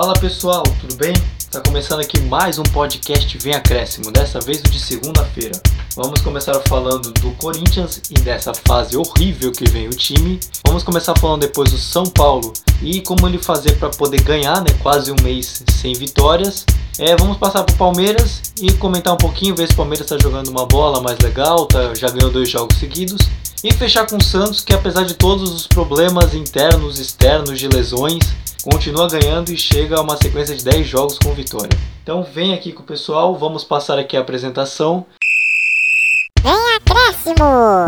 Fala 0.00 0.14
pessoal, 0.14 0.62
tudo 0.80 0.94
bem? 0.94 1.12
Está 1.36 1.60
começando 1.60 1.98
aqui 1.98 2.20
mais 2.20 2.56
um 2.56 2.62
podcast 2.62 3.36
Vem 3.38 3.52
Acréscimo, 3.52 4.12
dessa 4.12 4.38
vez 4.38 4.60
o 4.60 4.62
de 4.62 4.78
segunda-feira. 4.78 5.60
Vamos 5.96 6.20
começar 6.20 6.54
falando 6.68 7.10
do 7.14 7.32
Corinthians 7.32 8.00
e 8.08 8.14
dessa 8.14 8.54
fase 8.54 8.96
horrível 8.96 9.50
que 9.50 9.68
vem 9.68 9.88
o 9.88 9.90
time. 9.90 10.38
Vamos 10.64 10.84
começar 10.84 11.18
falando 11.18 11.40
depois 11.40 11.72
do 11.72 11.78
São 11.78 12.04
Paulo 12.04 12.52
e 12.80 13.00
como 13.00 13.26
ele 13.26 13.38
fazer 13.38 13.72
para 13.72 13.88
poder 13.88 14.22
ganhar, 14.22 14.60
né? 14.60 14.70
Quase 14.80 15.10
um 15.10 15.16
mês 15.20 15.64
sem 15.68 15.94
vitórias. 15.94 16.64
É, 16.96 17.16
vamos 17.16 17.36
passar 17.36 17.64
para 17.64 17.74
o 17.74 17.76
Palmeiras 17.76 18.52
e 18.62 18.70
comentar 18.74 19.12
um 19.12 19.18
pouquinho, 19.18 19.56
ver 19.56 19.66
se 19.66 19.72
o 19.72 19.76
Palmeiras 19.78 20.08
está 20.08 20.16
jogando 20.16 20.46
uma 20.46 20.64
bola 20.64 21.00
mais 21.00 21.18
legal, 21.18 21.66
tá, 21.66 21.92
já 21.96 22.08
ganhou 22.08 22.30
dois 22.30 22.48
jogos 22.48 22.78
seguidos. 22.78 23.28
E 23.64 23.72
fechar 23.72 24.06
com 24.06 24.18
o 24.18 24.22
Santos, 24.22 24.60
que 24.60 24.72
apesar 24.72 25.02
de 25.02 25.14
todos 25.14 25.52
os 25.52 25.66
problemas 25.66 26.32
internos, 26.32 27.00
externos, 27.00 27.58
de 27.58 27.66
lesões, 27.66 28.22
continua 28.62 29.08
ganhando 29.08 29.52
e 29.52 29.56
chega 29.56 29.96
a 29.96 30.00
uma 30.00 30.16
sequência 30.16 30.54
de 30.54 30.62
10 30.62 30.86
jogos 30.86 31.18
com 31.18 31.34
vitória. 31.34 31.76
Então 32.00 32.22
vem 32.22 32.54
aqui 32.54 32.72
com 32.72 32.84
o 32.84 32.86
pessoal, 32.86 33.36
vamos 33.36 33.64
passar 33.64 33.98
aqui 33.98 34.16
a 34.16 34.20
apresentação. 34.20 35.04
Vem 36.40 36.76
acréscimo! 36.76 37.84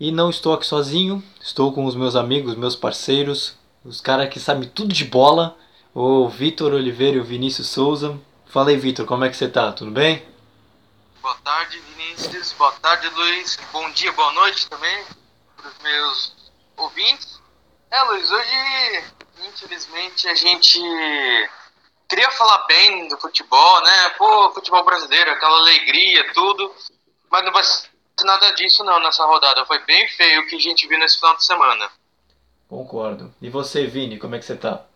E 0.00 0.10
não 0.10 0.30
estou 0.30 0.54
aqui 0.54 0.66
sozinho, 0.66 1.22
estou 1.42 1.74
com 1.74 1.84
os 1.84 1.94
meus 1.94 2.16
amigos, 2.16 2.56
meus 2.56 2.74
parceiros, 2.74 3.52
os 3.84 4.00
caras 4.00 4.30
que 4.30 4.40
sabem 4.40 4.66
tudo 4.66 4.94
de 4.94 5.04
bola, 5.04 5.58
o 5.94 6.26
Vitor 6.26 6.72
Oliveira 6.72 7.18
e 7.18 7.20
o 7.20 7.24
Vinícius 7.24 7.68
Souza. 7.68 8.18
Fala 8.50 8.70
aí, 8.70 8.76
Vitor, 8.76 9.06
como 9.06 9.24
é 9.24 9.30
que 9.30 9.36
você 9.36 9.48
tá? 9.48 9.70
Tudo 9.70 9.92
bem? 9.92 10.26
Boa 11.22 11.36
tarde, 11.36 11.78
Vinícius. 11.78 12.52
Boa 12.54 12.72
tarde, 12.72 13.08
Luiz. 13.10 13.56
Bom 13.72 13.88
dia, 13.92 14.10
boa 14.10 14.32
noite 14.32 14.68
também 14.68 15.04
para 15.56 15.68
os 15.68 15.78
meus 15.78 16.36
ouvintes. 16.76 17.40
É, 17.92 18.02
Luiz, 18.02 18.28
hoje, 18.28 19.04
infelizmente, 19.46 20.26
a 20.26 20.34
gente 20.34 20.80
queria 22.08 22.28
falar 22.32 22.66
bem 22.66 23.06
do 23.06 23.16
futebol, 23.18 23.82
né? 23.84 24.08
Pô, 24.18 24.50
futebol 24.50 24.84
brasileiro, 24.84 25.30
aquela 25.30 25.58
alegria, 25.58 26.32
tudo. 26.34 26.74
Mas 27.30 27.44
não 27.44 27.52
vai 27.52 27.62
ser 27.62 27.88
nada 28.24 28.50
disso, 28.56 28.82
não, 28.82 28.98
nessa 28.98 29.24
rodada. 29.26 29.64
Foi 29.64 29.78
bem 29.84 30.08
feio 30.08 30.42
o 30.42 30.46
que 30.48 30.56
a 30.56 30.60
gente 30.60 30.88
viu 30.88 30.98
nesse 30.98 31.20
final 31.20 31.36
de 31.36 31.44
semana. 31.44 31.88
Concordo. 32.68 33.32
E 33.40 33.48
você, 33.48 33.86
Vini, 33.86 34.18
como 34.18 34.34
é 34.34 34.40
que 34.40 34.44
você 34.44 34.56
tá? 34.56 34.89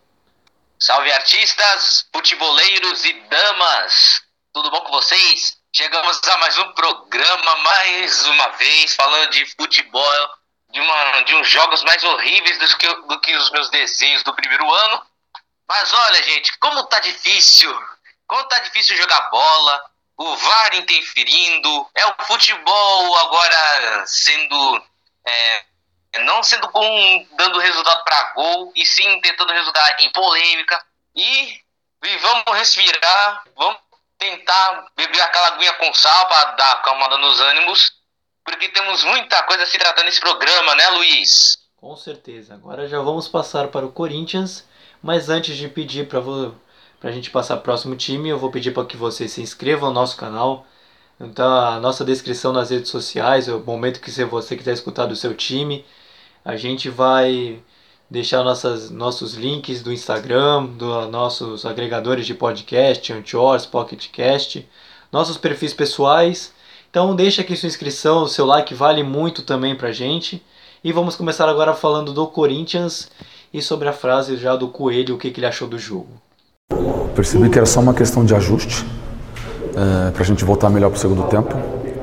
Salve 0.78 1.10
artistas, 1.12 2.06
futeboleiros 2.12 3.04
e 3.04 3.12
damas! 3.12 4.20
Tudo 4.52 4.70
bom 4.70 4.80
com 4.80 4.90
vocês? 4.90 5.56
Chegamos 5.74 6.20
a 6.24 6.36
mais 6.38 6.58
um 6.58 6.72
programa, 6.72 7.56
mais 7.56 8.26
uma 8.26 8.48
vez, 8.50 8.94
falando 8.94 9.30
de 9.30 9.46
futebol, 9.54 10.30
de, 10.70 10.80
uma, 10.80 11.20
de 11.22 11.34
uns 11.36 11.48
jogos 11.48 11.82
mais 11.84 12.02
horríveis 12.02 12.58
do 12.58 12.76
que, 12.76 12.94
do 13.06 13.20
que 13.20 13.34
os 13.36 13.50
meus 13.52 13.70
desenhos 13.70 14.24
do 14.24 14.34
primeiro 14.34 14.70
ano. 14.72 15.06
Mas 15.68 15.92
olha, 15.92 16.22
gente, 16.24 16.58
como 16.58 16.84
tá 16.86 16.98
difícil! 16.98 17.72
Como 18.26 18.44
tá 18.48 18.58
difícil 18.58 18.96
jogar 18.96 19.30
bola, 19.30 19.84
o 20.16 20.36
VAR 20.36 20.74
interferindo, 20.74 21.88
é 21.94 22.06
o 22.06 22.14
futebol 22.26 23.16
agora 23.18 24.06
sendo. 24.06 24.84
É, 25.26 25.64
não 26.20 26.42
sendo 26.42 26.70
bom 26.70 27.26
dando 27.36 27.58
resultado 27.58 28.04
para 28.04 28.32
gol, 28.34 28.72
e 28.74 28.86
sim 28.86 29.20
tentando 29.20 29.52
resultar 29.52 29.96
em 30.00 30.10
polêmica. 30.10 30.84
E, 31.14 31.60
e 32.04 32.16
vamos 32.18 32.44
respirar, 32.56 33.44
vamos 33.56 33.78
tentar 34.18 34.86
beber 34.96 35.20
aquela 35.20 35.48
aguinha 35.48 35.72
com 35.74 35.92
sal 35.92 36.26
para 36.28 36.52
dar 36.52 36.72
acalmada 36.72 37.18
nos 37.18 37.40
ânimos, 37.40 37.92
porque 38.44 38.68
temos 38.68 39.04
muita 39.04 39.42
coisa 39.44 39.64
a 39.64 39.66
se 39.66 39.78
tratar 39.78 40.04
nesse 40.04 40.20
programa, 40.20 40.74
né, 40.74 40.88
Luiz? 40.90 41.58
Com 41.76 41.96
certeza. 41.96 42.54
Agora 42.54 42.88
já 42.88 43.00
vamos 43.00 43.28
passar 43.28 43.68
para 43.68 43.84
o 43.84 43.92
Corinthians, 43.92 44.66
mas 45.02 45.28
antes 45.28 45.56
de 45.56 45.68
pedir 45.68 46.08
para 46.08 46.20
a 47.02 47.12
gente 47.12 47.30
passar 47.30 47.56
para 47.56 47.60
o 47.60 47.64
próximo 47.64 47.96
time, 47.96 48.28
eu 48.28 48.38
vou 48.38 48.50
pedir 48.50 48.72
para 48.72 48.86
que 48.86 48.96
você 48.96 49.28
se 49.28 49.42
inscreva 49.42 49.86
no 49.86 49.92
nosso 49.92 50.16
canal. 50.16 50.66
Então, 51.20 51.54
a 51.54 51.78
nossa 51.78 52.04
descrição 52.04 52.52
nas 52.52 52.70
redes 52.70 52.90
sociais, 52.90 53.48
o 53.48 53.60
momento 53.60 54.00
que 54.00 54.10
você 54.10 54.56
quiser 54.56 54.72
escutar 54.72 55.06
do 55.06 55.14
seu 55.14 55.34
time, 55.34 55.84
a 56.44 56.56
gente 56.56 56.90
vai 56.90 57.58
deixar 58.10 58.44
nossas, 58.44 58.90
nossos 58.90 59.34
links 59.34 59.82
do 59.82 59.92
Instagram, 59.92 60.66
dos 60.66 61.10
nossos 61.10 61.64
agregadores 61.64 62.26
de 62.26 62.34
podcast, 62.34 63.12
Anchors, 63.12 63.64
PocketCast, 63.64 64.68
nossos 65.10 65.38
perfis 65.38 65.72
pessoais. 65.72 66.52
Então 66.90 67.16
deixa 67.16 67.42
aqui 67.42 67.56
sua 67.56 67.66
inscrição, 67.66 68.22
o 68.24 68.28
seu 68.28 68.44
like 68.44 68.74
vale 68.74 69.02
muito 69.02 69.42
também 69.42 69.74
pra 69.74 69.90
gente. 69.90 70.42
E 70.82 70.92
vamos 70.92 71.16
começar 71.16 71.48
agora 71.48 71.72
falando 71.72 72.12
do 72.12 72.26
Corinthians 72.26 73.10
e 73.52 73.62
sobre 73.62 73.88
a 73.88 73.92
frase 73.92 74.36
já 74.36 74.54
do 74.54 74.68
Coelho, 74.68 75.14
o 75.14 75.18
que, 75.18 75.30
que 75.30 75.40
ele 75.40 75.46
achou 75.46 75.66
do 75.66 75.78
jogo. 75.78 76.20
Percebi 77.16 77.48
que 77.48 77.56
era 77.56 77.66
só 77.66 77.80
uma 77.80 77.94
questão 77.94 78.24
de 78.24 78.34
ajuste 78.34 78.84
é, 79.70 80.10
para 80.10 80.22
a 80.22 80.26
gente 80.26 80.44
voltar 80.44 80.68
melhor 80.68 80.90
para 80.90 80.98
o 80.98 81.00
segundo 81.00 81.22
tempo 81.24 81.54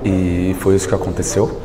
e 0.04 0.56
foi 0.60 0.76
isso 0.76 0.88
que 0.88 0.96
aconteceu. 0.96 1.62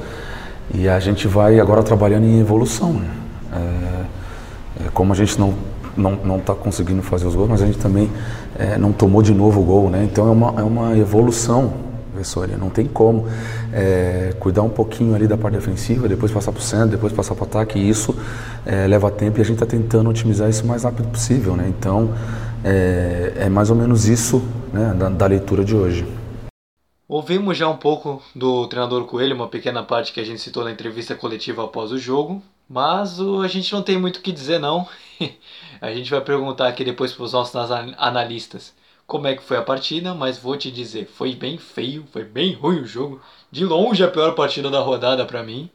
E 0.78 0.90
a 0.90 1.00
gente 1.00 1.26
vai 1.26 1.58
agora 1.58 1.82
trabalhando 1.82 2.24
em 2.24 2.38
evolução. 2.38 2.92
Né? 2.92 3.10
É, 3.52 4.84
é, 4.84 4.88
como 4.92 5.12
a 5.12 5.16
gente 5.16 5.38
não 5.40 5.54
não 5.96 6.10
não 6.22 6.36
está 6.36 6.54
conseguindo 6.54 7.02
fazer 7.02 7.26
os 7.26 7.34
gols, 7.34 7.48
mas 7.48 7.62
a 7.62 7.66
gente 7.66 7.78
também 7.78 8.10
é, 8.58 8.76
não 8.76 8.92
tomou 8.92 9.22
de 9.22 9.32
novo 9.32 9.62
o 9.62 9.64
gol, 9.64 9.88
né? 9.88 10.04
Então 10.04 10.28
é 10.28 10.30
uma, 10.30 10.60
é 10.60 10.62
uma 10.62 10.98
evolução, 10.98 11.72
professor. 12.12 12.46
Não 12.58 12.68
tem 12.68 12.84
como 12.84 13.26
é, 13.72 14.34
cuidar 14.38 14.60
um 14.60 14.68
pouquinho 14.68 15.14
ali 15.14 15.26
da 15.26 15.38
parte 15.38 15.54
defensiva, 15.54 16.06
depois 16.06 16.30
passar 16.30 16.52
para 16.52 16.60
o 16.60 16.62
centro, 16.62 16.88
depois 16.88 17.10
passar 17.10 17.34
para 17.34 17.44
o 17.44 17.46
ataque. 17.46 17.78
E 17.78 17.88
isso 17.88 18.14
é, 18.66 18.86
leva 18.86 19.10
tempo 19.10 19.38
e 19.38 19.40
a 19.40 19.44
gente 19.44 19.54
está 19.54 19.64
tentando 19.64 20.10
otimizar 20.10 20.50
isso 20.50 20.62
o 20.62 20.66
mais 20.66 20.84
rápido 20.84 21.08
possível, 21.08 21.56
né? 21.56 21.72
Então 21.78 22.10
é, 22.62 23.32
é 23.36 23.48
mais 23.48 23.70
ou 23.70 23.76
menos 23.76 24.06
isso 24.06 24.42
né, 24.74 24.94
da, 24.98 25.08
da 25.08 25.26
leitura 25.26 25.64
de 25.64 25.74
hoje. 25.74 26.06
Ouvimos 27.08 27.56
já 27.56 27.68
um 27.68 27.76
pouco 27.76 28.20
do 28.34 28.66
treinador 28.66 29.04
Coelho, 29.04 29.36
uma 29.36 29.46
pequena 29.46 29.80
parte 29.80 30.12
que 30.12 30.18
a 30.18 30.24
gente 30.24 30.40
citou 30.40 30.64
na 30.64 30.72
entrevista 30.72 31.14
coletiva 31.14 31.64
após 31.64 31.92
o 31.92 31.98
jogo, 31.98 32.42
mas 32.68 33.20
a 33.20 33.46
gente 33.46 33.72
não 33.72 33.80
tem 33.80 33.96
muito 33.96 34.16
o 34.16 34.20
que 34.20 34.32
dizer 34.32 34.58
não. 34.58 34.88
a 35.80 35.92
gente 35.94 36.10
vai 36.10 36.20
perguntar 36.20 36.66
aqui 36.66 36.84
depois 36.84 37.12
para 37.12 37.22
os 37.22 37.32
nossos 37.32 37.54
analistas 37.96 38.74
como 39.06 39.28
é 39.28 39.36
que 39.36 39.42
foi 39.44 39.56
a 39.56 39.62
partida, 39.62 40.14
mas 40.14 40.36
vou 40.36 40.56
te 40.56 40.68
dizer, 40.68 41.06
foi 41.06 41.32
bem 41.32 41.56
feio, 41.58 42.04
foi 42.10 42.24
bem 42.24 42.54
ruim 42.54 42.80
o 42.80 42.86
jogo. 42.86 43.20
De 43.52 43.64
longe 43.64 44.02
a 44.02 44.08
pior 44.08 44.34
partida 44.34 44.68
da 44.68 44.80
rodada 44.80 45.24
para 45.24 45.44
mim. 45.44 45.70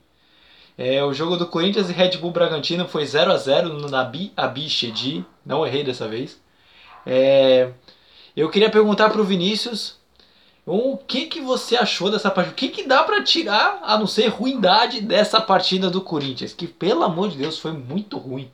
É, 0.77 1.01
o 1.01 1.13
jogo 1.13 1.37
do 1.37 1.47
Corinthians 1.47 1.89
e 1.89 1.93
Red 1.93 2.17
Bull 2.17 2.31
Bragantino 2.31 2.85
foi 2.89 3.05
0 3.05 3.31
a 3.31 3.37
0 3.37 3.69
no 3.69 3.87
Nabi 3.87 4.33
Abichedi, 4.35 5.23
não 5.45 5.65
errei 5.65 5.81
dessa 5.81 6.09
vez. 6.09 6.41
É, 7.05 7.71
eu 8.35 8.49
queria 8.49 8.69
perguntar 8.69 9.09
para 9.09 9.21
o 9.21 9.25
Vinícius 9.25 10.00
o 10.65 10.97
que, 10.97 11.25
que 11.25 11.41
você 11.41 11.75
achou 11.75 12.11
dessa 12.11 12.29
partida? 12.29 12.53
O 12.53 12.55
que, 12.55 12.69
que 12.69 12.83
dá 12.83 13.03
para 13.03 13.23
tirar, 13.23 13.79
a 13.83 13.97
não 13.97 14.05
ser 14.05 14.27
ruindade, 14.27 15.01
dessa 15.01 15.41
partida 15.41 15.89
do 15.89 16.01
Corinthians? 16.01 16.53
Que, 16.53 16.67
pelo 16.67 17.03
amor 17.03 17.29
de 17.29 17.37
Deus, 17.37 17.57
foi 17.57 17.71
muito 17.71 18.17
ruim. 18.17 18.51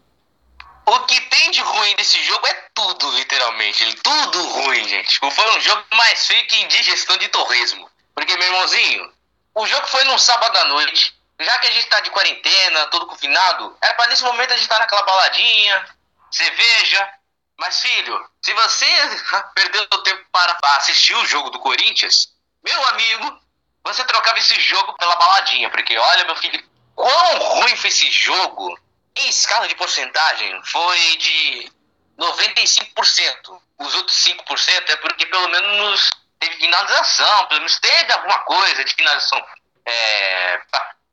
O 0.85 0.99
que 1.01 1.19
tem 1.19 1.51
de 1.51 1.59
ruim 1.59 1.95
desse 1.97 2.17
jogo 2.23 2.47
é 2.47 2.53
tudo, 2.73 3.11
literalmente. 3.11 3.93
Tudo 3.95 4.41
ruim, 4.47 4.87
gente. 4.87 5.09
Tipo, 5.09 5.29
foi 5.29 5.57
um 5.57 5.59
jogo 5.59 5.83
mais 5.95 6.25
feio 6.25 6.47
que 6.47 6.63
indigestão 6.63 7.17
de 7.17 7.27
torresmo. 7.27 7.89
Porque, 8.15 8.37
meu 8.37 8.47
irmãozinho, 8.47 9.11
o 9.53 9.67
jogo 9.67 9.85
foi 9.87 10.03
num 10.05 10.17
sábado 10.17 10.55
à 10.57 10.65
noite. 10.65 11.13
Já 11.39 11.57
que 11.59 11.67
a 11.67 11.71
gente 11.71 11.87
tá 11.87 11.99
de 11.99 12.09
quarentena, 12.09 12.85
todo 12.87 13.05
confinado, 13.05 13.77
era 13.81 13.93
pra 13.95 14.07
nesse 14.07 14.23
momento 14.23 14.53
a 14.53 14.57
gente 14.57 14.69
tá 14.69 14.79
naquela 14.79 15.03
baladinha, 15.03 15.85
cerveja, 16.31 17.09
mas, 17.57 17.81
filho, 17.81 18.29
se 18.41 18.53
você 18.53 18.85
perdeu 19.55 19.87
o 19.91 20.03
tempo 20.03 20.23
para 20.31 20.57
assistir 20.77 21.15
o 21.15 21.25
jogo 21.25 21.49
do 21.49 21.59
Corinthians, 21.59 22.33
meu 22.63 22.87
amigo, 22.89 23.39
você 23.83 24.03
trocava 24.03 24.37
esse 24.37 24.59
jogo 24.59 24.93
pela 24.93 25.15
baladinha. 25.15 25.69
Porque, 25.69 25.97
olha, 25.97 26.25
meu 26.25 26.35
filho, 26.35 26.63
quão 26.95 27.37
ruim 27.37 27.75
foi 27.75 27.89
esse 27.89 28.09
jogo. 28.11 28.77
Em 29.15 29.29
escala 29.29 29.67
de 29.67 29.75
porcentagem, 29.75 30.61
foi 30.65 31.17
de 31.17 31.71
95%. 32.19 33.61
Os 33.79 33.95
outros 33.95 34.17
5% 34.17 34.89
é 34.89 34.95
porque 34.97 35.25
pelo 35.25 35.47
menos 35.47 36.09
teve 36.39 36.55
finalização, 36.57 37.45
pelo 37.47 37.61
menos 37.61 37.79
teve 37.79 38.13
alguma 38.13 38.39
coisa 38.39 38.83
de 38.83 38.93
finalização. 38.93 39.43
É, 39.85 40.61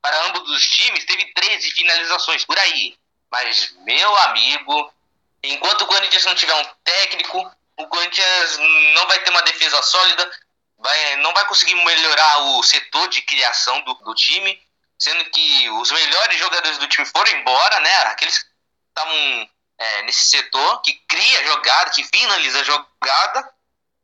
para 0.02 0.26
ambos 0.26 0.49
os 0.50 0.69
times, 0.69 1.06
teve 1.06 1.32
13 1.32 1.70
finalizações 1.70 2.44
por 2.44 2.58
aí. 2.58 2.94
Mas, 3.31 3.75
meu 3.85 4.17
amigo, 4.19 4.93
Enquanto 5.44 5.82
o 5.82 5.87
Corinthians 5.87 6.25
não 6.25 6.35
tiver 6.35 6.55
um 6.55 6.64
técnico, 6.82 7.50
o 7.76 7.87
Corinthians 7.88 8.58
não 8.94 9.06
vai 9.06 9.19
ter 9.20 9.31
uma 9.31 9.43
defesa 9.43 9.82
sólida, 9.82 10.31
vai, 10.79 11.17
não 11.17 11.32
vai 11.35 11.44
conseguir 11.46 11.75
melhorar 11.75 12.38
o 12.38 12.62
setor 12.62 13.08
de 13.08 13.20
criação 13.23 13.81
do, 13.82 13.94
do 13.94 14.14
time, 14.14 14.61
sendo 14.99 15.25
que 15.26 15.70
os 15.70 15.91
melhores 15.91 16.38
jogadores 16.38 16.79
do 16.79 16.88
time 16.88 17.06
foram 17.06 17.31
embora, 17.32 17.79
né? 17.81 17.96
Aqueles 18.06 18.38
que 18.38 18.49
estavam 18.88 19.49
é, 19.79 20.02
nesse 20.02 20.29
setor, 20.29 20.81
que 20.81 20.94
cria 21.06 21.47
jogada, 21.47 21.90
que 21.90 22.05
finaliza 22.05 22.64
jogada, 22.64 23.52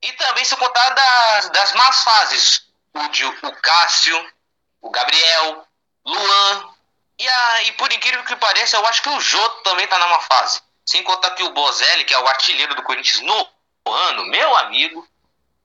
e 0.02 0.12
também 0.14 0.44
se 0.44 0.56
contar 0.56 0.90
das, 0.90 1.50
das 1.50 1.72
más 1.74 2.02
fases. 2.04 2.66
O, 2.92 3.46
o 3.46 3.56
Cássio, 3.62 4.32
o 4.80 4.90
Gabriel, 4.90 5.66
Luan, 6.04 6.74
e 7.18 7.28
a 7.28 7.62
e 7.62 7.72
por 7.72 7.92
incrível 7.92 8.24
que 8.24 8.36
pareça, 8.36 8.76
eu 8.76 8.86
acho 8.86 9.02
que 9.02 9.08
o 9.08 9.20
Jô 9.20 9.48
também 9.62 9.86
tá 9.86 9.98
numa 9.98 10.20
fase. 10.20 10.60
Sem 10.84 11.02
contar 11.02 11.30
que 11.30 11.42
o 11.42 11.52
Bozelli, 11.52 12.04
que 12.04 12.14
é 12.14 12.18
o 12.18 12.28
artilheiro 12.28 12.74
do 12.74 12.82
Corinthians 12.82 13.22
no 13.22 13.48
ano, 13.86 14.26
meu 14.26 14.56
amigo, 14.56 15.06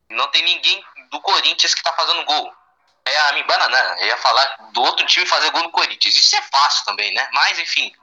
não 0.10 0.28
tem 0.30 0.44
ninguém 0.44 0.84
do 1.10 1.20
Corinthians 1.22 1.74
que 1.74 1.84
tá 1.84 1.94
fazendo 1.94 2.26
gol. 2.26 2.54
É 3.06 3.20
a 3.30 3.34
me 3.34 3.44
banana, 3.44 3.98
eu 4.00 4.08
ia 4.08 4.18
falar 4.18 4.46
do 4.74 4.82
outro 4.82 5.06
time 5.06 5.26
fazer 5.26 5.52
gol 5.52 5.64
no 5.64 5.72
Corinthians. 5.72 6.16
Isso 6.16 6.36
é 6.36 6.42
fácil 6.42 6.86
também, 6.86 7.14
né? 7.14 7.28
Mas 7.32 7.60
enfim. 7.60 7.94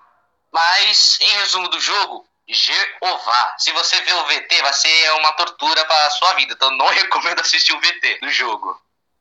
Mas, 0.52 1.18
em 1.20 1.32
resumo 1.38 1.68
do 1.68 1.80
jogo, 1.80 2.26
Jeová. 2.48 3.54
Se 3.58 3.72
você 3.72 4.00
vê 4.02 4.12
o 4.12 4.24
VT, 4.26 4.62
vai 4.62 4.72
ser 4.72 5.12
uma 5.14 5.32
tortura 5.32 5.84
para 5.84 6.10
sua 6.10 6.34
vida. 6.34 6.52
Então 6.52 6.70
não 6.76 6.86
recomendo 6.90 7.40
assistir 7.40 7.72
o 7.72 7.80
VT 7.80 8.18
do 8.20 8.30
jogo. 8.30 8.76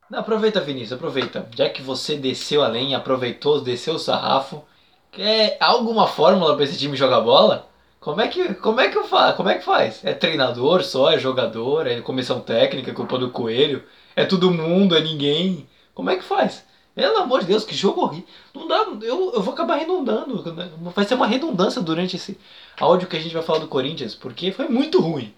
Não, 0.10 0.20
aproveita, 0.20 0.60
Vinícius, 0.60 0.94
aproveita. 0.94 1.50
Já 1.56 1.70
que 1.70 1.82
você 1.82 2.18
desceu 2.18 2.64
a 2.64 2.68
lenha, 2.68 2.98
aproveitou, 2.98 3.62
desceu 3.62 3.94
o 3.94 4.00
sarrafo, 4.00 4.66
quer 5.10 5.56
alguma 5.60 6.06
fórmula 6.06 6.56
para 6.56 6.66
esse 6.66 6.78
time 6.78 6.98
jogar 6.98 7.22
bola? 7.22 7.71
Como 8.02 8.20
é 8.20 8.28
que, 8.28 8.56
como 8.56 8.82
é 8.82 8.90
que 8.90 8.98
eu 8.98 9.08
faço? 9.08 9.38
Como 9.38 9.48
é 9.48 9.60
que 9.60 9.64
faz? 9.64 10.04
É 10.04 10.12
treinador 10.12 10.84
só, 10.84 11.12
é 11.12 11.20
jogador, 11.20 11.86
é 11.86 12.02
comissão 12.02 12.42
técnica, 12.42 12.90
é 12.90 12.96
culpa 12.96 13.16
do 13.16 13.30
coelho, 13.30 13.88
é 14.16 14.26
todo 14.26 14.50
mundo, 14.50 14.98
é 14.98 15.02
ninguém. 15.02 15.70
Como 15.94 16.10
é 16.10 16.16
que 16.16 16.24
faz? 16.24 16.64
Pelo 16.96 17.18
amor 17.20 17.42
de 17.42 17.46
Deus, 17.46 17.64
que 17.64 17.76
jogo 17.76 18.02
horrível. 18.02 18.28
Não 18.56 18.68
dá, 18.68 18.78
eu, 19.06 19.34
eu 19.36 19.42
vou 19.44 19.54
acabar 19.54 19.76
redundando. 19.76 20.44
Vai 20.96 21.06
ser 21.06 21.14
uma 21.14 21.28
redundância 21.28 21.80
durante 21.80 22.16
esse 22.16 22.40
áudio 22.80 23.08
que 23.08 23.16
a 23.16 23.20
gente 23.20 23.36
vai 23.36 23.44
falar 23.44 23.60
do 23.60 23.68
Corinthians, 23.68 24.16
porque 24.16 24.52
foi 24.52 24.68
muito 24.68 25.00
ruim. 25.00 25.36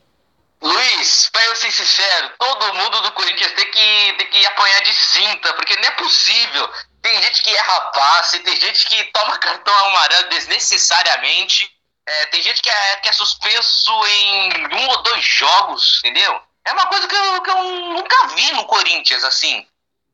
Luiz, 0.61 1.29
pra 1.33 1.43
eu 1.43 1.55
ser 1.57 1.69
sincero, 1.69 2.31
todo 2.39 2.73
mundo 2.75 3.01
do 3.01 3.11
Corinthians 3.11 3.51
tem 3.51 3.69
que, 3.69 4.13
tem 4.17 4.27
que 4.27 4.45
apanhar 4.45 4.81
de 4.83 4.93
cinta, 4.93 5.53
porque 5.55 5.75
não 5.75 5.83
é 5.83 5.91
possível. 5.91 6.69
Tem 7.01 7.21
gente 7.23 7.43
que 7.43 7.53
erra 7.53 7.81
passe, 7.91 8.39
tem 8.39 8.55
gente 8.57 8.87
que 8.87 9.03
toma 9.11 9.37
cartão 9.37 9.73
amarelo 9.87 10.29
desnecessariamente, 10.29 11.69
é, 12.05 12.25
tem 12.27 12.41
gente 12.41 12.61
que 12.61 12.69
é, 12.69 12.95
que 12.97 13.09
é 13.09 13.13
suspenso 13.13 13.91
em 14.05 14.75
um 14.75 14.87
ou 14.89 15.01
dois 15.03 15.23
jogos, 15.23 15.99
entendeu? 15.99 16.41
É 16.65 16.71
uma 16.73 16.87
coisa 16.87 17.07
que 17.07 17.15
eu, 17.15 17.41
que 17.41 17.49
eu 17.49 17.63
nunca 17.63 18.27
vi 18.27 18.51
no 18.53 18.65
Corinthians, 18.65 19.23
assim. 19.23 19.67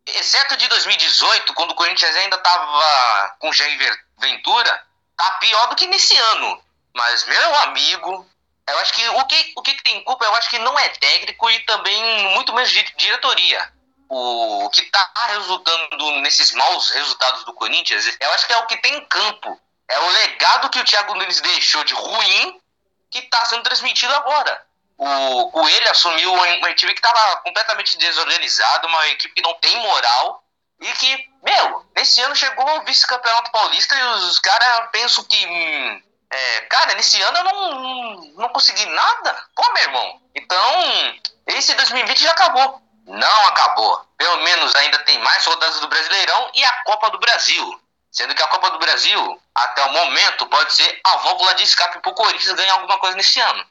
Exceto 0.05 0.57
de 0.57 0.67
2018, 0.67 1.53
quando 1.53 1.71
o 1.71 1.75
Corinthians 1.75 2.15
ainda 2.15 2.37
tava 2.39 3.35
com 3.39 3.53
Jair 3.53 3.99
Ventura, 4.17 4.83
tá 5.15 5.31
pior 5.33 5.67
do 5.67 5.75
que 5.75 5.85
nesse 5.87 6.15
ano. 6.17 6.63
Mas, 6.95 7.25
meu 7.25 7.55
amigo, 7.59 8.27
eu 8.67 8.79
acho 8.79 8.93
que 8.93 9.07
o 9.09 9.25
que, 9.25 9.53
o 9.55 9.61
que 9.61 9.83
tem 9.83 10.03
culpa, 10.03 10.25
eu 10.25 10.35
acho 10.35 10.49
que 10.49 10.59
não 10.59 10.77
é 10.77 10.89
técnico 10.89 11.49
e 11.49 11.59
também 11.61 12.33
muito 12.33 12.53
menos 12.53 12.71
de 12.71 12.83
diretoria. 12.95 13.71
O, 14.07 14.65
o 14.65 14.69
que 14.71 14.81
está 14.81 15.11
resultando 15.27 16.11
nesses 16.21 16.51
maus 16.53 16.89
resultados 16.91 17.43
do 17.45 17.53
Corinthians, 17.53 18.17
eu 18.19 18.31
acho 18.31 18.47
que 18.47 18.53
é 18.53 18.57
o 18.57 18.65
que 18.65 18.77
tem 18.77 18.95
em 18.95 19.05
campo. 19.05 19.59
É 19.89 19.99
o 19.99 20.09
legado 20.09 20.69
que 20.69 20.79
o 20.79 20.85
Thiago 20.85 21.15
Nunes 21.15 21.41
deixou 21.41 21.83
de 21.83 21.93
ruim 21.93 22.61
que 23.09 23.19
está 23.19 23.43
sendo 23.45 23.63
transmitido 23.63 24.13
agora. 24.13 24.65
O 24.97 25.49
Coelho 25.51 25.91
assumiu 25.91 26.33
uma 26.33 26.69
equipe 26.69 26.93
que 26.93 26.99
estava 26.99 27.37
completamente 27.37 27.97
desorganizada, 27.97 28.87
uma 28.87 29.07
equipe 29.07 29.33
que 29.33 29.41
não 29.41 29.53
tem 29.55 29.75
moral 29.77 30.43
e 30.79 30.91
que, 30.93 31.29
meu, 31.41 31.85
nesse 31.95 32.21
ano 32.21 32.35
chegou 32.35 32.67
ao 32.67 32.83
vice-campeonato 32.83 33.51
paulista 33.51 33.95
e 33.95 34.03
os 34.03 34.39
caras 34.39 34.89
pensam 34.91 35.23
que 35.23 35.45
hum, 35.45 36.01
é, 36.29 36.61
cara, 36.61 36.93
nesse 36.93 37.21
ano 37.21 37.37
eu 37.37 37.43
não, 37.43 38.15
não 38.35 38.49
consegui 38.49 38.85
nada. 38.85 39.43
Pô, 39.55 39.73
meu 39.73 39.83
irmão. 39.83 40.21
Então, 40.35 41.19
esse 41.47 41.73
2020 41.73 42.21
já 42.21 42.31
acabou. 42.31 42.81
Não 43.07 43.47
acabou. 43.47 44.05
Pelo 44.17 44.37
menos 44.43 44.75
ainda 44.75 44.99
tem 44.99 45.17
mais 45.19 45.43
rodadas 45.45 45.79
do 45.79 45.87
Brasileirão 45.87 46.51
e 46.53 46.63
a 46.63 46.83
Copa 46.83 47.09
do 47.09 47.19
Brasil. 47.19 47.81
Sendo 48.11 48.33
que 48.33 48.41
a 48.41 48.47
Copa 48.47 48.71
do 48.71 48.79
Brasil, 48.79 49.41
até 49.53 49.85
o 49.85 49.93
momento, 49.93 50.47
pode 50.47 50.73
ser 50.73 50.99
a 51.03 51.17
válvula 51.17 51.53
de 51.55 51.63
escape 51.63 52.01
pro 52.01 52.13
Corinthians 52.13 52.55
ganhar 52.55 52.73
alguma 52.73 52.97
coisa 52.97 53.15
nesse 53.15 53.39
ano. 53.39 53.65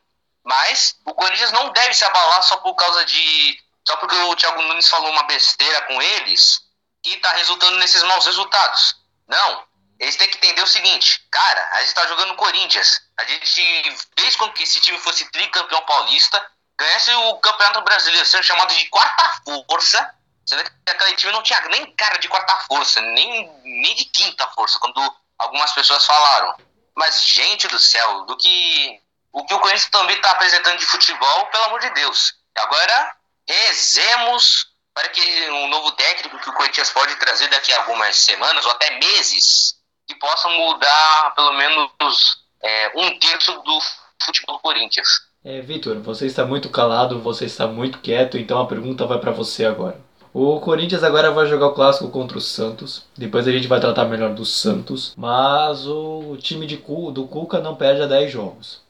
Mas 0.44 0.96
o 1.04 1.12
Corinthians 1.12 1.52
não 1.52 1.70
deve 1.70 1.92
se 1.94 2.04
abalar 2.04 2.42
só 2.42 2.56
por 2.58 2.74
causa 2.74 3.04
de. 3.04 3.60
Só 3.86 3.96
porque 3.96 4.16
o 4.16 4.36
Thiago 4.36 4.62
Nunes 4.62 4.88
falou 4.88 5.10
uma 5.10 5.24
besteira 5.24 5.82
com 5.82 6.00
eles 6.00 6.60
que 7.02 7.16
tá 7.16 7.32
resultando 7.32 7.78
nesses 7.78 8.02
maus 8.02 8.26
resultados. 8.26 8.96
Não. 9.26 9.66
Eles 9.98 10.16
têm 10.16 10.28
que 10.28 10.36
entender 10.36 10.62
o 10.62 10.66
seguinte, 10.66 11.26
cara, 11.30 11.70
a 11.72 11.80
gente 11.80 11.94
tá 11.94 12.06
jogando 12.06 12.36
Corinthians. 12.36 13.00
A 13.18 13.24
gente 13.24 13.96
fez 14.16 14.36
com 14.36 14.52
que 14.52 14.62
esse 14.62 14.80
time 14.80 14.98
fosse 14.98 15.24
tricampeão 15.32 15.82
paulista, 15.82 16.50
ganhasse 16.78 17.10
o 17.12 17.36
Campeonato 17.38 17.82
Brasileiro, 17.82 18.24
sendo 18.24 18.44
chamado 18.44 18.72
de 18.74 18.86
quarta 18.86 19.42
força, 19.44 20.14
sendo 20.48 20.64
que 20.64 20.70
aquele 20.90 21.14
time 21.14 21.30
não 21.30 21.42
tinha 21.42 21.60
nem 21.68 21.94
cara 21.94 22.16
de 22.16 22.26
quarta 22.26 22.56
força, 22.60 23.02
nem, 23.02 23.52
nem 23.62 23.94
de 23.94 24.06
quinta 24.06 24.46
força, 24.48 24.78
quando 24.80 24.98
algumas 25.38 25.72
pessoas 25.72 26.06
falaram. 26.06 26.56
Mas, 26.96 27.22
gente 27.22 27.68
do 27.68 27.78
céu, 27.78 28.24
do 28.24 28.34
que 28.34 28.98
o 29.30 29.44
que 29.44 29.52
o 29.52 29.60
Corinthians 29.60 29.90
também 29.90 30.16
está 30.16 30.30
apresentando 30.30 30.78
de 30.78 30.86
futebol, 30.86 31.46
pelo 31.46 31.64
amor 31.64 31.80
de 31.80 31.90
Deus. 31.90 32.32
Agora, 32.56 33.14
rezemos 33.46 34.68
para 34.94 35.10
que 35.10 35.50
um 35.50 35.68
novo 35.68 35.92
técnico 35.92 36.38
que 36.38 36.48
o 36.48 36.54
Corinthians 36.54 36.90
pode 36.90 37.14
trazer 37.16 37.48
daqui 37.48 37.70
a 37.72 37.80
algumas 37.80 38.16
semanas 38.16 38.64
ou 38.64 38.72
até 38.72 38.98
meses 38.98 39.76
que 40.06 40.14
possa 40.14 40.48
mudar 40.48 41.34
pelo 41.36 41.52
menos 41.52 42.38
é, 42.62 42.92
um 42.96 43.18
terço 43.18 43.52
do 43.60 43.78
futebol 44.24 44.56
do 44.56 44.62
Corinthians. 44.62 45.08
É, 45.44 45.60
Vitor, 45.60 46.00
você 46.00 46.24
está 46.26 46.46
muito 46.46 46.70
calado, 46.70 47.20
você 47.20 47.44
está 47.44 47.66
muito 47.66 48.00
quieto, 48.00 48.38
então 48.38 48.60
a 48.60 48.66
pergunta 48.66 49.06
vai 49.06 49.18
para 49.18 49.30
você 49.30 49.66
agora. 49.66 50.07
O 50.40 50.60
Corinthians 50.60 51.02
agora 51.02 51.32
vai 51.32 51.48
jogar 51.48 51.66
o 51.66 51.74
clássico 51.74 52.08
contra 52.10 52.38
o 52.38 52.40
Santos. 52.40 53.02
Depois 53.16 53.48
a 53.48 53.50
gente 53.50 53.66
vai 53.66 53.80
tratar 53.80 54.04
melhor 54.04 54.32
do 54.32 54.44
Santos. 54.44 55.12
Mas 55.16 55.84
o 55.84 56.36
time 56.38 56.64
de, 56.64 56.76
do 56.76 57.26
Cuca 57.26 57.58
não 57.58 57.74
perde 57.74 58.02
a 58.02 58.06
10 58.06 58.30
jogos. 58.30 58.80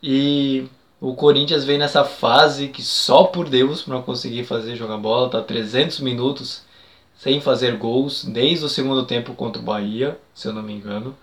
E 0.00 0.68
o 1.00 1.12
Corinthians 1.16 1.64
vem 1.64 1.76
nessa 1.76 2.04
fase 2.04 2.68
que 2.68 2.84
só 2.84 3.24
por 3.24 3.48
Deus 3.48 3.82
para 3.82 4.00
conseguir 4.00 4.44
fazer 4.44 4.76
jogar 4.76 4.96
bola, 4.96 5.28
tá 5.28 5.42
300 5.42 5.98
minutos 5.98 6.62
sem 7.18 7.40
fazer 7.40 7.76
gols 7.78 8.24
desde 8.24 8.64
o 8.64 8.68
segundo 8.68 9.04
tempo 9.04 9.34
contra 9.34 9.60
o 9.60 9.64
Bahia, 9.64 10.16
se 10.32 10.46
eu 10.46 10.52
não 10.52 10.62
me 10.62 10.72
engano. 10.72 11.18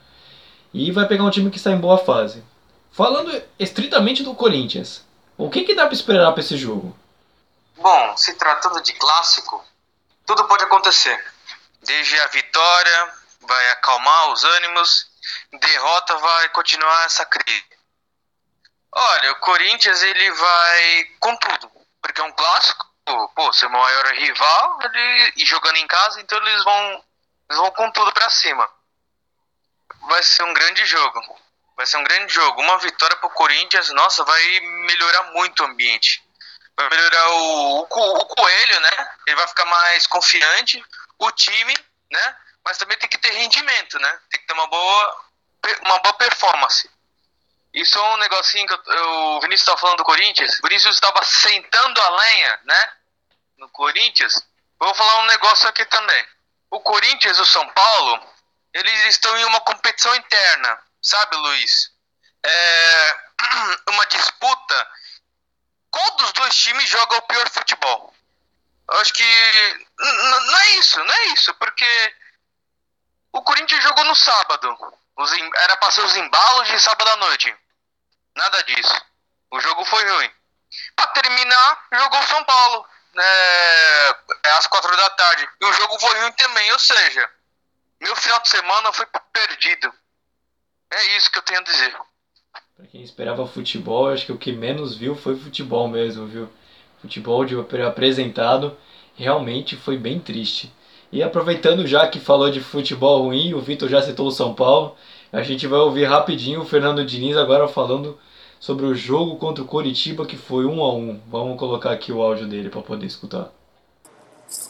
E 0.73 0.91
vai 0.91 1.07
pegar 1.07 1.23
um 1.23 1.29
time 1.29 1.49
que 1.49 1.57
está 1.57 1.71
em 1.71 1.79
boa 1.79 1.99
fase. 1.99 2.43
Falando 2.91 3.31
estritamente 3.57 4.23
do 4.23 4.35
Corinthians, 4.35 5.05
o 5.37 5.49
que, 5.49 5.63
que 5.63 5.73
dá 5.73 5.85
para 5.85 5.95
esperar 5.95 6.33
para 6.33 6.41
esse 6.41 6.57
jogo? 6.57 6.93
Bom, 7.81 8.17
se 8.17 8.33
tratando 8.33 8.83
de 8.83 8.91
clássico, 8.91 9.68
tudo 10.29 10.45
pode 10.45 10.63
acontecer. 10.63 11.33
Desde 11.81 12.19
a 12.19 12.27
vitória 12.27 13.13
vai 13.41 13.69
acalmar 13.71 14.29
os 14.29 14.43
ânimos, 14.43 15.07
derrota 15.53 16.15
vai 16.17 16.49
continuar 16.49 17.05
essa 17.05 17.25
crise. 17.25 17.65
Olha, 18.91 19.31
o 19.31 19.35
Corinthians 19.37 20.03
ele 20.03 20.31
vai 20.31 21.05
com 21.19 21.35
tudo, 21.35 21.71
porque 21.99 22.21
é 22.21 22.23
um 22.23 22.31
clássico 22.33 22.85
pô, 23.33 23.51
seu 23.53 23.71
maior 23.71 24.05
rival 24.13 24.79
ele, 24.83 25.33
e 25.37 25.45
jogando 25.47 25.77
em 25.77 25.87
casa, 25.87 26.21
então 26.21 26.37
eles 26.37 26.63
vão, 26.63 27.03
eles 27.49 27.61
vão 27.61 27.71
com 27.71 27.91
tudo 27.91 28.13
para 28.13 28.29
cima. 28.29 28.69
Vai 30.01 30.21
ser 30.21 30.43
um 30.43 30.53
grande 30.53 30.85
jogo. 30.85 31.19
Vai 31.75 31.87
ser 31.87 31.97
um 31.97 32.03
grande 32.03 32.31
jogo. 32.31 32.61
Uma 32.61 32.77
vitória 32.77 33.15
pro 33.15 33.31
Corinthians, 33.31 33.89
nossa, 33.89 34.23
vai 34.23 34.59
melhorar 34.59 35.23
muito 35.31 35.63
o 35.63 35.65
ambiente. 35.65 36.23
Vai 36.79 36.89
melhorar 36.89 37.29
o, 37.31 37.79
o, 37.81 38.19
o 38.19 38.25
Coelho, 38.25 38.79
né? 38.79 39.09
Ele 39.27 39.35
vai 39.35 39.47
ficar 39.47 39.65
mais 39.65 40.07
confiante. 40.07 40.83
O 41.17 41.31
time, 41.31 41.75
né? 42.11 42.35
Mas 42.63 42.77
também 42.77 42.97
tem 42.97 43.09
que 43.09 43.17
ter 43.17 43.31
rendimento, 43.31 43.99
né? 43.99 44.19
Tem 44.29 44.39
que 44.39 44.47
ter 44.47 44.53
uma 44.53 44.67
boa, 44.67 45.25
uma 45.81 45.99
boa 45.99 46.13
performance. 46.13 46.89
Isso 47.73 47.97
é 47.97 48.01
um 48.13 48.17
negocinho 48.17 48.67
que 48.67 48.73
eu, 48.73 49.09
o 49.35 49.41
Vinícius 49.41 49.61
estava 49.61 49.77
falando 49.77 49.97
do 49.97 50.03
Corinthians. 50.03 50.57
O 50.59 50.67
Vinícius 50.67 50.95
estava 50.95 51.23
sentando 51.23 52.01
a 52.01 52.09
lenha, 52.09 52.59
né? 52.63 52.91
no 53.59 53.69
Corinthians, 53.69 54.33
vou 54.79 54.93
falar 54.95 55.19
um 55.19 55.27
negócio 55.27 55.67
aqui 55.67 55.85
também. 55.85 56.25
O 56.71 56.79
Corinthians 56.79 57.37
e 57.37 57.41
o 57.41 57.45
São 57.45 57.67
Paulo, 57.69 58.23
eles 58.73 59.05
estão 59.05 59.37
em 59.37 59.45
uma 59.45 59.61
competição 59.61 60.15
interna, 60.15 60.79
sabe, 61.01 61.35
Luiz? 61.35 61.91
É 62.43 63.17
uma 63.91 64.05
disputa. 64.05 64.87
Qual 65.99 66.11
dos 66.11 66.31
dois 66.31 66.55
times 66.55 66.87
joga 66.87 67.17
o 67.17 67.21
pior 67.23 67.49
futebol? 67.49 68.13
Eu 68.89 68.99
acho 69.01 69.13
que 69.13 69.87
não 69.99 70.57
é 70.57 70.69
isso, 70.77 70.97
não 71.03 71.13
é 71.13 71.25
isso, 71.33 71.53
porque 71.55 72.15
o 73.33 73.41
Corinthians 73.41 73.83
jogou 73.83 74.05
no 74.05 74.15
sábado. 74.15 74.77
Era 75.57 75.75
para 75.75 75.91
ser 75.91 76.01
os 76.01 76.15
embalos 76.15 76.69
de 76.69 76.79
sábado 76.79 77.09
à 77.09 77.15
noite. 77.17 77.53
Nada 78.33 78.63
disso. 78.63 79.05
O 79.51 79.59
jogo 79.59 79.83
foi 79.83 80.09
ruim. 80.09 80.31
Para 80.95 81.07
terminar, 81.07 81.87
jogou 81.91 82.23
São 82.23 82.45
Paulo 82.45 82.87
é, 83.17 84.15
é 84.45 84.51
às 84.53 84.67
quatro 84.67 84.95
da 84.95 85.09
tarde. 85.09 85.49
E 85.59 85.65
o 85.65 85.73
jogo 85.73 85.99
foi 85.99 86.17
ruim 86.21 86.31
também, 86.31 86.71
ou 86.71 86.79
seja, 86.79 87.29
meu 87.99 88.15
final 88.15 88.39
de 88.39 88.47
semana 88.47 88.93
foi 88.93 89.05
perdido. 89.33 89.93
É 90.91 91.03
isso 91.17 91.29
que 91.29 91.39
eu 91.39 91.43
tenho 91.43 91.59
a 91.59 91.63
dizer. 91.63 91.99
Pra 92.79 92.87
quem 92.87 93.01
esperava 93.01 93.45
futebol, 93.45 94.07
acho 94.07 94.25
que 94.25 94.31
o 94.31 94.37
que 94.37 94.53
menos 94.53 94.95
viu 94.95 95.13
foi 95.13 95.35
futebol 95.35 95.85
mesmo, 95.89 96.25
viu? 96.25 96.47
Futebol 97.01 97.43
de 97.43 97.53
apresentado 97.85 98.71
realmente 99.17 99.75
foi 99.75 99.97
bem 99.97 100.17
triste. 100.17 100.71
E 101.11 101.21
aproveitando 101.21 101.85
já 101.85 102.07
que 102.07 102.21
falou 102.21 102.49
de 102.49 102.61
futebol 102.61 103.23
ruim, 103.23 103.53
o 103.53 103.59
Vitor 103.59 103.89
já 103.89 104.01
citou 104.01 104.27
o 104.27 104.31
São 104.31 104.53
Paulo, 104.53 104.95
a 105.29 105.41
gente 105.41 105.67
vai 105.67 105.77
ouvir 105.77 106.05
rapidinho 106.05 106.61
o 106.61 106.65
Fernando 106.65 107.05
Diniz 107.05 107.35
agora 107.35 107.67
falando 107.67 108.17
sobre 108.61 108.85
o 108.85 108.95
jogo 108.95 109.35
contra 109.35 109.61
o 109.61 109.67
Coritiba 109.67 110.25
que 110.25 110.37
foi 110.37 110.65
um 110.65 110.81
a 110.81 110.93
um. 110.93 111.19
Vamos 111.29 111.59
colocar 111.59 111.91
aqui 111.91 112.13
o 112.13 112.21
áudio 112.21 112.47
dele 112.47 112.69
para 112.69 112.81
poder 112.81 113.05
escutar. 113.05 113.51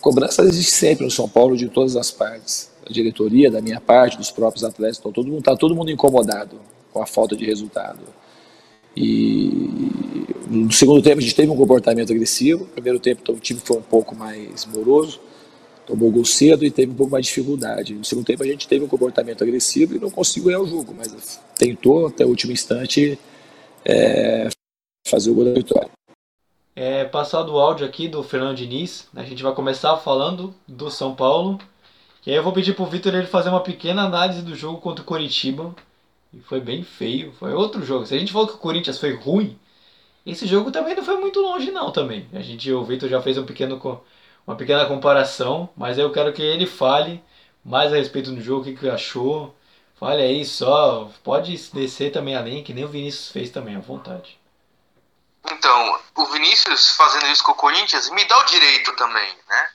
Cobrança 0.02 0.42
existe 0.42 0.72
sempre 0.72 1.06
no 1.06 1.12
São 1.12 1.30
Paulo 1.30 1.56
de 1.56 1.70
todas 1.70 1.96
as 1.96 2.10
partes. 2.10 2.72
A 2.90 2.92
diretoria, 2.92 3.52
da 3.52 3.62
minha 3.62 3.80
parte, 3.80 4.18
dos 4.18 4.32
próprios 4.32 4.64
atletas, 4.64 4.98
então 4.98 5.12
todo 5.12 5.28
mundo 5.28 5.42
está 5.42 5.56
todo 5.56 5.76
mundo 5.76 5.92
incomodado 5.92 6.60
com 6.92 7.02
a 7.02 7.06
falta 7.06 7.36
de 7.36 7.46
resultado. 7.46 8.00
E 8.96 9.50
no 10.50 10.72
segundo 10.72 11.02
tempo 11.02 11.20
a 11.20 11.22
gente 11.22 11.36
teve 11.36 11.52
um 11.52 11.56
comportamento 11.56 12.12
agressivo. 12.12 12.66
No 12.66 12.72
primeiro 12.72 13.00
tempo 13.00 13.22
então, 13.22 13.36
o 13.36 13.40
time 13.40 13.60
foi 13.64 13.78
um 13.78 13.82
pouco 13.82 14.16
mais 14.16 14.66
moroso, 14.66 15.20
tomou 15.86 16.12
gol 16.12 16.26
cedo 16.26 16.66
e 16.66 16.72
teve 16.72 16.92
um 16.92 16.96
pouco 16.96 17.12
mais 17.12 17.26
de 17.26 17.30
dificuldade. 17.30 17.94
No 17.94 18.04
segundo 18.04 18.26
tempo 18.26 18.44
a 18.44 18.48
gente 18.48 18.68
teve 18.68 18.84
um 18.84 18.88
comportamento 18.88 19.44
agressivo 19.44 19.96
e 19.96 20.00
não 20.00 20.10
conseguiu 20.10 20.46
ganhar 20.46 20.62
o 20.62 20.68
jogo, 20.68 20.94
mas 20.98 21.40
tentou 21.56 22.08
até 22.08 22.26
o 22.26 22.30
último 22.30 22.52
instante 22.52 23.18
é, 23.86 24.50
fazer 25.08 25.32
o 25.32 25.36
gol 25.36 25.46
da 25.46 25.54
vitória. 25.54 25.90
É, 26.76 27.04
passado 27.04 27.54
o 27.54 27.60
áudio 27.60 27.86
aqui 27.86 28.08
do 28.08 28.24
Fernando 28.24 28.56
Diniz, 28.56 29.08
a 29.14 29.24
gente 29.24 29.44
vai 29.44 29.54
começar 29.54 29.98
falando 29.98 30.56
do 30.68 30.90
São 30.90 31.14
Paulo. 31.14 31.60
E 32.26 32.32
aí 32.32 32.38
eu 32.38 32.44
vou 32.44 32.54
pedir 32.54 32.74
pro 32.74 32.86
Vitor 32.86 33.14
ele 33.14 33.28
fazer 33.28 33.50
uma 33.50 33.60
pequena 33.60 34.04
análise 34.04 34.42
do 34.42 34.56
jogo 34.56 34.80
contra 34.80 35.02
o 35.02 35.06
Coritiba. 35.06 35.76
E 36.34 36.40
foi 36.42 36.60
bem 36.60 36.84
feio, 36.84 37.34
foi 37.34 37.54
outro 37.54 37.84
jogo. 37.84 38.06
Se 38.06 38.16
a 38.16 38.20
gente 38.20 38.32
falou 38.32 38.48
que 38.48 38.54
o 38.54 38.60
Corinthians 38.60 39.00
foi 39.00 39.16
ruim, 39.16 39.60
esse 40.26 40.46
jogo 40.46 40.72
também 40.72 40.96
não 40.96 41.04
foi 41.04 41.18
muito 41.18 41.40
longe 41.40 41.72
não 41.72 41.92
também. 41.92 42.30
A 42.34 42.42
gente, 42.42 42.72
o 42.72 42.84
Vitor 42.84 43.10
já 43.10 43.22
fez 43.22 43.38
um 43.38 43.46
pequeno, 43.46 44.04
uma 44.46 44.56
pequena 44.56 44.86
comparação, 44.86 45.70
mas 45.76 45.98
eu 45.98 46.12
quero 46.12 46.32
que 46.34 46.42
ele 46.42 46.68
fale 46.68 47.24
mais 47.66 47.92
a 47.92 47.96
respeito 47.96 48.32
do 48.32 48.42
jogo, 48.42 48.70
o 48.70 48.76
que, 48.76 48.90
achou. 48.90 49.56
Fale 50.00 50.22
aí 50.22 50.46
só, 50.46 51.12
pode 51.24 51.58
descer 51.74 52.12
também 52.12 52.36
além, 52.36 52.64
que 52.64 52.74
nem 52.74 52.86
o 52.86 52.88
Vinícius 52.88 53.32
fez 53.32 53.50
também, 53.50 53.76
à 53.76 53.80
vontade. 53.80 54.40
Então, 55.52 56.00
o 56.16 56.26
Vinícius 56.28 56.96
fazendo 56.96 57.28
isso 57.28 57.44
com 57.44 57.52
o 57.52 57.56
Corinthians 57.56 58.10
me 58.12 58.24
dá 58.26 58.38
o 58.40 58.46
direito 58.46 58.96
também, 58.96 59.36
né? 59.50 59.70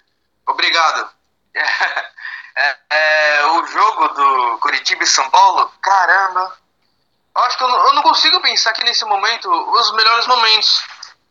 Obrigado. 0.46 1.11
É, 2.56 2.78
é, 2.90 3.46
o 3.46 3.66
jogo 3.66 4.08
do 4.08 4.58
Curitiba 4.58 5.02
e 5.02 5.06
São 5.06 5.28
Paulo, 5.30 5.73
caramba. 5.82 6.56
Eu 7.37 7.42
acho 7.42 7.58
que 7.58 7.64
eu 7.64 7.68
não, 7.68 7.87
eu 7.88 7.92
não, 7.94 8.02
consigo 8.02 8.40
pensar 8.40 8.70
aqui 8.70 8.84
nesse 8.84 9.04
momento 9.04 9.50
os 9.50 9.92
melhores 9.94 10.26
momentos. 10.28 10.84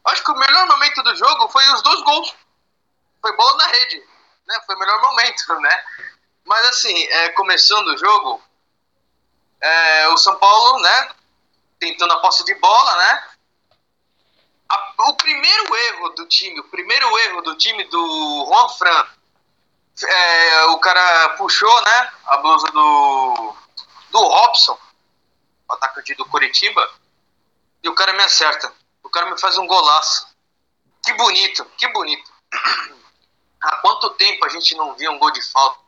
Eu 0.05 0.11
acho 0.11 0.23
que 0.23 0.31
o 0.31 0.37
melhor 0.37 0.67
momento 0.67 1.01
do 1.01 1.15
jogo 1.15 1.47
foi 1.47 1.65
os 1.71 1.81
dois 1.81 2.01
gols. 2.01 2.35
Foi 3.21 3.35
bola 3.37 3.55
na 3.55 3.67
rede. 3.67 4.03
Né? 4.45 4.59
Foi 4.65 4.75
o 4.75 4.79
melhor 4.79 5.01
momento, 5.01 5.55
né? 5.61 5.83
Mas 6.43 6.65
assim, 6.67 7.03
é, 7.05 7.29
começando 7.29 7.87
o 7.87 7.97
jogo, 7.97 8.43
é, 9.61 10.09
o 10.09 10.17
São 10.17 10.35
Paulo, 10.35 10.81
né? 10.81 11.09
Tentando 11.79 12.13
a 12.13 12.19
posse 12.19 12.43
de 12.43 12.53
bola, 12.55 12.97
né? 12.97 13.23
A, 14.67 14.93
o 15.07 15.15
primeiro 15.15 15.73
erro 15.73 16.09
do 16.09 16.25
time, 16.27 16.59
o 16.59 16.69
primeiro 16.69 17.17
erro 17.19 17.41
do 17.43 17.55
time 17.55 17.85
do 17.85 18.45
Juan 18.45 18.67
Fran 18.67 19.07
é, 20.01 20.65
o 20.65 20.79
cara 20.79 21.29
puxou, 21.37 21.81
né, 21.83 22.11
a 22.27 22.37
blusa 22.37 22.67
do, 22.67 23.55
do 24.09 24.19
Robson, 24.19 24.77
o 25.69 25.73
atacante 25.73 26.15
do 26.15 26.25
Curitiba, 26.25 26.89
e 27.83 27.89
o 27.89 27.95
cara 27.95 28.13
me 28.13 28.23
acerta. 28.23 28.73
O 29.03 29.09
cara 29.09 29.29
me 29.29 29.39
faz 29.39 29.57
um 29.57 29.67
golaço. 29.67 30.27
Que 31.03 31.13
bonito, 31.13 31.65
que 31.77 31.87
bonito. 31.89 32.31
Há 33.61 33.75
quanto 33.77 34.09
tempo 34.11 34.45
a 34.45 34.49
gente 34.49 34.75
não 34.75 34.95
via 34.95 35.11
um 35.11 35.19
gol 35.19 35.31
de 35.31 35.41
falta? 35.51 35.83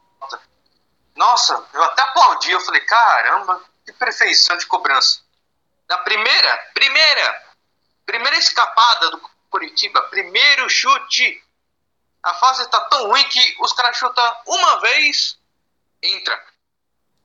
Nossa, 1.16 1.66
eu 1.74 1.84
até 1.84 2.02
aplaudi, 2.02 2.52
eu 2.52 2.60
falei, 2.60 2.82
caramba, 2.82 3.64
que 3.86 3.94
perfeição 3.94 4.58
de 4.58 4.66
cobrança. 4.66 5.22
Na 5.88 5.98
primeira, 6.00 6.58
primeira, 6.74 7.54
primeira 8.06 8.38
escapada 8.38 9.12
do 9.12 9.22
Curitiba, 9.50 10.02
primeiro 10.04 10.70
chute, 10.70 11.42
a 12.26 12.34
fase 12.34 12.68
tá 12.70 12.82
tão 12.82 13.08
ruim 13.08 13.24
que 13.30 13.56
os 13.60 13.72
caras 13.74 13.96
chutam 13.98 14.36
uma 14.48 14.80
vez, 14.80 15.38
entra. 16.02 16.44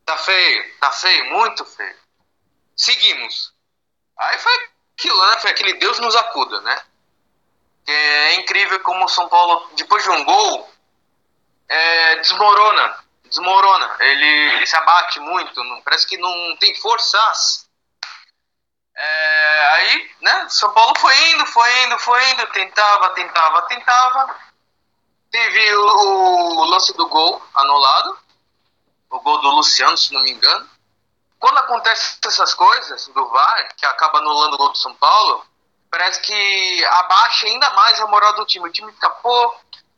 Tá 0.04 0.18
feio, 0.18 0.78
tá 0.78 0.92
feio, 0.92 1.24
muito 1.30 1.64
feio. 1.64 1.98
Seguimos. 2.76 3.54
Aí 4.18 4.38
foi 4.38 4.52
aquilo, 4.94 5.26
né? 5.26 5.38
Foi 5.38 5.50
aquele 5.52 5.72
Deus 5.74 5.98
nos 6.00 6.14
acuda, 6.14 6.60
né? 6.60 6.82
É 7.86 8.34
incrível 8.34 8.78
como 8.80 9.06
o 9.06 9.08
São 9.08 9.26
Paulo, 9.26 9.70
depois 9.74 10.02
de 10.02 10.10
um 10.10 10.22
gol, 10.22 10.70
é, 11.66 12.16
desmorona. 12.16 13.04
Desmorona. 13.24 13.96
Ele, 14.00 14.26
ele, 14.56 14.66
se 14.66 14.76
abate 14.76 15.18
muito. 15.18 15.64
Não, 15.64 15.80
parece 15.80 16.06
que 16.06 16.18
não 16.18 16.56
tem 16.58 16.74
forças. 16.74 17.66
É, 18.94 19.66
aí, 19.66 20.10
né? 20.20 20.46
São 20.50 20.70
Paulo 20.74 20.98
foi 20.98 21.16
indo, 21.30 21.46
foi 21.46 21.84
indo, 21.84 21.98
foi 22.00 22.30
indo. 22.32 22.46
Tentava, 22.48 23.10
tentava, 23.10 23.62
tentava 23.62 24.49
Teve 25.30 25.74
o, 25.76 26.60
o, 26.60 26.64
lance 26.64 26.92
do 26.96 27.06
gol 27.06 27.40
anulado, 27.54 28.18
o 29.10 29.20
gol 29.20 29.38
do 29.40 29.50
Luciano, 29.50 29.96
se 29.96 30.12
não 30.12 30.22
me 30.22 30.32
engano. 30.32 30.68
Quando 31.38 31.58
acontecem 31.58 32.18
essas 32.26 32.52
coisas 32.52 33.06
do 33.08 33.28
VAR, 33.28 33.74
que 33.76 33.86
acaba 33.86 34.18
anulando 34.18 34.54
o 34.54 34.58
gol 34.58 34.70
do 34.70 34.78
São 34.78 34.94
Paulo, 34.96 35.46
parece 35.90 36.20
que 36.20 36.84
abaixa 36.84 37.46
ainda 37.46 37.70
mais 37.70 38.00
a 38.00 38.06
moral 38.08 38.34
do 38.34 38.44
time. 38.44 38.68
O 38.68 38.72
time 38.72 38.92
fica, 38.92 39.08
pô, 39.08 39.54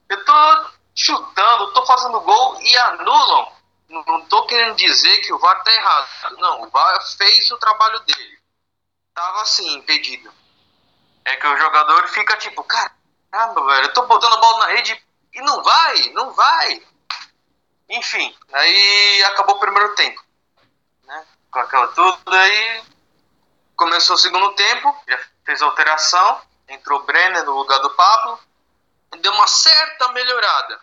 eu 0.09 0.25
tô 0.25 0.67
chutando, 0.95 1.73
tô 1.73 1.85
fazendo 1.87 2.21
gol 2.21 2.61
e 2.61 2.77
anulam. 2.79 3.53
Não 3.89 4.21
tô 4.27 4.47
querendo 4.47 4.77
dizer 4.77 5.19
que 5.23 5.33
o 5.33 5.39
VAR 5.39 5.63
tá 5.65 5.73
errado. 5.73 6.37
Não, 6.39 6.63
o 6.63 6.71
VAR 6.71 7.03
fez 7.17 7.51
o 7.51 7.59
trabalho 7.59 8.01
dele. 8.01 8.39
Tava 9.15 9.43
assim, 9.43 9.77
impedido. 9.77 10.33
É 11.25 11.37
que 11.37 11.47
o 11.47 11.57
jogador 11.57 12.07
fica 12.09 12.37
tipo, 12.37 12.63
caramba, 12.65 13.67
velho, 13.67 13.87
eu 13.87 13.93
tô 13.93 14.03
botando 14.03 14.35
a 14.35 14.41
bola 14.41 14.59
na 14.61 14.73
rede 14.73 15.01
e 15.33 15.41
não 15.41 15.63
vai, 15.63 16.11
não 16.11 16.33
vai. 16.33 16.83
Enfim, 17.89 18.35
aí 18.53 19.25
acabou 19.25 19.57
o 19.57 19.61
primeiro 19.61 19.95
tempo. 19.95 20.23
Né? 21.05 21.27
Com 21.51 21.59
aquela 21.59 21.89
tudo 21.89 22.35
aí. 22.35 22.83
Começou 23.77 24.17
o 24.17 24.19
segundo 24.19 24.53
tempo, 24.55 24.97
já 25.09 25.19
fez 25.45 25.63
alteração. 25.63 26.41
Entrou 26.69 27.01
o 27.01 27.03
Brenner 27.05 27.45
no 27.45 27.53
lugar 27.53 27.79
do 27.81 27.91
Pablo. 27.91 28.39
Deu 29.21 29.33
uma 29.33 29.47
certa 29.47 30.09
melhorada. 30.13 30.81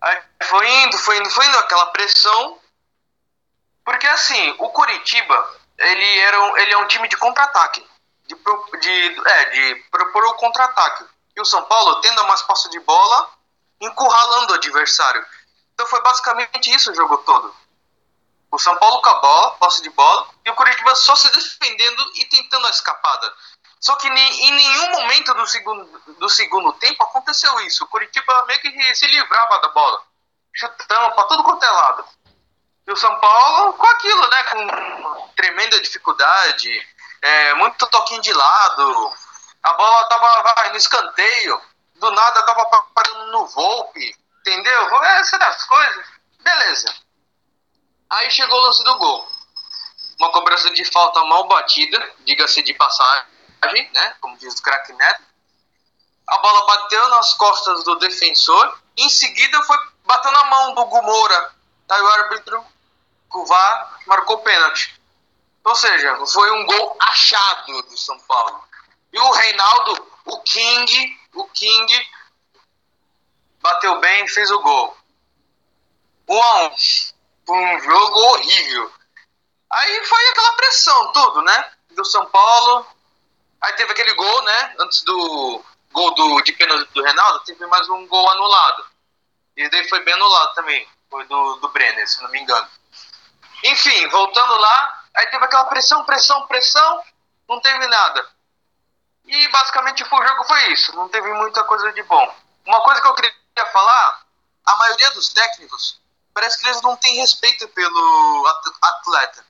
Aí 0.00 0.22
foi 0.42 0.68
indo, 0.68 0.98
foi 0.98 1.18
indo, 1.18 1.30
foi 1.30 1.46
indo 1.46 1.58
aquela 1.58 1.86
pressão. 1.86 2.58
Porque 3.84 4.06
assim, 4.06 4.54
o 4.58 4.68
Curitiba, 4.70 5.60
ele, 5.78 6.18
era, 6.20 6.62
ele 6.62 6.72
é 6.72 6.78
um 6.78 6.88
time 6.88 7.08
de 7.08 7.16
contra-ataque. 7.16 7.86
De, 8.26 8.34
de, 8.34 9.28
é, 9.30 9.44
de 9.50 9.74
propor 9.90 10.24
o 10.24 10.34
contra-ataque. 10.34 11.04
E 11.36 11.40
o 11.40 11.44
São 11.44 11.62
Paulo 11.64 12.00
tendo 12.00 12.26
mais 12.26 12.42
posse 12.42 12.68
de 12.70 12.80
bola, 12.80 13.30
encurralando 13.80 14.52
o 14.52 14.56
adversário. 14.56 15.24
Então 15.74 15.86
foi 15.86 16.00
basicamente 16.00 16.74
isso 16.74 16.90
o 16.90 16.94
jogo 16.94 17.18
todo. 17.18 17.54
O 18.50 18.58
São 18.58 18.74
Paulo 18.76 19.02
com 19.02 19.10
a 19.10 19.20
bola, 19.20 19.50
posse 19.56 19.82
de 19.82 19.90
bola, 19.90 20.28
e 20.44 20.50
o 20.50 20.54
Curitiba 20.54 20.94
só 20.94 21.14
se 21.14 21.30
defendendo 21.30 22.12
e 22.14 22.24
tentando 22.24 22.66
a 22.66 22.70
escapada. 22.70 23.34
Só 23.78 23.94
que 23.96 24.08
em 24.08 24.52
nenhum 24.52 24.90
momento 24.92 25.34
do 25.34 25.46
segundo, 25.46 25.84
do 26.18 26.28
segundo 26.28 26.72
tempo 26.74 27.02
aconteceu 27.04 27.60
isso. 27.60 27.84
O 27.84 27.88
Curitiba 27.88 28.44
meio 28.46 28.60
que 28.60 28.94
se 28.94 29.06
livrava 29.06 29.60
da 29.60 29.68
bola, 29.68 30.02
chutando 30.54 31.14
para 31.14 31.24
todo 31.24 31.44
quanto 31.44 31.62
é 31.62 31.70
lado. 31.70 32.04
E 32.86 32.92
o 32.92 32.96
São 32.96 33.14
Paulo 33.18 33.74
com 33.74 33.86
aquilo, 33.86 34.28
né? 34.28 34.42
Com 34.44 35.28
tremenda 35.36 35.80
dificuldade, 35.82 36.88
é, 37.20 37.54
muito 37.54 37.86
toquinho 37.88 38.22
de 38.22 38.32
lado, 38.32 39.14
a 39.62 39.72
bola 39.72 40.04
tava 40.08 40.42
vai, 40.42 40.70
no 40.70 40.76
escanteio, 40.76 41.60
do 41.96 42.10
nada 42.10 42.42
tava 42.42 42.64
parando 42.94 43.32
no 43.32 43.46
Volpe, 43.46 44.16
entendeu? 44.40 45.02
Essa 45.04 45.38
das 45.38 45.64
coisas. 45.64 46.06
Beleza. 46.40 46.94
Aí 48.10 48.30
chegou 48.30 48.56
o 48.58 48.66
lance 48.66 48.84
do 48.84 48.98
gol. 48.98 49.28
Uma 50.18 50.30
cobrança 50.30 50.70
de 50.70 50.84
falta 50.84 51.22
mal 51.24 51.46
batida, 51.48 52.14
diga-se 52.24 52.62
de 52.62 52.72
passagem, 52.74 53.26
né? 53.92 54.14
Como 54.20 54.36
diz 54.38 54.54
o 54.58 54.62
craque 54.62 54.92
Neto. 54.92 55.22
A 56.28 56.38
bola 56.38 56.66
bateu 56.66 57.08
nas 57.10 57.34
costas 57.34 57.84
do 57.84 57.96
defensor. 57.96 58.78
Em 58.96 59.08
seguida 59.08 59.62
foi 59.64 59.78
bateu 60.04 60.30
na 60.32 60.44
mão 60.44 60.74
do 60.74 60.84
Gumora. 60.86 61.54
Aí 61.88 62.00
o 62.00 62.08
árbitro, 62.08 62.64
o 63.32 63.46
VAR, 63.46 64.00
marcou 64.06 64.38
pênalti. 64.38 65.00
Ou 65.64 65.74
seja, 65.74 66.16
foi 66.26 66.50
um 66.52 66.66
gol 66.66 66.96
achado 67.00 67.82
do 67.82 67.98
São 67.98 68.18
Paulo. 68.20 68.65
E 69.16 69.18
o 69.18 69.30
Reinaldo, 69.30 70.12
o 70.26 70.42
King, 70.42 71.20
o 71.32 71.48
King 71.48 72.10
bateu 73.62 73.98
bem 73.98 74.28
fez 74.28 74.50
o 74.50 74.60
gol. 74.60 74.94
1 76.28 76.42
a 76.42 76.66
1 76.66 76.70
Foi 77.46 77.56
um 77.56 77.80
jogo 77.80 78.18
horrível. 78.18 78.92
Aí 79.72 80.04
foi 80.04 80.28
aquela 80.28 80.52
pressão, 80.52 81.12
tudo, 81.12 81.40
né? 81.40 81.72
Do 81.92 82.04
São 82.04 82.26
Paulo. 82.26 82.86
Aí 83.62 83.72
teve 83.72 83.92
aquele 83.92 84.12
gol, 84.12 84.42
né? 84.42 84.74
Antes 84.80 85.02
do 85.04 85.64
gol 85.92 86.14
do, 86.14 86.42
de 86.42 86.52
pênalti 86.52 86.92
do 86.92 87.02
Reinaldo, 87.02 87.42
teve 87.46 87.66
mais 87.68 87.88
um 87.88 88.06
gol 88.08 88.30
anulado. 88.32 88.84
E 89.56 89.66
daí 89.70 89.88
foi 89.88 90.04
bem 90.04 90.12
anulado 90.12 90.52
também. 90.52 90.86
Foi 91.08 91.24
do, 91.24 91.56
do 91.56 91.70
Brenner, 91.70 92.06
se 92.06 92.22
não 92.22 92.30
me 92.30 92.38
engano. 92.38 92.68
Enfim, 93.64 94.08
voltando 94.08 94.60
lá, 94.60 95.04
aí 95.14 95.26
teve 95.28 95.42
aquela 95.42 95.64
pressão, 95.64 96.04
pressão, 96.04 96.46
pressão, 96.46 97.02
não 97.48 97.58
teve 97.62 97.86
nada. 97.86 98.35
E 99.26 99.48
basicamente 99.48 100.04
o 100.04 100.06
jogo 100.06 100.44
foi 100.44 100.72
isso, 100.72 100.94
não 100.94 101.08
teve 101.08 101.32
muita 101.32 101.64
coisa 101.64 101.92
de 101.92 102.02
bom. 102.04 102.34
Uma 102.64 102.80
coisa 102.82 103.00
que 103.00 103.08
eu 103.08 103.14
queria 103.14 103.32
falar, 103.72 104.22
a 104.64 104.76
maioria 104.76 105.10
dos 105.12 105.30
técnicos, 105.30 106.00
parece 106.32 106.58
que 106.58 106.66
eles 106.66 106.82
não 106.82 106.96
têm 106.96 107.16
respeito 107.16 107.66
pelo 107.68 108.46
atleta. 108.82 109.44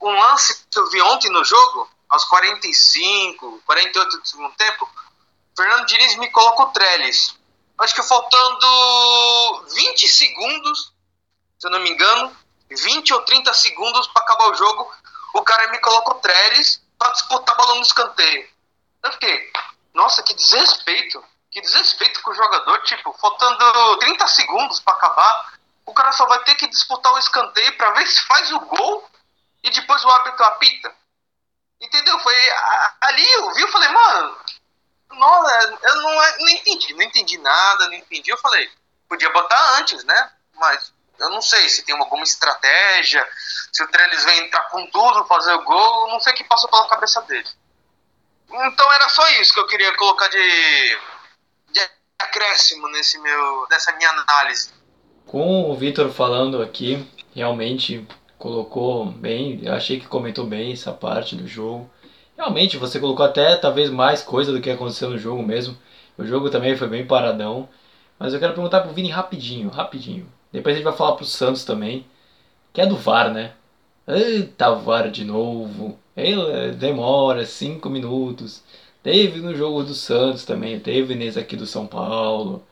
Um 0.00 0.12
lance 0.12 0.64
que 0.70 0.78
eu 0.78 0.88
vi 0.90 1.00
ontem 1.02 1.30
no 1.30 1.44
jogo, 1.44 1.90
aos 2.08 2.24
45, 2.24 3.62
48 3.66 4.18
do 4.18 4.26
segundo 4.26 4.54
tempo, 4.54 4.88
Fernando 5.56 5.86
Diniz 5.86 6.16
me 6.16 6.30
coloca 6.30 6.62
o 6.64 6.72
Trellis. 6.72 7.34
Acho 7.78 7.94
que 7.94 8.02
faltando 8.02 9.64
20 9.74 10.08
segundos, 10.08 10.92
se 11.58 11.66
eu 11.66 11.70
não 11.70 11.80
me 11.80 11.90
engano, 11.90 12.36
20 12.70 13.12
ou 13.14 13.22
30 13.22 13.52
segundos 13.54 14.06
para 14.08 14.22
acabar 14.22 14.50
o 14.50 14.54
jogo, 14.54 14.92
o 15.34 15.42
cara 15.42 15.70
me 15.70 15.78
coloca 15.78 16.12
o 16.12 16.20
Trellis 16.20 16.82
para 16.98 17.10
disputar 17.10 17.56
bola 17.56 17.74
no 17.74 17.82
escanteio. 17.82 18.48
Eu 19.06 19.12
fiquei, 19.12 19.52
nossa, 19.94 20.22
que 20.22 20.34
desrespeito. 20.34 21.24
Que 21.50 21.60
desrespeito 21.60 22.20
com 22.22 22.30
o 22.30 22.34
jogador, 22.34 22.82
tipo, 22.82 23.12
faltando 23.14 23.96
30 23.98 24.26
segundos 24.26 24.80
para 24.80 24.94
acabar, 24.94 25.54
o 25.86 25.94
cara 25.94 26.12
só 26.12 26.26
vai 26.26 26.42
ter 26.44 26.54
que 26.56 26.66
disputar 26.68 27.12
o 27.14 27.18
escanteio 27.18 27.76
para 27.78 27.92
ver 27.92 28.06
se 28.06 28.20
faz 28.26 28.52
o 28.52 28.60
gol 28.60 29.08
e 29.62 29.70
depois 29.70 30.04
o 30.04 30.10
árbitro 30.10 30.44
apita. 30.44 30.94
Entendeu? 31.80 32.18
Foi 32.18 32.34
ali 33.00 33.32
eu 33.32 33.54
vi, 33.54 33.62
eu 33.62 33.68
falei, 33.68 33.88
mano, 33.88 34.38
não, 35.12 35.50
eu 35.50 35.94
não, 36.02 36.14
não 36.40 36.48
entendi, 36.48 36.92
não 36.94 37.02
entendi 37.02 37.38
nada, 37.38 37.86
não 37.86 37.94
entendi. 37.94 38.30
Eu 38.30 38.38
falei, 38.38 38.70
podia 39.08 39.30
botar 39.30 39.78
antes, 39.78 40.04
né? 40.04 40.30
Mas 40.54 40.92
eu 41.18 41.30
não 41.30 41.40
sei 41.40 41.68
se 41.68 41.84
tem 41.84 41.96
alguma 41.96 42.24
estratégia, 42.24 43.26
se 43.72 43.82
o 43.82 43.88
Trellis 43.88 44.24
vem 44.24 44.40
entrar 44.40 44.68
com 44.68 44.84
tudo, 44.90 45.24
fazer 45.26 45.52
o 45.52 45.64
gol, 45.64 46.08
não 46.08 46.20
sei 46.20 46.32
o 46.32 46.36
que 46.36 46.44
passou 46.44 46.68
pela 46.68 46.88
cabeça 46.88 47.22
dele. 47.22 47.48
Então 48.48 48.92
era 48.92 49.08
só 49.08 49.28
isso 49.40 49.52
que 49.52 49.60
eu 49.60 49.66
queria 49.66 49.94
colocar 49.96 50.28
de, 50.28 50.98
de 51.72 51.80
acréscimo 52.18 52.88
nesse 52.88 53.18
meu, 53.20 53.66
nessa 53.70 53.92
minha 53.96 54.10
análise. 54.10 54.70
Com 55.26 55.70
o 55.70 55.74
Vitor 55.74 56.10
falando 56.10 56.62
aqui, 56.62 57.06
realmente 57.34 58.06
colocou 58.38 59.06
bem, 59.06 59.60
eu 59.62 59.72
achei 59.72 59.98
que 59.98 60.06
comentou 60.06 60.46
bem 60.46 60.72
essa 60.72 60.92
parte 60.92 61.34
do 61.34 61.46
jogo. 61.46 61.90
Realmente, 62.36 62.76
você 62.76 63.00
colocou 63.00 63.24
até 63.24 63.56
talvez 63.56 63.88
mais 63.88 64.22
coisa 64.22 64.52
do 64.52 64.60
que 64.60 64.70
aconteceu 64.70 65.08
no 65.08 65.18
jogo 65.18 65.42
mesmo. 65.42 65.76
O 66.18 66.24
jogo 66.24 66.50
também 66.50 66.76
foi 66.76 66.86
bem 66.86 67.06
paradão. 67.06 67.68
Mas 68.18 68.32
eu 68.32 68.40
quero 68.40 68.52
perguntar 68.52 68.80
pro 68.80 68.92
Vini 68.92 69.10
rapidinho, 69.10 69.70
rapidinho. 69.70 70.30
Depois 70.52 70.74
a 70.74 70.76
gente 70.76 70.84
vai 70.84 70.96
falar 70.96 71.16
pro 71.16 71.24
Santos 71.24 71.64
também. 71.64 72.06
Que 72.72 72.82
é 72.82 72.86
do 72.86 72.96
VAR, 72.96 73.32
né? 73.32 73.54
Eita, 74.06 74.70
VAR 74.74 75.10
de 75.10 75.24
novo. 75.24 75.98
Ele 76.16 76.72
demora 76.72 77.44
5 77.44 77.90
minutos. 77.90 78.62
Teve 79.02 79.40
no 79.40 79.54
jogo 79.54 79.84
do 79.84 79.94
Santos 79.94 80.44
também, 80.44 80.80
teve 80.80 81.14
nesse 81.14 81.38
aqui 81.38 81.54
do 81.56 81.66
São 81.66 81.86
Paulo. 81.86 82.64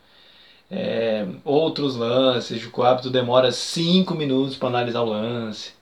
É, 0.70 1.26
outros 1.44 1.94
lances, 1.94 2.66
o 2.72 2.82
hábito 2.82 3.10
demora 3.10 3.52
5 3.52 4.14
minutos 4.14 4.56
para 4.56 4.68
analisar 4.68 5.02
o 5.02 5.10
lance. 5.10 5.72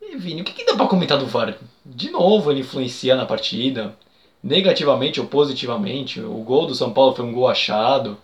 E 0.00 0.16
Vini, 0.16 0.42
o 0.42 0.44
que, 0.44 0.52
que 0.52 0.64
dá 0.64 0.76
para 0.76 0.86
comentar 0.86 1.18
do 1.18 1.26
VAR? 1.26 1.56
De 1.84 2.10
novo, 2.10 2.50
ele 2.50 2.60
influencia 2.60 3.16
na 3.16 3.26
partida, 3.26 3.96
negativamente 4.42 5.20
ou 5.20 5.26
positivamente. 5.26 6.20
O 6.20 6.38
gol 6.42 6.66
do 6.66 6.74
São 6.74 6.92
Paulo 6.92 7.14
foi 7.14 7.24
um 7.24 7.32
gol 7.32 7.48
achado 7.48 8.16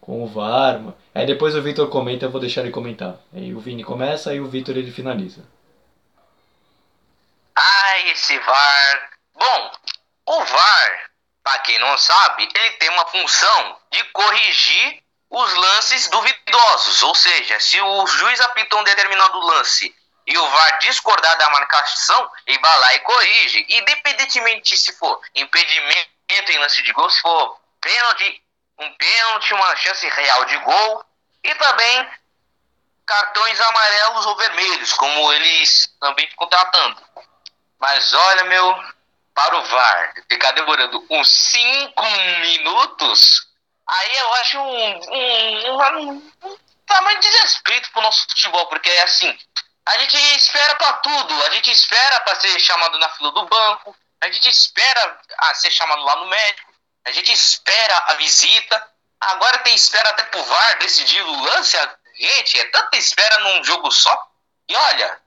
com 0.00 0.22
o 0.24 0.26
VAR. 0.26 0.94
Aí 1.14 1.26
depois 1.26 1.54
o 1.54 1.62
Vitor 1.62 1.88
comenta, 1.88 2.26
eu 2.26 2.30
vou 2.30 2.40
deixar 2.40 2.62
ele 2.62 2.70
comentar. 2.70 3.20
Aí 3.34 3.54
o 3.54 3.60
Vini 3.60 3.84
começa, 3.84 4.34
e 4.34 4.40
o 4.40 4.46
Vitor 4.46 4.76
ele 4.76 4.90
finaliza. 4.90 5.42
Esse 8.10 8.38
VAR. 8.38 9.10
Bom, 9.34 9.72
o 10.26 10.44
VAR, 10.44 11.10
para 11.42 11.58
quem 11.60 11.78
não 11.78 11.98
sabe, 11.98 12.48
ele 12.54 12.70
tem 12.72 12.88
uma 12.90 13.06
função 13.06 13.80
de 13.90 14.02
corrigir 14.04 15.02
os 15.28 15.54
lances 15.54 16.08
duvidosos. 16.08 17.02
Ou 17.02 17.14
seja, 17.14 17.58
se 17.58 17.80
o 17.80 18.06
juiz 18.06 18.40
apitou 18.40 18.80
um 18.80 18.84
determinado 18.84 19.38
lance 19.40 19.94
e 20.26 20.38
o 20.38 20.50
VAR 20.50 20.78
discordar 20.78 21.36
da 21.36 21.50
marcação, 21.50 22.30
ele 22.46 22.58
vai 22.58 22.78
lá 22.78 22.94
e 22.94 23.00
corrige. 23.00 23.66
Independentemente 23.70 24.76
se 24.76 24.92
for 24.96 25.20
impedimento 25.34 26.52
em 26.52 26.58
lance 26.58 26.82
de 26.82 26.92
gol, 26.92 27.10
se 27.10 27.20
for 27.20 27.60
pênalti, 27.80 28.42
um 28.78 28.92
pênalti, 28.94 29.52
uma 29.52 29.76
chance 29.76 30.08
real 30.08 30.44
de 30.44 30.56
gol 30.58 31.04
e 31.42 31.54
também 31.56 32.10
cartões 33.04 33.60
amarelos 33.60 34.26
ou 34.26 34.36
vermelhos, 34.36 34.92
como 34.94 35.32
eles 35.32 35.88
também 36.00 36.28
ficam 36.28 36.48
tratando. 36.48 37.05
Mas 37.78 38.12
olha, 38.12 38.44
meu, 38.44 38.84
para 39.34 39.56
o 39.56 39.64
VAR 39.64 40.14
ficar 40.28 40.52
demorando 40.52 41.06
uns 41.10 41.30
5 41.50 42.02
minutos, 42.40 43.46
aí 43.86 44.16
eu 44.16 44.32
acho 44.34 44.58
um, 44.58 45.00
um, 45.10 46.10
um, 46.10 46.32
um 46.44 46.58
tamanho 46.86 47.20
de 47.20 47.28
desrespeito 47.28 47.90
pro 47.92 48.02
nosso 48.02 48.22
futebol, 48.28 48.66
porque 48.66 48.88
é 48.88 49.02
assim, 49.02 49.38
a 49.86 49.98
gente 49.98 50.16
espera 50.36 50.74
para 50.76 50.92
tudo, 50.94 51.44
a 51.44 51.50
gente 51.50 51.70
espera 51.70 52.20
para 52.20 52.40
ser 52.40 52.58
chamado 52.58 52.98
na 52.98 53.08
fila 53.10 53.30
do 53.32 53.46
banco, 53.46 53.94
a 54.22 54.30
gente 54.30 54.48
espera 54.48 55.20
a 55.38 55.54
ser 55.54 55.70
chamado 55.70 56.02
lá 56.02 56.16
no 56.16 56.26
médico, 56.26 56.72
a 57.04 57.12
gente 57.12 57.30
espera 57.32 57.98
a 58.08 58.14
visita, 58.14 58.90
agora 59.20 59.58
tem 59.58 59.74
espera 59.74 60.08
até 60.10 60.24
pro 60.24 60.42
VAR 60.42 60.78
decidir 60.78 61.22
o 61.22 61.42
lance, 61.42 61.76
gente, 62.18 62.58
é 62.58 62.64
tanta 62.70 62.96
espera 62.96 63.38
num 63.40 63.62
jogo 63.62 63.90
só. 63.90 64.28
E 64.68 64.74
olha, 64.74 65.20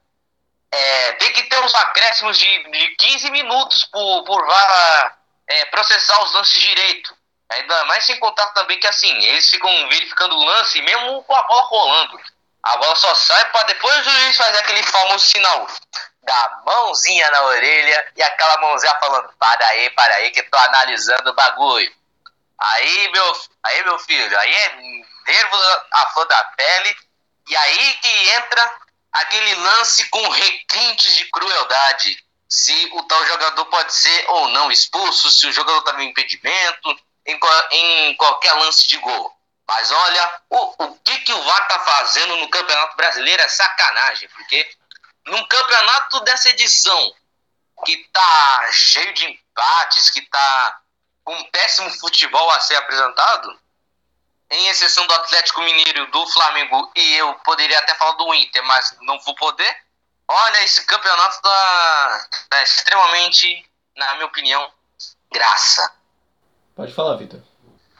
é, 0.71 1.11
tem 1.13 1.33
que 1.33 1.43
ter 1.43 1.59
uns 1.59 1.73
acréscimos 1.73 2.37
de, 2.37 2.71
de 2.71 2.95
15 2.95 3.31
minutos 3.31 3.85
por, 3.85 4.23
por 4.23 4.45
VAR 4.45 5.17
é, 5.47 5.65
processar 5.65 6.21
os 6.23 6.33
lances 6.33 6.61
direito. 6.61 7.17
Ainda 7.49 7.85
mais 7.85 8.05
sem 8.05 8.19
contar 8.19 8.45
também 8.47 8.79
que 8.79 8.87
assim, 8.87 9.11
eles 9.25 9.49
ficam 9.49 9.71
verificando 9.89 10.35
o 10.35 10.45
lance 10.45 10.81
mesmo 10.83 11.23
com 11.23 11.35
a 11.35 11.43
bola 11.43 11.63
rolando. 11.63 12.19
A 12.61 12.77
bola 12.77 12.95
só 12.95 13.15
sai 13.15 13.49
para 13.51 13.63
depois 13.63 14.05
o 14.05 14.11
juiz 14.11 14.37
fazer 14.37 14.59
aquele 14.59 14.83
famoso 14.83 15.25
sinal 15.25 15.67
da 16.21 16.61
mãozinha 16.63 17.29
na 17.31 17.41
orelha 17.43 18.11
e 18.15 18.21
aquela 18.21 18.57
mãozinha 18.59 18.93
falando: 18.99 19.33
para 19.39 19.65
aí, 19.67 19.89
para 19.91 20.15
aí, 20.15 20.29
que 20.29 20.43
tô 20.43 20.57
analisando 20.57 21.31
o 21.31 21.33
bagulho. 21.33 21.91
Aí, 22.59 23.09
meu, 23.11 23.41
aí, 23.63 23.83
meu 23.83 23.97
filho, 23.99 24.39
aí 24.39 24.53
é 24.53 24.75
nervos 25.25 25.77
a 25.91 26.07
flor 26.13 26.27
da 26.27 26.43
pele, 26.55 26.97
e 27.47 27.55
aí 27.55 27.93
que 28.01 28.29
entra 28.31 28.71
aquele 29.11 29.55
lance 29.55 30.07
com 30.09 30.27
requintes 30.29 31.15
de 31.15 31.25
crueldade. 31.25 32.23
Se 32.47 32.89
o 32.93 33.03
tal 33.03 33.25
jogador 33.27 33.65
pode 33.65 33.93
ser 33.93 34.25
ou 34.29 34.49
não 34.49 34.71
expulso, 34.71 35.29
se 35.29 35.47
o 35.47 35.51
jogador 35.51 35.81
tá 35.83 35.93
no 35.93 36.01
impedimento, 36.01 36.99
em, 37.25 37.39
em 37.71 38.15
qualquer 38.15 38.53
lance 38.53 38.87
de 38.87 38.97
gol. 38.97 39.35
Mas 39.67 39.91
olha, 39.91 40.41
o, 40.49 40.83
o 40.83 40.99
que, 40.99 41.19
que 41.19 41.33
o 41.33 41.43
VAR 41.43 41.67
tá 41.67 41.79
fazendo 41.81 42.37
no 42.37 42.49
Campeonato 42.49 42.97
Brasileiro 42.97 43.43
é 43.43 43.47
sacanagem, 43.47 44.27
porque 44.29 44.67
num 45.27 45.45
campeonato 45.45 46.21
dessa 46.21 46.49
edição, 46.49 47.15
que 47.85 47.97
tá 48.11 48.69
cheio 48.71 49.13
de 49.13 49.25
empates, 49.25 50.09
que 50.09 50.21
tá 50.21 50.81
com 51.23 51.35
um 51.35 51.43
péssimo 51.51 51.91
futebol 51.99 52.49
a 52.51 52.59
ser 52.61 52.75
apresentado, 52.77 53.59
em 54.51 54.67
exceção 54.67 55.05
do 55.05 55.13
Atlético 55.13 55.61
Mineiro, 55.61 56.09
do 56.11 56.25
Flamengo 56.27 56.91
e 56.95 57.15
eu 57.15 57.33
poderia 57.45 57.77
até 57.79 57.93
falar 57.95 58.13
do 58.13 58.33
Inter, 58.33 58.63
mas 58.65 58.95
não 59.01 59.19
vou 59.19 59.35
poder. 59.35 59.77
Olha, 60.27 60.63
esse 60.63 60.85
campeonato 60.85 61.41
tá, 61.41 62.27
tá 62.49 62.63
extremamente, 62.63 63.65
na 63.95 64.13
minha 64.15 64.25
opinião, 64.25 64.71
graça. 65.31 65.91
Pode 66.75 66.93
falar, 66.93 67.15
Vitor. 67.17 67.41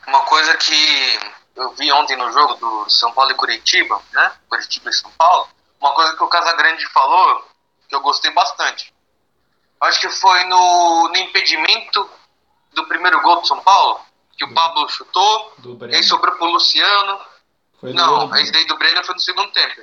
Uma 0.07 0.21
coisa 0.21 0.55
que 0.57 1.19
eu 1.55 1.71
vi 1.73 1.91
ontem 1.91 2.15
no 2.15 2.31
jogo 2.31 2.55
do 2.55 2.89
São 2.89 3.11
Paulo 3.13 3.31
e 3.31 3.35
Curitiba, 3.35 4.01
né? 4.11 4.31
Curitiba 4.47 4.89
e 4.89 4.93
São 4.93 5.11
Paulo, 5.11 5.49
uma 5.79 5.93
coisa 5.93 6.15
que 6.15 6.23
o 6.23 6.27
Casagrande 6.27 6.85
falou 6.89 7.47
que 7.87 7.95
eu 7.95 8.01
gostei 8.01 8.31
bastante. 8.31 8.93
Acho 9.81 9.99
que 9.99 10.09
foi 10.09 10.43
no, 10.45 11.09
no 11.09 11.17
impedimento 11.17 12.09
do 12.73 12.85
primeiro 12.87 13.21
gol 13.21 13.41
do 13.41 13.47
São 13.47 13.59
Paulo, 13.61 14.01
que 14.39 14.45
o 14.45 14.53
Pablo 14.53 14.87
chutou, 14.87 15.53
aí 15.93 16.01
sobrou 16.01 16.33
pro 16.37 16.45
Luciano. 16.45 17.19
Foi 17.79 17.91
Não, 17.91 18.33
esse 18.37 18.51
daí 18.53 18.65
do 18.65 18.77
Breno 18.77 19.03
foi 19.03 19.13
no 19.13 19.19
segundo 19.19 19.51
tempo. 19.51 19.81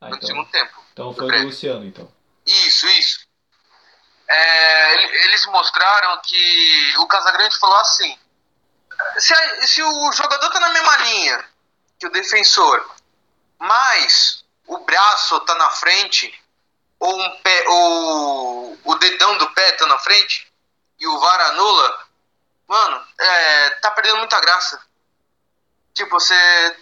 Ah, 0.00 0.06
foi 0.06 0.10
no 0.10 0.16
então, 0.16 0.28
segundo 0.28 0.50
tempo. 0.50 0.84
Então 0.92 1.14
foi 1.14 1.26
do, 1.26 1.38
do 1.38 1.44
Luciano, 1.46 1.84
então. 1.84 2.08
Isso, 2.46 2.86
isso. 2.86 3.26
É, 4.28 5.24
eles 5.24 5.44
mostraram 5.46 6.20
que 6.22 6.94
o 6.98 7.06
Casagrande 7.08 7.58
falou 7.58 7.76
assim: 7.78 8.16
se, 9.18 9.34
a, 9.34 9.66
se 9.66 9.82
o 9.82 10.12
jogador 10.12 10.50
tá 10.50 10.60
na 10.60 10.68
mesma 10.70 10.96
linha 10.98 11.44
que 11.98 12.06
o 12.06 12.12
defensor, 12.12 12.88
mas 13.58 14.44
o 14.66 14.78
braço 14.78 15.40
tá 15.40 15.54
na 15.56 15.70
frente, 15.70 16.32
ou 17.00 17.20
um 17.20 17.30
pé, 17.42 17.64
ou 17.68 18.78
o 18.84 18.94
dedão 18.96 19.36
do 19.38 19.50
pé 19.50 19.72
tá 19.72 19.86
na 19.86 19.98
frente, 19.98 20.52
e 20.98 21.06
o 21.06 21.18
VAR 21.18 21.40
anula, 21.52 22.05
mano, 22.66 23.06
é, 23.18 23.70
tá 23.80 23.90
perdendo 23.92 24.18
muita 24.18 24.40
graça. 24.40 24.80
Tipo, 25.94 26.18
você 26.18 26.76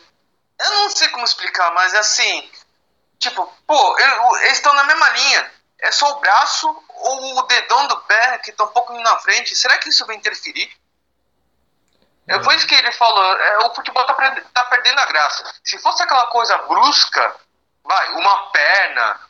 Eu 0.60 0.70
não 0.70 0.90
sei 0.90 1.08
como 1.08 1.24
explicar, 1.24 1.70
mas 1.72 1.94
é 1.94 1.98
assim. 1.98 2.50
Tipo, 3.18 3.46
pô, 3.66 3.98
eles 3.98 4.52
estão 4.52 4.72
na 4.74 4.84
mesma 4.84 5.08
linha. 5.10 5.52
É 5.80 5.90
só 5.90 6.10
o 6.12 6.20
braço 6.20 6.84
ou 6.88 7.38
o 7.38 7.42
dedão 7.42 7.86
do 7.88 7.96
pé 8.02 8.38
que 8.38 8.52
tá 8.52 8.64
um 8.64 8.68
pouco 8.68 8.92
na 9.00 9.18
frente. 9.18 9.56
Será 9.56 9.78
que 9.78 9.88
isso 9.88 10.06
vai 10.06 10.16
interferir? 10.16 10.70
É, 12.26 12.42
foi 12.42 12.56
isso 12.56 12.66
que 12.66 12.74
ele 12.74 12.92
falou. 12.92 13.36
É, 13.36 13.58
o 13.66 13.74
futebol 13.74 14.04
tá, 14.06 14.14
tá 14.52 14.64
perdendo 14.64 14.98
a 14.98 15.06
graça. 15.06 15.54
Se 15.62 15.78
fosse 15.78 16.02
aquela 16.02 16.26
coisa 16.28 16.56
brusca, 16.58 17.36
vai, 17.82 18.12
uma 18.14 18.50
perna, 18.50 19.20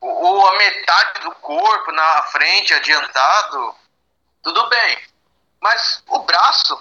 ou 0.00 0.46
a 0.46 0.56
metade 0.56 1.20
do 1.20 1.32
corpo 1.36 1.90
na 1.92 2.22
frente, 2.24 2.72
adiantado, 2.72 3.74
tudo 4.42 4.68
bem. 4.68 4.98
Mas 5.60 6.02
o 6.08 6.18
braço, 6.20 6.78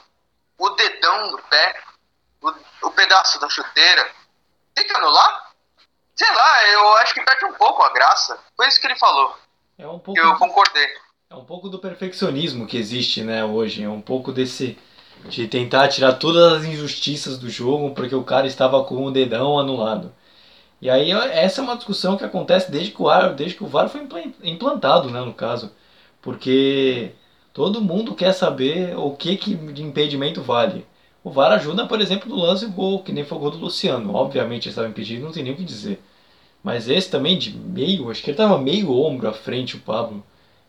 o 0.57 0.69
dedão 0.71 1.31
do 1.31 1.37
pé, 1.43 1.75
o, 2.41 2.53
o 2.87 2.91
pedaço 2.91 3.39
da 3.39 3.49
chuteira, 3.49 4.09
tem 4.73 4.85
que 4.85 4.95
anular? 4.95 5.51
Sei 6.15 6.31
lá, 6.33 6.67
eu 6.69 6.97
acho 6.97 7.13
que 7.13 7.21
perde 7.23 7.45
um 7.45 7.53
pouco 7.53 7.81
a 7.83 7.91
graça. 7.91 8.39
Foi 8.55 8.67
isso 8.67 8.79
que 8.79 8.87
ele 8.87 8.97
falou. 8.97 9.35
É 9.77 9.87
um 9.87 9.99
pouco, 9.99 10.19
Eu 10.19 10.35
concordei. 10.37 10.87
é 11.29 11.35
um 11.35 11.43
pouco 11.43 11.67
do 11.67 11.79
perfeccionismo 11.79 12.65
que 12.67 12.77
existe, 12.77 13.21
né, 13.23 13.43
hoje. 13.43 13.83
É 13.83 13.89
um 13.89 14.01
pouco 14.01 14.31
desse 14.31 14.77
de 15.25 15.47
tentar 15.47 15.87
tirar 15.87 16.13
todas 16.13 16.53
as 16.53 16.63
injustiças 16.65 17.37
do 17.39 17.49
jogo 17.49 17.95
porque 17.95 18.13
o 18.13 18.23
cara 18.23 18.45
estava 18.45 18.83
com 18.83 19.05
o 19.05 19.11
dedão 19.11 19.57
anulado. 19.57 20.13
E 20.81 20.89
aí 20.89 21.11
essa 21.11 21.61
é 21.61 21.63
uma 21.63 21.75
discussão 21.77 22.15
que 22.15 22.23
acontece 22.23 22.69
desde 22.69 22.91
que 22.91 23.01
o 23.01 23.05
VAR, 23.05 23.33
desde 23.33 23.57
que 23.57 23.63
o 23.63 23.67
VAR 23.67 23.89
foi 23.89 24.01
implan- 24.01 24.33
implantado, 24.43 25.09
né, 25.09 25.19
no 25.21 25.33
caso. 25.33 25.73
Porque 26.21 27.13
todo 27.55 27.81
mundo 27.81 28.13
quer 28.13 28.33
saber 28.33 28.97
o 28.97 29.11
que, 29.11 29.37
que 29.37 29.55
de 29.55 29.81
impedimento 29.81 30.41
vale. 30.41 30.85
O 31.23 31.31
VAR 31.31 31.53
ajuda, 31.53 31.87
por 31.87 32.01
exemplo, 32.01 32.29
no 32.29 32.35
lance 32.35 32.65
do 32.67 32.73
gol, 32.73 33.01
que 33.01 33.13
nem 33.13 33.23
foi 33.23 33.37
o 33.37 33.41
gol 33.41 33.51
do 33.51 33.57
Luciano. 33.57 34.13
Obviamente 34.13 34.65
ele 34.65 34.71
estava 34.71 34.89
impedido, 34.89 35.23
não 35.23 35.31
tem 35.31 35.41
nem 35.41 35.53
o 35.53 35.55
que 35.55 35.63
dizer. 35.63 36.03
Mas 36.61 36.89
esse 36.89 37.09
também 37.09 37.37
de 37.37 37.55
meio, 37.55 38.11
acho 38.11 38.21
que 38.21 38.29
ele 38.29 38.37
tava 38.37 38.57
meio 38.57 38.91
ombro 38.91 39.29
à 39.29 39.33
frente, 39.33 39.77
o 39.77 39.79
Pablo. 39.79 40.21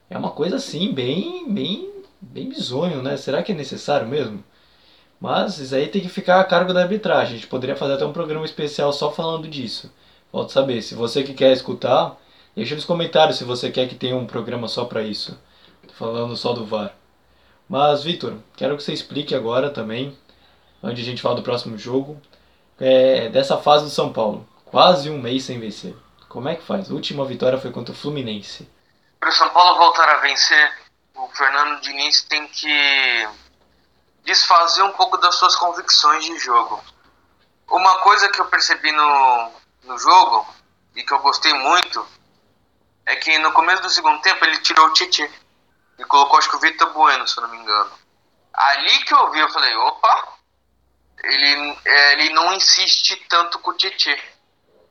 É 0.08 0.16
uma 0.16 0.30
coisa 0.30 0.56
assim, 0.56 0.92
bem, 0.92 1.52
bem, 1.52 1.90
bem 2.20 2.48
bizonho, 2.48 3.02
né? 3.02 3.16
Será 3.16 3.42
que 3.42 3.50
é 3.50 3.54
necessário 3.54 4.06
mesmo? 4.06 4.42
Mas 5.20 5.58
isso 5.58 5.74
aí 5.74 5.88
tem 5.88 6.00
que 6.00 6.08
ficar 6.08 6.40
a 6.40 6.44
cargo 6.44 6.72
da 6.72 6.82
arbitragem. 6.82 7.34
A 7.34 7.36
gente 7.36 7.48
poderia 7.48 7.74
fazer 7.74 7.94
até 7.94 8.06
um 8.06 8.12
programa 8.12 8.44
especial 8.44 8.92
só 8.92 9.10
falando 9.10 9.48
disso. 9.48 9.92
Falta 10.30 10.52
saber. 10.52 10.82
Se 10.82 10.94
você 10.94 11.24
que 11.24 11.34
quer 11.34 11.52
escutar, 11.52 12.16
deixa 12.54 12.76
nos 12.76 12.84
comentários 12.84 13.38
se 13.38 13.44
você 13.44 13.70
quer 13.70 13.88
que 13.88 13.96
tenha 13.96 14.16
um 14.16 14.26
programa 14.26 14.68
só 14.68 14.84
pra 14.84 15.02
isso. 15.02 15.36
Falando 15.98 16.36
só 16.36 16.52
do 16.52 16.66
VAR. 16.66 16.94
Mas, 17.68 18.04
Vitor, 18.04 18.34
quero 18.54 18.76
que 18.76 18.82
você 18.82 18.92
explique 18.92 19.34
agora 19.34 19.70
também, 19.70 20.16
antes 20.82 21.02
de 21.02 21.08
a 21.08 21.10
gente 21.10 21.22
falar 21.22 21.36
do 21.36 21.42
próximo 21.42 21.78
jogo, 21.78 22.20
é, 22.78 23.30
dessa 23.30 23.56
fase 23.56 23.84
do 23.84 23.90
São 23.90 24.12
Paulo. 24.12 24.46
Quase 24.66 25.08
um 25.08 25.18
mês 25.18 25.44
sem 25.44 25.58
vencer. 25.58 25.96
Como 26.28 26.48
é 26.48 26.54
que 26.54 26.62
faz? 26.62 26.90
A 26.90 26.94
última 26.94 27.24
vitória 27.24 27.58
foi 27.58 27.72
contra 27.72 27.94
o 27.94 27.96
Fluminense. 27.96 28.68
Para 29.18 29.30
o 29.30 29.32
São 29.32 29.48
Paulo 29.48 29.78
voltar 29.78 30.06
a 30.08 30.18
vencer, 30.18 30.72
o 31.14 31.28
Fernando 31.28 31.80
Diniz 31.80 32.22
tem 32.24 32.46
que 32.46 33.28
desfazer 34.22 34.82
um 34.82 34.92
pouco 34.92 35.16
das 35.16 35.34
suas 35.36 35.56
convicções 35.56 36.24
de 36.26 36.38
jogo. 36.38 36.82
Uma 37.70 38.00
coisa 38.00 38.28
que 38.28 38.40
eu 38.40 38.44
percebi 38.46 38.92
no, 38.92 39.50
no 39.84 39.98
jogo 39.98 40.46
e 40.94 41.02
que 41.02 41.12
eu 41.14 41.20
gostei 41.20 41.54
muito 41.54 42.06
é 43.06 43.16
que 43.16 43.38
no 43.38 43.52
começo 43.52 43.82
do 43.82 43.88
segundo 43.88 44.20
tempo 44.20 44.44
ele 44.44 44.58
tirou 44.58 44.88
o 44.88 44.92
Titi 44.92 45.28
e 45.98 46.04
colocou 46.04 46.38
acho 46.38 46.50
que 46.50 46.56
o 46.56 46.60
Vitor 46.60 46.92
Bueno, 46.92 47.26
se 47.26 47.38
eu 47.38 47.42
não 47.42 47.50
me 47.50 47.58
engano. 47.58 47.90
Ali 48.52 49.04
que 49.04 49.14
eu 49.14 49.30
vi, 49.30 49.40
eu 49.40 49.48
falei, 49.50 49.74
opa, 49.76 50.36
ele, 51.22 51.78
é, 51.84 52.12
ele 52.12 52.30
não 52.30 52.54
insiste 52.54 53.16
tanto 53.28 53.58
com 53.58 53.70
o 53.70 53.74
Titi. 53.74 54.16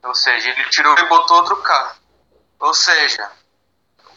Ou 0.04 0.14
seja, 0.14 0.50
ele 0.50 0.70
tirou 0.70 0.98
e 0.98 1.06
botou 1.06 1.38
outro 1.38 1.58
cara. 1.58 1.96
Ou 2.60 2.74
seja, 2.74 3.32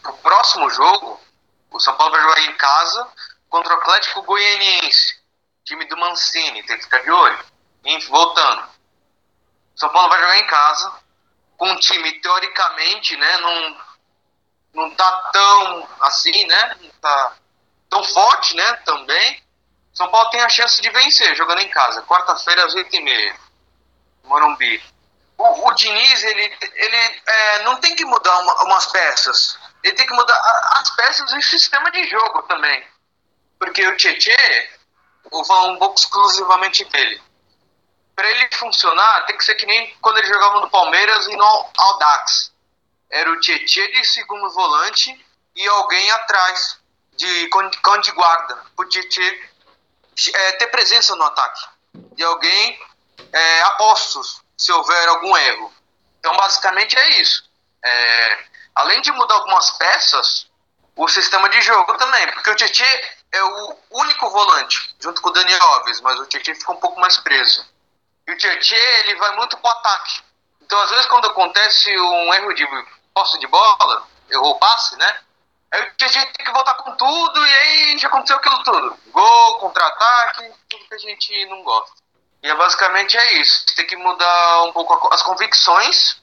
o 0.05 0.12
próximo 0.14 0.68
jogo, 0.70 1.20
o 1.70 1.81
São 1.81 1.94
Paulo 1.96 2.12
vai 2.12 2.22
jogar 2.22 2.40
em 2.42 2.57
casa 2.57 3.09
contra 3.48 3.74
o 3.74 3.79
Atlético 3.79 4.22
Goianiense, 4.22 5.18
time 5.64 5.85
do 5.87 5.96
Mancini, 5.96 6.62
tem 6.64 6.77
que 6.77 6.85
ficar 6.85 7.03
de 7.03 7.11
olho. 7.11 7.38
Voltando. 8.11 8.68
São 9.74 9.88
Paulo 9.88 10.11
vai 10.11 10.20
jogar 10.20 10.38
em 10.38 10.46
casa 10.46 10.92
com 11.57 11.70
um 11.70 11.77
time 11.79 12.20
teoricamente, 12.20 13.16
né, 13.16 13.38
não 13.38 13.88
não 14.79 14.91
tá 14.93 15.31
tão 15.33 15.88
assim, 16.01 16.47
né, 16.47 16.77
não 16.81 16.91
tá 17.01 17.33
tão 17.91 18.05
forte, 18.05 18.55
né, 18.57 18.73
também. 18.85 19.43
São 19.93 20.09
Paulo 20.11 20.31
tem 20.31 20.41
a 20.41 20.49
chance 20.49 20.81
de 20.81 20.88
vencer 20.91 21.35
jogando 21.35 21.61
em 21.61 21.69
casa, 21.69 22.03
quarta-feira 22.03 22.64
às 22.64 22.75
8h30, 22.75 23.35
Morumbi. 24.25 24.83
O, 25.37 25.69
o 25.69 25.73
Diniz, 25.75 26.23
ele, 26.25 26.57
ele 26.75 26.97
é, 27.27 27.62
não 27.62 27.77
tem 27.77 27.95
que 27.95 28.05
mudar 28.05 28.38
uma- 28.41 28.64
umas 28.64 28.87
peças. 28.87 29.59
Ele 29.83 29.95
tem 29.95 30.07
que 30.07 30.14
mudar 30.14 30.35
a- 30.35 30.81
as 30.81 30.91
peças 30.91 31.33
e 31.33 31.38
o 31.38 31.43
sistema 31.43 31.91
de 31.91 32.09
jogo 32.09 32.43
também. 32.43 32.85
Porque 33.59 33.87
o 33.87 33.97
Tietê, 33.97 34.71
vou 35.31 35.45
falar 35.45 35.73
um 35.73 35.79
pouco 35.79 35.99
exclusivamente 35.99 36.85
dele. 36.87 37.21
Para 38.14 38.29
ele 38.31 38.49
funcionar, 38.57 39.27
tem 39.27 39.37
que 39.37 39.45
ser 39.45 39.55
que 39.55 39.67
nem 39.67 39.97
quando 40.01 40.19
ele 40.19 40.27
jogava 40.27 40.61
no 40.61 40.71
Palmeiras 40.71 41.27
e 41.29 41.37
no 41.37 41.67
Audax. 41.77 42.53
Era 43.11 43.31
o 43.31 43.40
Tietê 43.40 43.88
de 43.92 44.05
segundo 44.07 44.51
volante 44.51 45.27
e 45.55 45.68
alguém 45.68 46.11
atrás, 46.12 46.79
de 47.16 47.49
cão 47.83 48.01
de- 48.01 48.12
guarda. 48.12 48.62
O 48.77 48.85
Tietê 48.85 49.51
é, 50.35 50.53
ter 50.53 50.66
presença 50.68 51.16
no 51.16 51.25
ataque. 51.25 51.66
E 52.16 52.23
alguém 52.23 52.81
é, 53.33 53.62
a 53.62 53.71
postos, 53.73 54.40
se 54.57 54.73
houver 54.73 55.09
algum 55.09 55.37
erro. 55.37 55.73
Então, 56.18 56.37
basicamente 56.37 56.97
é 56.97 57.21
isso. 57.21 57.49
É, 57.85 58.44
além 58.75 59.01
de 59.01 59.11
mudar 59.12 59.35
algumas 59.35 59.71
peças, 59.73 60.49
o 60.97 61.07
sistema 61.09 61.49
de 61.49 61.61
jogo 61.62 61.94
também, 61.97 62.27
porque 62.33 62.51
o 62.51 62.57
Tietchan 62.57 63.01
é 63.33 63.42
o 63.42 63.77
único 63.90 64.29
volante, 64.31 64.94
junto 65.01 65.21
com 65.23 65.29
o 65.29 65.33
Daniel 65.33 65.62
Alves, 65.62 66.01
mas 66.01 66.18
o 66.18 66.27
Tietchan 66.27 66.55
fica 66.55 66.73
um 66.73 66.77
pouco 66.81 67.01
mais 67.01 67.16
preso. 67.18 67.64
E 68.27 68.33
o 68.33 68.37
Tietchan, 68.37 68.77
ele 68.77 69.14
vai 69.16 69.37
muito 69.37 69.57
pro 69.59 69.71
ataque. 69.71 70.23
Então, 70.61 70.79
às 70.81 70.90
vezes, 70.90 71.07
quando 71.07 71.29
acontece 71.29 71.97
um 71.99 72.35
erro 72.35 72.53
de 72.53 72.66
posse 73.18 73.38
de 73.40 73.48
bola, 73.48 74.07
errou 74.31 74.52
o 74.52 74.59
passe, 74.61 74.96
né? 74.96 75.18
Aí 75.72 75.83
o 75.83 75.94
Tietchan 75.96 76.24
tem 76.37 76.46
que 76.46 76.52
voltar 76.52 76.74
com 76.74 76.92
tudo 76.92 77.44
e 77.44 77.57
aí 77.57 77.98
já 77.98 78.07
aconteceu 78.07 78.37
aquilo 78.37 78.62
tudo. 78.62 78.96
Gol, 79.11 79.59
contra-ataque, 79.59 80.52
tudo 80.68 80.85
que 80.87 80.94
a 80.94 80.98
gente 80.98 81.46
não 81.46 81.64
gosta. 81.64 81.96
E 82.44 82.48
é 82.48 82.54
basicamente 82.54 83.16
é 83.16 83.40
isso. 83.40 83.66
Tem 83.74 83.87
que 83.87 83.96
mudar 83.96 84.62
um 84.62 84.72
pouco 84.72 85.12
as 85.12 85.22
convicções, 85.24 86.22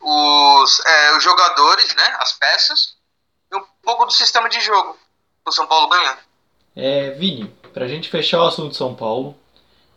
os, 0.00 0.86
é, 0.86 1.16
os 1.16 1.24
jogadores, 1.24 1.92
né? 1.96 2.16
As 2.20 2.34
peças, 2.34 2.96
e 3.50 3.56
um 3.56 3.64
pouco 3.82 4.06
do 4.06 4.12
sistema 4.12 4.48
de 4.48 4.60
jogo. 4.60 4.96
O 5.44 5.50
São 5.50 5.66
Paulo 5.66 5.88
ganhar. 5.88 6.20
É, 6.76 7.10
Vini, 7.10 7.48
pra 7.74 7.88
gente 7.88 8.08
fechar 8.08 8.42
o 8.42 8.46
assunto 8.46 8.70
de 8.70 8.76
São 8.76 8.94
Paulo, 8.94 9.36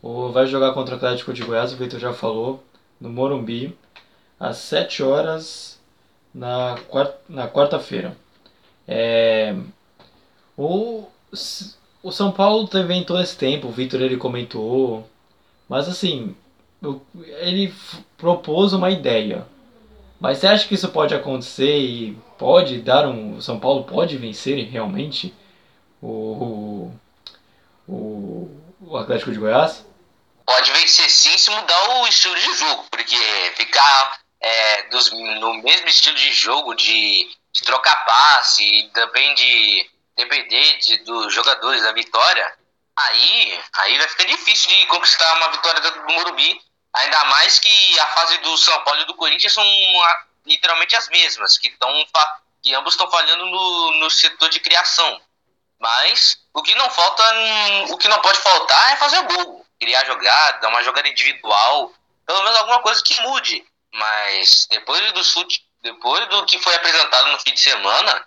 o 0.02 0.32
vai 0.32 0.48
jogar 0.48 0.74
contra 0.74 0.96
o 0.96 0.98
Atlético 0.98 1.34
de 1.34 1.44
Goiás, 1.44 1.72
o 1.72 1.78
Vitor 1.78 2.00
já 2.00 2.14
falou, 2.14 2.64
no 3.00 3.10
Morumbi, 3.10 3.78
às 4.40 4.58
7 4.58 5.04
horas 5.04 5.69
na, 6.34 6.78
na 7.28 7.48
quarta-feira. 7.48 8.16
É, 8.88 9.56
o, 10.58 11.06
o 12.02 12.12
São 12.12 12.32
Paulo 12.32 12.68
também 12.68 13.04
todo 13.04 13.22
esse 13.22 13.38
tempo, 13.38 13.68
o 13.68 13.72
Vitor 13.72 14.02
ele 14.02 14.18
comentou, 14.18 15.08
mas 15.68 15.88
assim, 15.88 16.36
ele 17.42 17.74
propôs 18.18 18.74
uma 18.74 18.90
ideia. 18.90 19.46
Mas 20.20 20.40
você 20.40 20.48
acha 20.48 20.68
que 20.68 20.76
isso 20.76 20.90
pode 20.90 21.16
acontecer 21.16 21.78
e 21.78 22.18
pode 22.38 22.82
dar 22.82 23.08
um. 23.08 23.38
O 23.38 23.42
São 23.42 23.60
Paulo 23.60 23.86
pode 23.86 24.18
vencer 24.18 24.68
realmente 24.70 25.34
o, 26.02 26.92
o, 27.88 28.50
o 28.82 28.98
Atlético 28.98 29.32
de 29.32 29.40
Goiás? 29.40 29.86
Pode 30.46 30.72
vencer 30.72 31.10
sim 31.10 31.38
se 31.38 31.50
mudar 31.52 32.02
o 32.02 32.08
estilo 32.08 32.36
de 32.36 32.58
jogo, 32.58 32.84
porque 32.92 33.16
ficar 33.56 34.20
é, 34.42 34.84
dos- 34.84 35.12
no 35.12 35.54
mesmo 35.56 35.88
estilo 35.88 36.16
de 36.16 36.32
jogo, 36.32 36.74
de, 36.76 37.30
de 37.52 37.62
trocar 37.64 38.06
passe 38.06 38.64
e 38.64 38.90
também 38.90 39.34
de 39.36 39.90
depender 40.16 40.78
de- 40.80 40.98
dos 41.04 41.34
jogadores 41.34 41.82
da 41.82 41.92
vitória, 41.92 42.54
aí, 42.96 43.60
aí 43.74 43.98
vai 43.98 44.08
ficar 44.08 44.26
difícil 44.26 44.70
de 44.70 44.86
conquistar 44.88 45.34
uma 45.38 45.52
vitória 45.52 45.82
do, 45.82 46.14
Morumbi. 46.14 46.62
Ainda 46.94 47.24
mais 47.26 47.60
que 47.60 48.00
a 48.00 48.08
fase 48.08 48.38
do 48.40 48.58
São 48.58 48.84
Paulo 48.84 49.02
e 49.02 49.06
do 49.06 49.14
Corinthians 49.14 49.54
são 49.54 49.64
ah, 49.64 50.24
literalmente 50.46 50.96
as 50.96 51.08
mesmas, 51.10 51.58
que, 51.58 51.70
tão, 51.72 51.90
que 52.64 52.74
ambos 52.74 52.94
estão 52.94 53.10
falhando 53.12 53.46
no, 53.46 53.92
no 54.00 54.10
setor 54.10 54.50
de 54.50 54.60
criação. 54.60 55.22
Mas 55.80 56.40
o 56.54 56.62
que 56.62 56.76
não 56.76 56.90
falta, 56.90 57.24
o 57.90 57.98
que 57.98 58.08
não 58.08 58.20
pode 58.22 58.40
faltar 58.40 58.94
é 58.94 58.98
fazer 58.98 59.22
gol, 59.24 59.66
criar 59.80 60.04
jogada, 60.06 60.68
uma 60.68 60.84
jogada 60.84 61.08
individual, 61.08 61.94
pelo 62.26 62.44
menos 62.44 62.58
alguma 62.60 62.82
coisa 62.82 63.02
que 63.04 63.22
mude. 63.22 63.66
Mas 63.94 64.68
depois 64.70 65.12
do 65.14 65.24
fute, 65.24 65.66
depois 65.82 66.28
do 66.30 66.46
que 66.46 66.60
foi 66.60 66.76
apresentado 66.76 67.32
no 67.32 67.40
fim 67.40 67.54
de 67.54 67.60
semana, 67.60 68.26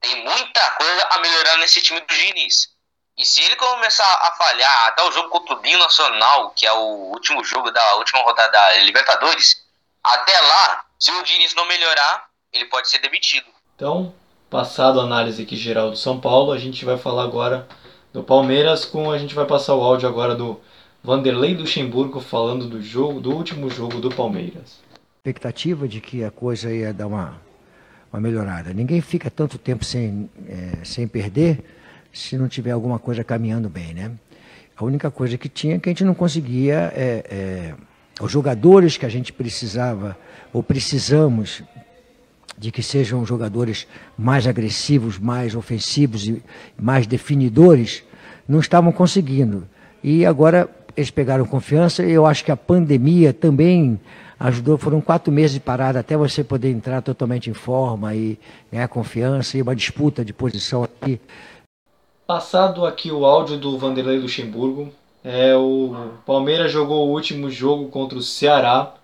tem 0.00 0.24
muita 0.24 0.70
coisa 0.72 1.08
a 1.10 1.18
melhorar 1.18 1.56
nesse 1.58 1.80
time 1.80 2.00
do 2.00 2.06
Diniz. 2.06 2.74
E 3.16 3.24
se 3.24 3.42
ele 3.42 3.56
começar 3.56 4.04
a 4.04 4.32
falhar 4.32 4.88
até 4.88 5.02
o 5.02 5.10
jogo 5.10 5.30
contra 5.30 5.54
o 5.54 5.60
Binho 5.60 5.78
Nacional, 5.78 6.50
que 6.50 6.66
é 6.66 6.72
o 6.72 7.12
último 7.12 7.42
jogo 7.42 7.70
da 7.70 7.94
última 7.94 8.22
rodada 8.22 8.52
da 8.52 8.74
Libertadores, 8.80 9.64
até 10.04 10.38
lá, 10.38 10.84
se 10.98 11.10
o 11.10 11.22
Diniz 11.22 11.54
não 11.54 11.64
melhorar, 11.64 12.28
ele 12.52 12.66
pode 12.66 12.88
ser 12.88 12.98
demitido. 12.98 13.46
Então, 13.74 14.14
passado 14.50 15.00
a 15.00 15.04
análise 15.04 15.42
aqui 15.42 15.56
geral 15.56 15.90
do 15.90 15.96
São 15.96 16.20
Paulo, 16.20 16.52
a 16.52 16.58
gente 16.58 16.84
vai 16.84 16.98
falar 16.98 17.24
agora 17.24 17.66
do 18.12 18.22
Palmeiras 18.22 18.84
com 18.84 19.10
a 19.10 19.18
gente 19.18 19.34
vai 19.34 19.44
passar 19.44 19.74
o 19.74 19.84
áudio 19.84 20.08
agora 20.08 20.34
do 20.34 20.58
Vanderlei 21.04 21.54
Luxemburgo 21.54 22.18
falando 22.18 22.66
do 22.66 22.82
jogo, 22.82 23.20
do 23.20 23.30
último 23.30 23.68
jogo 23.68 24.00
do 24.00 24.08
Palmeiras. 24.08 24.75
Expectativa 25.26 25.88
de 25.88 26.00
que 26.00 26.22
a 26.22 26.30
coisa 26.30 26.72
ia 26.72 26.92
dar 26.92 27.08
uma, 27.08 27.34
uma 28.12 28.20
melhorada. 28.20 28.72
Ninguém 28.72 29.00
fica 29.00 29.28
tanto 29.28 29.58
tempo 29.58 29.84
sem, 29.84 30.30
é, 30.48 30.84
sem 30.84 31.08
perder 31.08 31.64
se 32.12 32.38
não 32.38 32.46
tiver 32.46 32.70
alguma 32.70 32.96
coisa 33.00 33.24
caminhando 33.24 33.68
bem, 33.68 33.92
né? 33.92 34.12
A 34.76 34.84
única 34.84 35.10
coisa 35.10 35.36
que 35.36 35.48
tinha 35.48 35.74
é 35.74 35.78
que 35.80 35.88
a 35.88 35.90
gente 35.90 36.04
não 36.04 36.14
conseguia 36.14 36.92
é, 36.94 37.24
é, 37.28 37.74
os 38.20 38.30
jogadores 38.30 38.96
que 38.96 39.04
a 39.04 39.08
gente 39.08 39.32
precisava 39.32 40.16
ou 40.52 40.62
precisamos 40.62 41.64
de 42.56 42.70
que 42.70 42.80
sejam 42.80 43.26
jogadores 43.26 43.88
mais 44.16 44.46
agressivos, 44.46 45.18
mais 45.18 45.56
ofensivos 45.56 46.28
e 46.28 46.40
mais 46.78 47.04
definidores, 47.04 48.04
não 48.46 48.60
estavam 48.60 48.92
conseguindo. 48.92 49.66
E 50.04 50.24
agora 50.24 50.70
eles 50.96 51.10
pegaram 51.10 51.44
confiança. 51.44 52.04
e 52.04 52.12
Eu 52.12 52.24
acho 52.24 52.44
que 52.44 52.52
a 52.52 52.56
pandemia 52.56 53.32
também 53.32 53.98
ajudou. 54.38 54.78
Foram 54.78 55.00
quatro 55.00 55.32
meses 55.32 55.54
de 55.54 55.60
parada 55.60 56.00
até 56.00 56.16
você 56.16 56.44
poder 56.44 56.70
entrar 56.70 57.02
totalmente 57.02 57.50
em 57.50 57.54
forma 57.54 58.14
e 58.14 58.38
ganhar 58.72 58.88
confiança 58.88 59.56
e 59.56 59.62
uma 59.62 59.74
disputa 59.74 60.24
de 60.24 60.32
posição 60.32 60.84
aqui. 60.84 61.20
Passado 62.26 62.84
aqui 62.84 63.10
o 63.10 63.24
áudio 63.24 63.56
do 63.56 63.78
Vanderlei 63.78 64.18
Luxemburgo, 64.18 64.92
é, 65.24 65.56
o 65.56 66.12
Palmeiras 66.24 66.70
jogou 66.70 67.06
o 67.06 67.12
último 67.12 67.50
jogo 67.50 67.88
contra 67.88 68.18
o 68.18 68.22
Ceará 68.22 68.94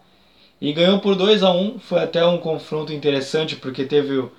e 0.60 0.72
ganhou 0.72 1.00
por 1.00 1.16
2 1.16 1.42
a 1.42 1.50
1 1.50 1.80
Foi 1.80 2.00
até 2.00 2.24
um 2.24 2.38
confronto 2.38 2.92
interessante 2.92 3.56
porque 3.56 3.84
teve 3.84 4.16
o, 4.18 4.32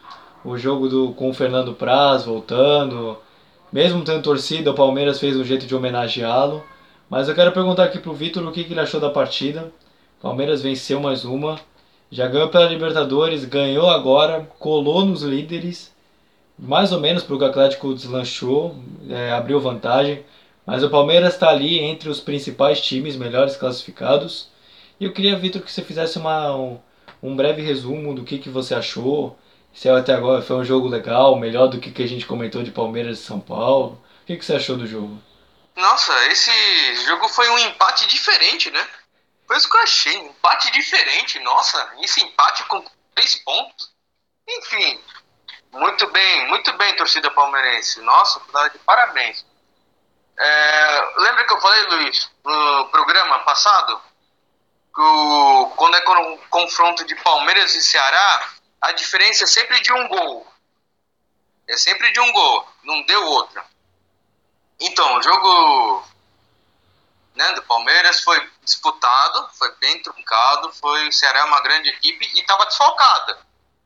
o 0.45 0.57
jogo 0.57 0.87
do, 0.87 1.11
com 1.13 1.29
o 1.29 1.33
Fernando 1.33 1.73
Praz 1.73 2.23
voltando. 2.23 3.17
Mesmo 3.71 4.03
tendo 4.03 4.21
torcida, 4.21 4.71
o 4.71 4.75
Palmeiras 4.75 5.19
fez 5.19 5.35
um 5.35 5.43
jeito 5.43 5.65
de 5.65 5.75
homenageá-lo. 5.75 6.63
Mas 7.09 7.27
eu 7.27 7.35
quero 7.35 7.51
perguntar 7.51 7.83
aqui 7.83 7.99
pro 7.99 8.13
Vitor 8.13 8.43
o 8.47 8.51
que, 8.51 8.63
que 8.63 8.71
ele 8.71 8.79
achou 8.79 8.99
da 9.01 9.09
partida. 9.09 9.71
Palmeiras 10.23 10.61
venceu 10.61 11.01
mais 11.01 11.25
uma, 11.25 11.59
já 12.09 12.25
ganhou 12.27 12.47
pela 12.47 12.69
Libertadores, 12.69 13.43
ganhou 13.43 13.89
agora, 13.89 14.49
colou 14.57 15.03
nos 15.03 15.21
líderes, 15.21 15.93
mais 16.57 16.93
ou 16.93 16.99
menos 17.01 17.23
porque 17.23 17.43
o 17.43 17.47
Atlético 17.47 17.93
deslanchou, 17.93 18.73
é, 19.09 19.33
abriu 19.33 19.59
vantagem. 19.59 20.23
Mas 20.65 20.81
o 20.81 20.89
Palmeiras 20.89 21.33
está 21.33 21.49
ali 21.49 21.77
entre 21.77 22.07
os 22.07 22.21
principais 22.21 22.79
times, 22.79 23.17
melhores 23.17 23.57
classificados. 23.57 24.47
E 24.97 25.03
eu 25.03 25.11
queria, 25.11 25.37
Vitor, 25.37 25.61
que 25.61 25.69
você 25.69 25.81
fizesse 25.81 26.17
uma, 26.17 26.55
um, 26.55 26.79
um, 27.21 27.35
breve 27.35 27.61
resumo 27.61 28.15
do 28.15 28.23
que, 28.23 28.37
que 28.39 28.47
você 28.47 28.73
achou. 28.73 29.37
Se 29.73 29.89
até 29.89 30.13
agora 30.13 30.41
foi 30.41 30.55
um 30.55 30.63
jogo 30.63 30.87
legal, 30.87 31.37
melhor 31.37 31.67
do 31.67 31.79
que, 31.79 31.91
que 31.91 32.01
a 32.01 32.07
gente 32.07 32.25
comentou 32.25 32.63
de 32.63 32.71
Palmeiras 32.71 33.19
e 33.19 33.23
São 33.23 33.41
Paulo. 33.41 34.01
O 34.21 34.25
que, 34.25 34.37
que 34.37 34.45
você 34.45 34.55
achou 34.55 34.77
do 34.77 34.87
jogo? 34.87 35.21
Nossa, 35.75 36.13
esse 36.27 36.49
jogo 37.07 37.27
foi 37.27 37.49
um 37.49 37.59
empate 37.59 38.07
diferente, 38.07 38.71
né? 38.71 38.87
Foi 39.53 39.59
isso 39.59 39.69
que 39.69 39.77
eu 39.77 39.83
achei, 39.83 40.17
um 40.17 40.29
empate 40.29 40.71
diferente. 40.71 41.39
Nossa, 41.41 41.93
esse 41.99 42.23
empate 42.23 42.63
com 42.63 42.83
três 43.13 43.35
pontos. 43.35 43.93
Enfim, 44.49 44.99
muito 45.73 46.07
bem, 46.07 46.47
muito 46.47 46.73
bem, 46.73 46.95
torcida 46.95 47.29
palmeirense. 47.29 48.01
Nossa, 48.01 48.39
tá 48.51 48.69
de 48.69 48.79
parabéns. 48.79 49.45
É, 50.39 51.13
lembra 51.17 51.45
que 51.45 51.53
eu 51.53 51.61
falei, 51.61 51.83
Luiz, 51.83 52.31
no 52.43 52.87
programa 52.87 53.43
passado, 53.43 54.01
que 54.91 55.01
o, 55.01 55.71
quando 55.75 55.97
é 55.97 56.09
um 56.09 56.37
confronto 56.49 57.05
de 57.05 57.15
Palmeiras 57.17 57.75
e 57.75 57.83
Ceará, 57.83 58.53
a 58.81 58.91
diferença 58.93 59.43
é 59.43 59.47
sempre 59.47 59.79
de 59.81 59.93
um 59.93 60.07
gol. 60.07 60.51
É 61.67 61.77
sempre 61.77 62.11
de 62.11 62.19
um 62.19 62.31
gol, 62.31 62.67
não 62.81 63.03
deu 63.03 63.23
outra. 63.27 63.63
Então, 64.79 65.15
o 65.15 65.21
jogo 65.21 66.07
né, 67.35 67.51
do 67.51 67.61
Palmeiras 67.61 68.19
foi 68.21 68.51
disputado, 68.63 69.49
foi 69.53 69.71
bem 69.75 70.01
truncado, 70.01 70.71
foi 70.73 71.07
o 71.07 71.11
Ceará 71.11 71.39
é 71.39 71.43
uma 71.43 71.61
grande 71.61 71.89
equipe 71.89 72.29
e 72.35 72.41
estava 72.41 72.65
desfalcada. 72.65 73.39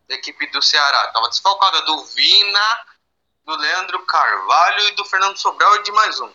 A 0.10 0.14
equipe 0.14 0.48
do 0.48 0.62
Ceará 0.62 1.06
estava 1.06 1.30
desfalcada 1.30 1.82
do 1.82 2.04
Vina, 2.06 2.80
do 3.46 3.56
Leandro 3.56 4.06
Carvalho 4.06 4.88
e 4.88 4.92
do 4.92 5.06
Fernando 5.06 5.38
Sobral 5.38 5.76
e 5.78 5.84
de 5.84 5.92
mais 5.92 6.20
um. 6.20 6.32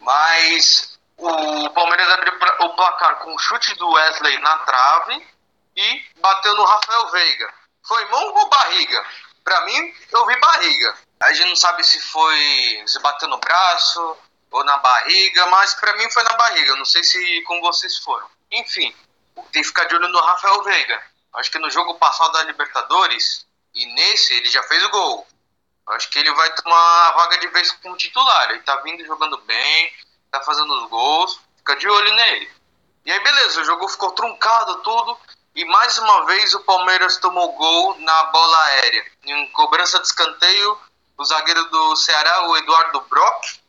Mas 0.00 0.98
o 1.16 1.70
Palmeiras 1.70 2.08
abriu 2.08 2.32
o 2.60 2.68
placar 2.70 3.16
com 3.20 3.34
o 3.34 3.38
chute 3.38 3.74
do 3.74 3.90
Wesley 3.90 4.38
na 4.38 4.58
trave 4.58 5.26
e 5.76 6.04
bateu 6.20 6.54
no 6.54 6.64
Rafael 6.64 7.08
Veiga. 7.10 7.52
Foi 7.86 8.04
mão 8.06 8.34
ou 8.34 8.48
barriga? 8.48 9.06
Para 9.44 9.60
mim, 9.62 9.94
eu 10.12 10.26
vi 10.26 10.38
barriga. 10.38 10.98
A 11.22 11.32
gente 11.32 11.48
não 11.48 11.56
sabe 11.56 11.84
se 11.84 12.00
foi 12.00 12.82
se 12.86 12.98
bateu 13.00 13.28
no 13.28 13.38
braço 13.38 14.16
ou 14.50 14.64
na 14.64 14.76
barriga, 14.78 15.46
mas 15.46 15.74
para 15.74 15.96
mim 15.96 16.10
foi 16.10 16.22
na 16.22 16.36
barriga. 16.36 16.74
Não 16.76 16.84
sei 16.84 17.02
se 17.04 17.42
com 17.42 17.60
vocês 17.60 17.98
foram. 17.98 18.28
Enfim, 18.50 18.94
tem 19.52 19.62
que 19.62 19.68
ficar 19.68 19.84
de 19.84 19.94
olho 19.94 20.08
no 20.08 20.20
Rafael 20.20 20.62
Veiga. 20.64 21.02
Acho 21.34 21.50
que 21.50 21.58
no 21.58 21.70
jogo 21.70 21.94
passado 21.94 22.32
da 22.32 22.42
Libertadores 22.42 23.46
e 23.74 23.86
nesse 23.94 24.34
ele 24.34 24.50
já 24.50 24.62
fez 24.64 24.82
o 24.84 24.90
gol. 24.90 25.26
Acho 25.88 26.08
que 26.10 26.18
ele 26.18 26.32
vai 26.34 26.52
tomar 26.54 27.08
a 27.08 27.12
vaga 27.12 27.38
de 27.38 27.46
vez 27.48 27.70
como 27.72 27.96
titular. 27.96 28.50
Ele 28.50 28.60
tá 28.60 28.76
vindo 28.76 29.04
jogando 29.04 29.38
bem, 29.38 29.92
tá 30.30 30.40
fazendo 30.40 30.72
os 30.74 30.88
gols, 30.90 31.40
fica 31.58 31.76
de 31.76 31.88
olho 31.88 32.14
nele. 32.14 32.50
E 33.04 33.12
aí 33.12 33.20
beleza, 33.20 33.60
o 33.60 33.64
jogo 33.64 33.88
ficou 33.88 34.12
truncado 34.12 34.82
tudo. 34.82 35.18
E 35.54 35.64
mais 35.64 35.98
uma 35.98 36.26
vez 36.26 36.54
o 36.54 36.60
Palmeiras 36.60 37.16
tomou 37.16 37.52
gol 37.52 37.98
na 38.00 38.24
bola 38.24 38.64
aérea. 38.64 39.04
Em 39.24 39.50
cobrança 39.52 39.98
de 39.98 40.06
escanteio, 40.06 40.78
o 41.16 41.24
zagueiro 41.24 41.64
do 41.70 41.96
Ceará, 41.96 42.48
o 42.48 42.56
Eduardo 42.56 43.00
Brock, 43.02 43.59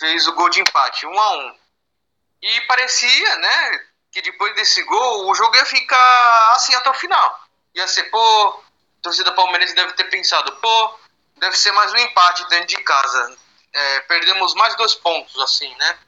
fez 0.00 0.26
o 0.26 0.32
gol 0.32 0.48
de 0.48 0.60
empate, 0.60 1.06
1 1.06 1.20
a 1.20 1.30
1 1.36 1.58
E 2.42 2.60
parecia, 2.62 3.36
né, 3.36 3.84
que 4.10 4.22
depois 4.22 4.54
desse 4.54 4.82
gol 4.84 5.30
o 5.30 5.34
jogo 5.34 5.54
ia 5.54 5.66
ficar 5.66 6.52
assim 6.54 6.74
até 6.74 6.88
o 6.90 6.94
final. 6.94 7.40
Ia 7.74 7.86
ser, 7.86 8.04
pô, 8.04 8.48
a 8.98 9.02
torcida 9.02 9.32
palmeirense 9.32 9.74
deve 9.74 9.92
ter 9.92 10.04
pensado, 10.04 10.50
pô, 10.56 10.98
deve 11.36 11.56
ser 11.56 11.70
mais 11.72 11.92
um 11.92 11.98
empate 11.98 12.48
dentro 12.48 12.66
de 12.66 12.78
casa. 12.78 13.38
É, 13.72 14.00
perdemos 14.00 14.54
mais 14.54 14.74
dois 14.76 14.94
pontos, 14.96 15.38
assim, 15.40 15.72
né? 15.76 15.98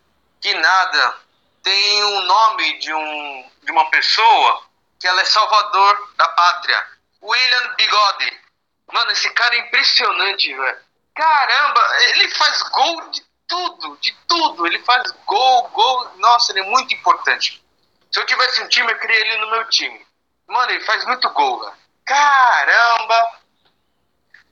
Que 0.41 0.53
nada. 0.55 1.17
Tem 1.63 2.03
o 2.03 2.09
um 2.09 2.23
nome 2.23 2.79
de, 2.79 2.93
um, 2.93 3.51
de 3.63 3.71
uma 3.71 3.89
pessoa 3.89 4.65
que 4.99 5.07
ela 5.07 5.21
é 5.21 5.25
salvador 5.25 6.13
da 6.17 6.29
pátria. 6.29 6.89
William 7.23 7.75
Bigode. 7.77 8.41
Mano, 8.93 9.13
esse 9.13 9.31
cara 9.31 9.55
é 9.55 9.59
impressionante, 9.61 10.53
velho. 10.53 10.79
Caramba, 11.15 11.81
ele 12.09 12.29
faz 12.35 12.63
gol 12.63 13.11
de 13.11 13.23
tudo, 13.53 13.99
de 14.01 14.17
tudo. 14.27 14.67
Ele 14.67 14.79
faz 14.81 15.11
gol, 15.27 15.69
gol. 15.69 16.11
Nossa, 16.17 16.53
ele 16.53 16.61
é 16.61 16.71
muito 16.71 16.95
importante. 16.95 17.63
Se 18.11 18.19
eu 18.19 18.25
tivesse 18.25 18.63
um 18.63 18.69
time, 18.69 18.91
eu 18.91 18.99
queria 18.99 19.21
ele 19.21 19.37
no 19.39 19.51
meu 19.51 19.69
time. 19.69 20.07
Mano, 20.49 20.73
ele 20.73 20.85
faz 20.85 21.05
muito 21.05 21.29
gol, 21.31 21.61
velho. 21.61 21.77
Caramba! 22.07 23.41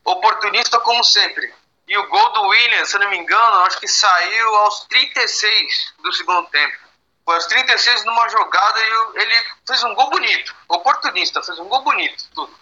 Oportunista 0.05 0.79
como 0.81 1.03
sempre. 1.03 1.53
E 1.89 1.97
o 1.97 2.09
gol 2.09 2.33
do 2.33 2.43
William, 2.43 2.85
se 2.85 2.97
eu 2.97 3.01
não 3.01 3.11
me 3.11 3.17
engano, 3.17 3.65
acho 3.67 3.81
que 3.81 3.89
saiu 3.89 4.55
aos 4.57 4.85
36 4.85 5.95
do 6.03 6.13
segundo 6.13 6.47
tempo. 6.49 6.77
Foi 7.25 7.35
aos 7.35 7.47
36 7.47 8.05
numa 8.05 8.29
jogada 8.29 8.81
e 8.81 9.23
ele 9.23 9.43
fez 9.67 9.83
um 9.85 9.95
gol 9.95 10.11
bonito. 10.11 10.55
Oportunista, 10.69 11.43
fez 11.43 11.59
um 11.59 11.69
gol 11.69 11.83
bonito, 11.83 12.25
tudo. 12.35 12.55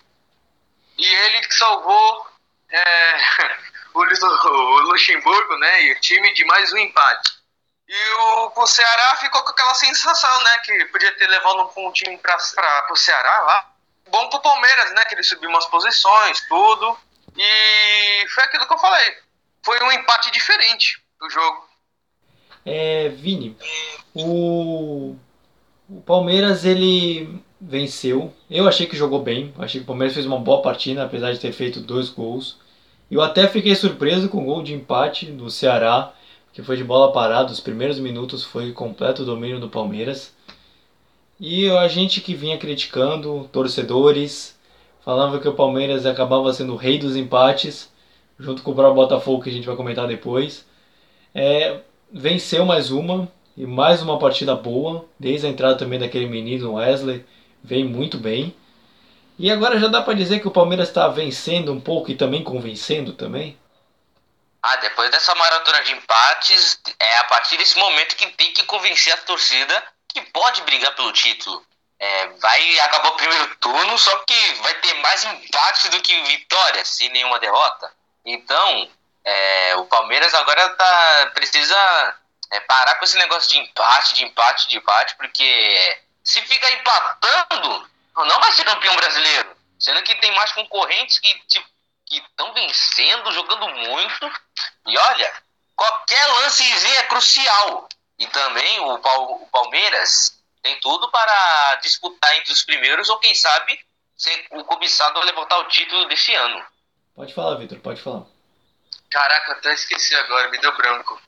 E 0.96 1.05
ele 1.05 1.40
que 1.40 1.55
salvou 1.55 2.27
é, 2.70 3.18
o, 3.98 4.48
o 4.48 4.80
Luxemburgo, 4.90 5.56
né? 5.58 5.84
E 5.84 5.92
o 5.92 6.00
time 6.00 6.32
de 6.34 6.44
mais 6.44 6.72
um 6.72 6.78
empate. 6.78 7.38
E 7.88 8.11
o, 8.14 8.52
o 8.54 8.66
Ceará 8.66 9.16
ficou 9.16 9.42
com 9.42 9.50
aquela 9.50 9.74
sensação, 9.74 10.42
né? 10.44 10.58
Que 10.58 10.84
podia 10.87 11.12
ter 11.16 11.26
levado 11.26 11.62
um 11.62 11.68
pontinho 11.68 12.18
para 12.18 12.37
o 12.90 12.96
Ceará 12.96 13.40
lá. 13.40 13.72
Bom 14.11 14.28
pro 14.28 14.40
Palmeiras, 14.40 14.92
né? 14.94 15.04
Que 15.06 15.14
ele 15.14 15.22
subiu 15.22 15.48
umas 15.48 15.66
posições, 15.66 16.40
tudo. 16.48 16.98
E 17.37 18.26
foi 18.28 18.44
aquilo 18.44 18.66
que 18.66 18.74
eu 18.74 18.78
falei. 18.78 19.16
Foi 19.64 19.80
um 19.82 19.92
empate 19.92 20.30
diferente 20.30 21.02
do 21.18 21.30
jogo. 21.30 21.66
É, 22.64 23.08
Vini, 23.08 23.56
o, 24.14 25.16
o 25.88 26.02
Palmeiras 26.02 26.64
ele 26.64 27.42
venceu. 27.61 28.34
Eu 28.50 28.68
achei 28.68 28.87
que 28.87 28.96
jogou 28.96 29.22
bem. 29.22 29.54
Achei 29.58 29.80
que 29.80 29.84
o 29.84 29.87
Palmeiras 29.87 30.14
fez 30.14 30.26
uma 30.26 30.38
boa 30.38 30.61
partida, 30.61 31.04
apesar 31.04 31.32
de 31.32 31.40
ter 31.40 31.52
feito 31.52 31.80
dois 31.80 32.08
gols. 32.11 32.58
Eu 33.11 33.23
até 33.23 33.49
fiquei 33.49 33.75
surpreso 33.75 34.29
com 34.29 34.42
o 34.42 34.44
gol 34.44 34.62
de 34.62 34.75
empate 34.75 35.27
do 35.27 35.51
Ceará, 35.51 36.12
que 36.53 36.62
foi 36.62 36.77
de 36.77 36.85
bola 36.85 37.12
parada. 37.12 37.53
Os 37.53 37.61
primeiros 37.61 37.99
minutos 37.99 38.44
foi 38.44 38.73
completo 38.73 39.25
domínio 39.25 39.59
do 39.59 39.68
Palmeiras. 39.68 40.35
E 41.40 41.71
a 41.71 41.88
gente 41.88 42.21
que 42.21 42.35
vinha 42.35 42.59
criticando, 42.59 43.49
torcedores, 43.53 44.59
falava 45.05 45.38
que 45.38 45.49
o 45.49 45.55
Palmeiras 45.55 46.05
acabava 46.05 46.53
sendo 46.53 46.75
o 46.75 46.77
rei 46.77 46.99
dos 46.99 47.16
empates, 47.16 47.90
junto 48.38 48.62
com 48.62 48.73
o 48.73 48.75
próprio 48.75 48.94
Botafogo, 48.94 49.42
que 49.42 49.51
a 49.51 49.53
gente 49.53 49.66
vai 49.66 49.77
comentar 49.77 50.07
depois. 50.07 50.66
é, 51.35 51.81
venceu 52.12 52.64
mais 52.64 52.90
uma 52.90 53.29
e 53.57 53.66
mais 53.66 54.03
uma 54.03 54.18
partida 54.18 54.55
boa, 54.55 55.05
desde 55.18 55.47
a 55.47 55.51
entrada 55.51 55.77
também 55.77 55.99
daquele 55.99 56.27
menino 56.27 56.75
Wesley, 56.75 57.25
vem 57.62 57.85
muito 57.85 58.18
bem. 58.18 58.55
E 59.38 59.53
agora 59.53 59.79
já 59.79 59.87
dá 59.87 60.03
para 60.03 60.14
dizer 60.14 60.40
que 60.40 60.48
o 60.48 60.53
Palmeiras 60.53 60.88
está 60.88 61.07
vencendo 61.07 61.72
um 61.72 61.81
pouco 61.81 62.11
e 62.11 62.16
também 62.16 62.42
convencendo 62.42 63.12
também? 63.12 63.57
Ah, 64.61 64.77
depois 64.77 65.11
dessa 65.11 65.33
maratona 65.37 65.83
de 65.85 65.92
empates, 65.92 66.81
é 66.98 67.18
a 67.18 67.24
partir 67.24 67.57
desse 67.57 67.79
momento 67.79 68.16
que 68.16 68.27
tem 68.33 68.53
que 68.53 68.64
convencer 68.64 69.12
a 69.12 69.18
torcida 69.18 69.85
que 70.09 70.20
pode 70.33 70.62
brigar 70.62 70.94
pelo 70.96 71.12
título. 71.12 71.64
É, 72.01 72.29
vai 72.40 72.81
acabar 72.81 73.11
o 73.11 73.16
primeiro 73.16 73.55
turno, 73.57 73.96
só 73.98 74.16
que 74.27 74.55
vai 74.62 74.74
ter 74.74 74.94
mais 74.94 75.24
empates 75.24 75.90
do 75.90 76.01
que 76.01 76.20
vitórias, 76.22 76.88
sem 76.88 77.09
nenhuma 77.11 77.38
derrota. 77.38 77.92
Então, 78.24 78.90
é, 79.24 79.77
o 79.77 79.85
Palmeiras 79.87 80.35
agora 80.35 80.70
tá, 80.70 81.31
precisa 81.35 82.14
é, 82.51 82.61
parar 82.61 82.96
com 82.96 83.05
esse 83.05 83.16
negócio 83.16 83.48
de 83.51 83.59
empate, 83.59 84.14
de 84.14 84.24
empate, 84.24 84.68
de 84.68 84.77
empate, 84.79 85.16
porque 85.16 85.98
se 86.24 86.40
ficar 86.42 86.70
empatando, 86.72 87.88
não 88.24 88.40
vai 88.40 88.52
ser 88.52 88.64
campeão 88.64 88.96
brasileiro. 88.96 89.57
Sendo 89.78 90.02
que 90.02 90.14
tem 90.16 90.35
mais 90.35 90.52
concorrentes 90.52 91.18
que 91.18 91.42
estão 92.11 92.52
vencendo, 92.52 93.33
jogando 93.33 93.68
muito. 93.68 94.33
E 94.87 94.98
olha, 94.98 95.42
qualquer 95.76 96.26
lancezinho 96.26 96.94
é 96.96 97.02
crucial. 97.04 97.88
E 98.18 98.26
também 98.26 98.81
o, 98.81 98.94
o 98.94 99.46
Palmeiras 99.48 100.42
tem 100.62 100.78
tudo 100.81 101.11
para 101.11 101.76
disputar 101.76 102.37
entre 102.37 102.52
os 102.52 102.64
primeiros 102.64 103.09
ou 103.09 103.18
quem 103.18 103.35
sabe 103.35 103.78
ser 104.16 104.46
o 104.50 104.64
cobiçado 104.64 105.20
a 105.20 105.24
levantar 105.24 105.59
o 105.59 105.68
título 105.68 106.07
desse 106.09 106.35
ano. 106.35 106.64
Pode 107.14 107.33
falar, 107.33 107.54
Vitor, 107.57 107.78
pode 107.78 108.02
falar. 108.02 108.24
Caraca, 109.11 109.52
até 109.52 109.72
esqueci 109.72 110.14
agora, 110.16 110.48
me 110.48 110.59
deu 110.59 110.76
branco. 110.76 111.20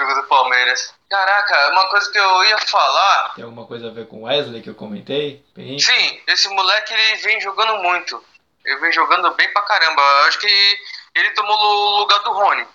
Jogo 0.00 0.14
do 0.14 0.26
Palmeiras. 0.26 0.94
Caraca, 1.10 1.72
uma 1.72 1.86
coisa 1.88 2.10
que 2.10 2.18
eu 2.18 2.44
ia 2.44 2.58
falar. 2.58 3.34
Tem 3.34 3.44
alguma 3.44 3.66
coisa 3.66 3.88
a 3.88 3.92
ver 3.92 4.06
com 4.08 4.22
o 4.22 4.22
Wesley 4.22 4.62
que 4.62 4.70
eu 4.70 4.74
comentei? 4.74 5.44
Sim, 5.78 6.22
esse 6.26 6.48
moleque 6.48 6.94
ele 6.94 7.16
vem 7.16 7.40
jogando 7.40 7.82
muito. 7.82 8.24
Ele 8.64 8.80
vem 8.80 8.92
jogando 8.92 9.30
bem 9.34 9.52
pra 9.52 9.62
caramba. 9.62 10.00
Eu 10.00 10.28
acho 10.28 10.38
que 10.38 10.78
ele 11.14 11.30
tomou 11.30 11.56
o 11.56 11.98
lugar 11.98 12.20
do 12.20 12.32
Rony. 12.32 12.66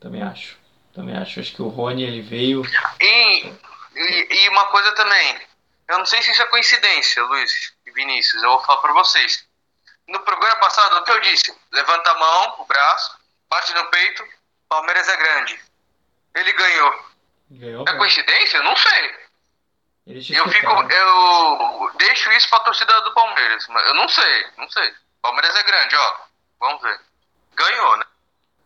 Também 0.00 0.22
acho. 0.22 0.58
Também 0.92 1.16
acho. 1.16 1.38
Acho 1.38 1.54
que 1.54 1.62
o 1.62 1.68
Rony 1.68 2.02
ele 2.02 2.22
veio. 2.22 2.62
E, 3.00 3.46
e, 3.94 4.44
e 4.44 4.48
uma 4.48 4.64
coisa 4.66 4.90
também. 4.92 5.40
Eu 5.88 5.98
não 5.98 6.06
sei 6.06 6.20
se 6.22 6.32
isso 6.32 6.42
é 6.42 6.46
coincidência, 6.46 7.22
Luiz 7.22 7.74
e 7.86 7.92
Vinícius. 7.92 8.42
Eu 8.42 8.50
vou 8.50 8.64
falar 8.64 8.80
pra 8.80 8.92
vocês. 8.92 9.46
No 10.08 10.18
programa 10.20 10.56
passado, 10.56 10.96
o 10.96 11.04
que 11.04 11.12
eu 11.12 11.20
disse? 11.20 11.54
Levanta 11.70 12.10
a 12.10 12.18
mão, 12.18 12.54
o 12.58 12.64
braço, 12.64 13.18
bate 13.48 13.72
no 13.74 13.86
peito. 13.86 14.24
Palmeiras 14.68 15.08
é 15.08 15.16
grande. 15.16 15.60
Ele 16.36 16.52
ganhou. 16.52 17.04
Ganhou. 17.50 17.84
É 17.88 17.96
coincidência? 17.96 18.62
Não 18.62 18.76
sei. 18.76 19.26
Eu 20.06 20.48
fico, 20.48 20.70
eu 20.70 21.92
deixo 21.98 22.30
isso 22.32 22.48
pra 22.48 22.60
torcida 22.60 23.00
do 23.00 23.12
Palmeiras, 23.12 23.66
mas 23.68 23.88
eu 23.88 23.94
não 23.94 24.08
sei, 24.08 24.46
não 24.56 24.70
sei. 24.70 24.94
Palmeiras 25.20 25.56
é 25.56 25.62
grande, 25.64 25.96
ó. 25.96 26.16
Vamos 26.60 26.82
ver. 26.82 27.00
Ganhou, 27.56 27.96
né? 27.96 28.04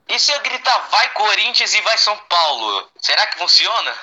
E 0.08 0.18
se 0.18 0.32
eu 0.32 0.40
gritar 0.42 0.78
vai 0.90 1.08
Corinthians 1.14 1.72
e 1.72 1.80
vai 1.80 1.96
São 1.96 2.16
Paulo? 2.28 2.90
Será 2.98 3.26
que 3.28 3.38
funciona? 3.38 3.94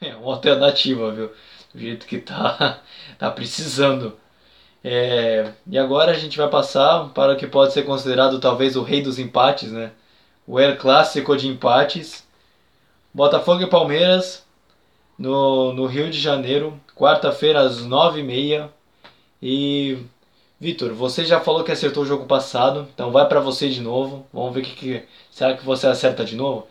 É 0.00 0.14
uma 0.14 0.34
alternativa, 0.34 1.10
viu? 1.10 1.34
Do 1.74 1.80
jeito 1.80 2.06
que 2.06 2.18
tá, 2.18 2.80
tá 3.18 3.30
precisando. 3.30 4.20
É, 4.84 5.52
e 5.66 5.78
agora 5.78 6.12
a 6.12 6.18
gente 6.18 6.38
vai 6.38 6.48
passar 6.48 7.08
para 7.08 7.32
o 7.32 7.36
que 7.36 7.46
pode 7.46 7.72
ser 7.72 7.82
considerado 7.82 8.38
talvez 8.38 8.76
o 8.76 8.82
rei 8.82 9.02
dos 9.02 9.18
empates, 9.18 9.72
né? 9.72 9.92
O 10.46 10.60
El 10.60 10.76
Clássico 10.76 11.36
de 11.36 11.48
empates. 11.48 12.25
Botafogo 13.16 13.62
e 13.62 13.66
Palmeiras 13.66 14.46
no, 15.18 15.72
no 15.72 15.86
Rio 15.86 16.10
de 16.10 16.20
Janeiro, 16.20 16.78
quarta-feira 16.94 17.60
às 17.60 17.80
nove 17.80 18.20
e 18.20 18.22
meia. 18.22 18.70
E 19.40 20.04
Vitor, 20.60 20.92
você 20.92 21.24
já 21.24 21.40
falou 21.40 21.64
que 21.64 21.72
acertou 21.72 22.02
o 22.02 22.06
jogo 22.06 22.26
passado, 22.26 22.86
então 22.92 23.10
vai 23.10 23.26
para 23.26 23.40
você 23.40 23.70
de 23.70 23.80
novo. 23.80 24.28
Vamos 24.34 24.52
ver 24.52 24.60
que, 24.60 24.74
que 24.74 25.08
será 25.30 25.56
que 25.56 25.64
você 25.64 25.86
acerta 25.86 26.26
de 26.26 26.36
novo. 26.36 26.68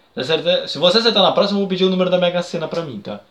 Se 0.68 0.78
você 0.78 1.00
acertar 1.00 1.24
na 1.24 1.32
próxima, 1.32 1.58
eu 1.58 1.62
vou 1.62 1.68
pedir 1.68 1.86
o 1.86 1.90
número 1.90 2.12
da 2.12 2.20
Mega 2.20 2.44
Sena 2.44 2.68
para 2.68 2.84
mim, 2.84 3.02
tá? 3.02 3.22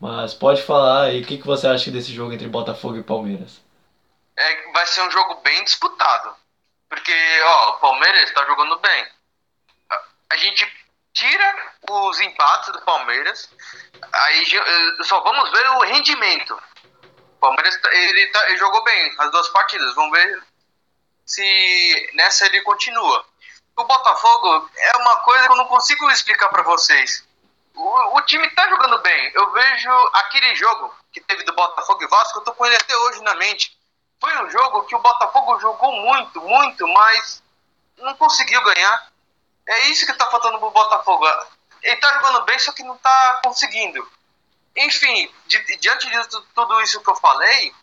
Mas 0.00 0.32
pode 0.32 0.62
falar 0.62 1.06
aí 1.06 1.20
o 1.20 1.26
que, 1.26 1.38
que 1.38 1.46
você 1.46 1.66
acha 1.66 1.90
desse 1.90 2.12
jogo 2.12 2.32
entre 2.32 2.46
Botafogo 2.46 2.96
e 2.96 3.02
Palmeiras. 3.02 3.60
É, 4.36 4.72
vai 4.72 4.86
ser 4.86 5.02
um 5.02 5.10
jogo 5.10 5.40
bem 5.42 5.64
disputado. 5.64 6.32
Porque, 6.88 7.12
ó, 7.44 7.70
o 7.70 7.80
Palmeiras 7.80 8.22
está 8.22 8.46
jogando 8.46 8.78
bem. 8.78 9.06
A 10.30 10.36
gente 10.36 10.64
tira 11.12 11.72
os 11.90 12.20
empates 12.20 12.72
do 12.72 12.82
Palmeiras, 12.82 13.48
aí 14.12 14.56
eh, 14.56 15.04
só 15.04 15.20
vamos 15.20 15.50
ver 15.50 15.68
o 15.70 15.80
rendimento. 15.80 16.60
O 17.36 17.40
Palmeiras 17.40 17.76
tá, 17.80 17.92
ele, 17.94 18.26
tá, 18.28 18.48
ele 18.48 18.58
jogou 18.58 18.82
bem 18.84 19.14
as 19.18 19.30
duas 19.30 19.48
partidas, 19.48 19.94
vamos 19.94 20.12
ver 20.12 20.42
se 21.26 22.10
nessa 22.14 22.46
ele 22.46 22.60
continua. 22.62 23.24
O 23.76 23.84
Botafogo 23.84 24.70
é 24.76 24.96
uma 24.98 25.16
coisa 25.18 25.46
que 25.46 25.52
eu 25.52 25.56
não 25.56 25.66
consigo 25.66 26.10
explicar 26.10 26.48
para 26.48 26.62
vocês. 26.62 27.26
O, 27.74 28.16
o, 28.18 28.22
time 28.22 28.48
tá 28.50 28.68
jogando 28.68 28.98
bem. 28.98 29.30
Eu 29.34 29.50
vejo 29.50 29.90
aquele 30.12 30.54
jogo 30.54 30.94
que 31.10 31.20
teve 31.22 31.42
do 31.44 31.54
Botafogo 31.54 32.02
e 32.02 32.08
Vasco, 32.08 32.38
eu 32.38 32.44
tô 32.44 32.54
com 32.54 32.66
ele 32.66 32.76
até 32.76 32.94
hoje 32.96 33.22
na 33.22 33.34
mente. 33.34 33.76
Foi 34.20 34.36
um 34.42 34.50
jogo 34.50 34.84
que 34.84 34.94
o 34.94 34.98
Botafogo 34.98 35.58
jogou 35.58 35.92
muito, 36.02 36.40
muito, 36.42 36.86
mas 36.86 37.42
não 37.98 38.14
conseguiu 38.14 38.62
ganhar. 38.62 39.11
É 39.72 39.88
isso 39.88 40.06
que 40.06 40.12
tá 40.14 40.30
faltando 40.30 40.58
pro 40.58 40.70
Botafogo. 40.70 41.26
Ele 41.82 41.96
tá 41.96 42.12
jogando 42.14 42.44
bem, 42.44 42.58
só 42.58 42.72
que 42.72 42.82
não 42.82 42.96
tá 42.98 43.40
conseguindo. 43.44 44.06
Enfim, 44.76 45.32
di 45.46 45.76
diante 45.78 46.08
de 46.08 46.28
tudo 46.54 46.80
isso 46.82 47.02
que 47.02 47.10
eu 47.10 47.16
falei, 47.16 47.74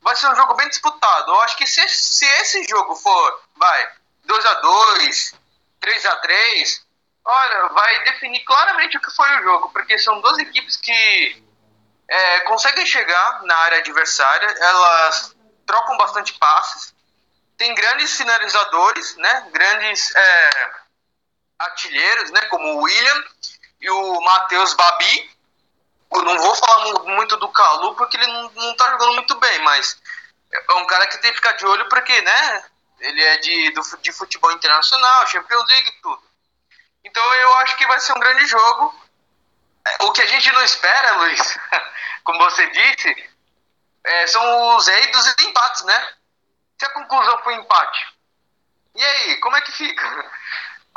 vai 0.00 0.14
ser 0.16 0.28
um 0.28 0.36
jogo 0.36 0.54
bem 0.54 0.68
disputado. 0.68 1.30
Eu 1.30 1.40
acho 1.42 1.56
que 1.56 1.66
se, 1.66 1.86
se 1.88 2.26
esse 2.40 2.64
jogo 2.64 2.94
for, 2.94 3.42
vai, 3.56 3.92
2 4.24 4.46
a 4.46 4.54
2 4.54 5.34
3 5.80 6.06
a 6.06 6.16
3 6.16 6.88
olha, 7.28 7.68
vai 7.68 8.04
definir 8.04 8.42
claramente 8.44 8.96
o 8.96 9.00
que 9.00 9.10
foi 9.10 9.28
o 9.38 9.42
jogo, 9.42 9.68
porque 9.70 9.98
são 9.98 10.20
duas 10.20 10.38
equipes 10.38 10.78
que 10.78 11.42
é, 12.08 12.40
conseguem 12.40 12.86
chegar 12.86 13.42
na 13.42 13.54
área 13.54 13.78
adversária, 13.78 14.48
elas 14.48 15.36
trocam 15.66 15.98
bastante 15.98 16.32
passes, 16.38 16.94
tem 17.58 17.74
grandes 17.74 18.16
finalizadores, 18.16 19.14
né, 19.16 19.46
grandes 19.52 20.14
é, 20.16 20.70
artilheiros, 21.58 22.30
né, 22.30 22.42
como 22.42 22.74
o 22.74 22.82
William 22.82 23.24
e 23.80 23.90
o 23.90 24.20
Matheus 24.20 24.74
Babi. 24.74 25.30
Eu 26.12 26.22
não 26.22 26.38
vou 26.38 26.54
falar 26.54 27.04
muito 27.04 27.36
do 27.36 27.48
Calu 27.50 27.94
porque 27.94 28.16
ele 28.16 28.26
não, 28.26 28.50
não 28.50 28.76
tá 28.76 28.90
jogando 28.92 29.14
muito 29.14 29.34
bem, 29.36 29.58
mas 29.60 30.00
é 30.52 30.72
um 30.74 30.86
cara 30.86 31.06
que 31.06 31.18
tem 31.18 31.30
que 31.30 31.36
ficar 31.36 31.52
de 31.52 31.66
olho 31.66 31.88
porque, 31.88 32.20
né, 32.22 32.64
ele 33.00 33.22
é 33.22 33.36
de, 33.38 33.70
do, 33.72 33.82
de 34.00 34.12
futebol 34.12 34.50
internacional, 34.52 35.26
Champions 35.26 35.66
League 35.68 35.88
e 35.88 36.02
tudo. 36.02 36.22
Então 37.04 37.34
eu 37.34 37.56
acho 37.58 37.76
que 37.76 37.86
vai 37.86 38.00
ser 38.00 38.12
um 38.12 38.20
grande 38.20 38.46
jogo. 38.46 38.94
É, 39.86 40.04
o 40.04 40.12
que 40.12 40.22
a 40.22 40.26
gente 40.26 40.50
não 40.52 40.62
espera, 40.62 41.16
Luiz, 41.18 41.58
como 42.24 42.38
você 42.38 42.66
disse, 42.70 43.30
é, 44.04 44.26
são 44.26 44.76
os 44.76 44.86
reis 44.86 45.12
dos 45.12 45.46
empates, 45.46 45.84
né? 45.84 46.14
Se 46.78 46.86
a 46.86 46.90
conclusão 46.90 47.42
foi 47.42 47.54
empate, 47.54 48.18
e 48.98 49.04
aí, 49.04 49.36
como 49.36 49.56
é 49.56 49.60
que 49.60 49.72
fica? 49.72 50.04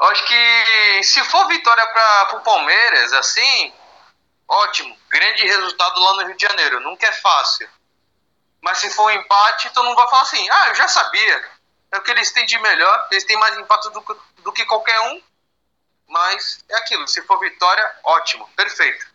Acho 0.01 0.25
que 0.25 1.03
se 1.03 1.23
for 1.25 1.47
vitória 1.47 1.85
para 1.85 2.37
o 2.37 2.41
Palmeiras, 2.41 3.13
assim, 3.13 3.71
ótimo. 4.47 4.97
Grande 5.09 5.45
resultado 5.45 5.99
lá 5.99 6.13
no 6.15 6.27
Rio 6.27 6.35
de 6.35 6.41
Janeiro. 6.41 6.79
Nunca 6.79 7.05
é 7.05 7.11
fácil. 7.11 7.69
Mas 8.61 8.79
se 8.79 8.89
for 8.91 9.03
um 9.03 9.11
empate, 9.11 9.69
todo 9.69 9.85
mundo 9.85 9.95
vai 9.95 10.09
falar 10.09 10.23
assim: 10.23 10.49
ah, 10.49 10.69
eu 10.69 10.75
já 10.75 10.87
sabia. 10.87 11.43
É 11.91 11.97
o 11.97 12.01
que 12.01 12.09
eles 12.09 12.31
têm 12.31 12.45
de 12.45 12.57
melhor. 12.59 13.07
Eles 13.11 13.25
têm 13.25 13.37
mais 13.37 13.55
empate 13.57 13.91
do, 13.91 14.03
do 14.43 14.51
que 14.51 14.65
qualquer 14.65 14.99
um. 15.11 15.21
Mas 16.07 16.63
é 16.69 16.77
aquilo. 16.77 17.07
Se 17.07 17.21
for 17.23 17.39
vitória, 17.39 17.83
ótimo. 18.03 18.49
Perfeito. 18.55 19.05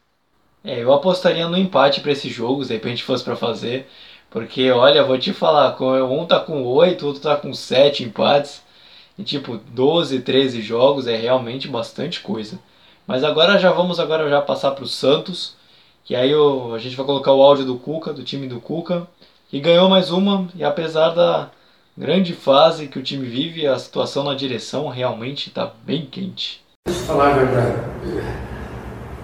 É, 0.64 0.82
eu 0.82 0.92
apostaria 0.92 1.48
no 1.48 1.56
empate 1.56 2.00
para 2.00 2.12
esses 2.12 2.32
jogos, 2.32 2.70
aí 2.70 2.78
pra 2.78 2.90
gente 2.90 3.04
fosse 3.04 3.24
para 3.24 3.36
fazer. 3.36 3.90
Porque, 4.30 4.70
olha, 4.70 5.04
vou 5.04 5.18
te 5.18 5.32
falar, 5.32 5.80
um 5.80 6.26
tá 6.26 6.40
com 6.40 6.64
8, 6.64 7.06
outro 7.06 7.22
tá 7.22 7.36
com 7.36 7.52
7 7.52 8.04
empates. 8.04 8.65
E 9.18 9.24
tipo, 9.24 9.56
12, 9.56 10.20
13 10.20 10.60
jogos 10.60 11.06
é 11.06 11.16
realmente 11.16 11.68
bastante 11.68 12.20
coisa. 12.20 12.58
Mas 13.06 13.24
agora 13.24 13.58
já 13.58 13.70
vamos 13.70 13.98
agora 13.98 14.28
já 14.28 14.42
passar 14.42 14.72
para 14.72 14.84
o 14.84 14.88
Santos, 14.88 15.54
que 16.04 16.14
aí 16.14 16.34
o, 16.34 16.74
a 16.74 16.78
gente 16.78 16.96
vai 16.96 17.06
colocar 17.06 17.32
o 17.32 17.42
áudio 17.42 17.64
do 17.64 17.76
Cuca, 17.76 18.12
do 18.12 18.22
time 18.22 18.46
do 18.46 18.60
Cuca, 18.60 19.06
que 19.48 19.60
ganhou 19.60 19.88
mais 19.88 20.10
uma 20.10 20.48
e 20.54 20.64
apesar 20.64 21.10
da 21.10 21.50
grande 21.96 22.34
fase 22.34 22.88
que 22.88 22.98
o 22.98 23.02
time 23.02 23.26
vive, 23.26 23.66
a 23.66 23.78
situação 23.78 24.24
na 24.24 24.34
direção 24.34 24.88
realmente 24.88 25.48
está 25.48 25.72
bem 25.84 26.04
quente. 26.04 26.62
Deixa 26.86 27.00
eu 27.00 27.06
falar 27.06 27.30
a 27.30 27.38
verdade, 27.38 27.80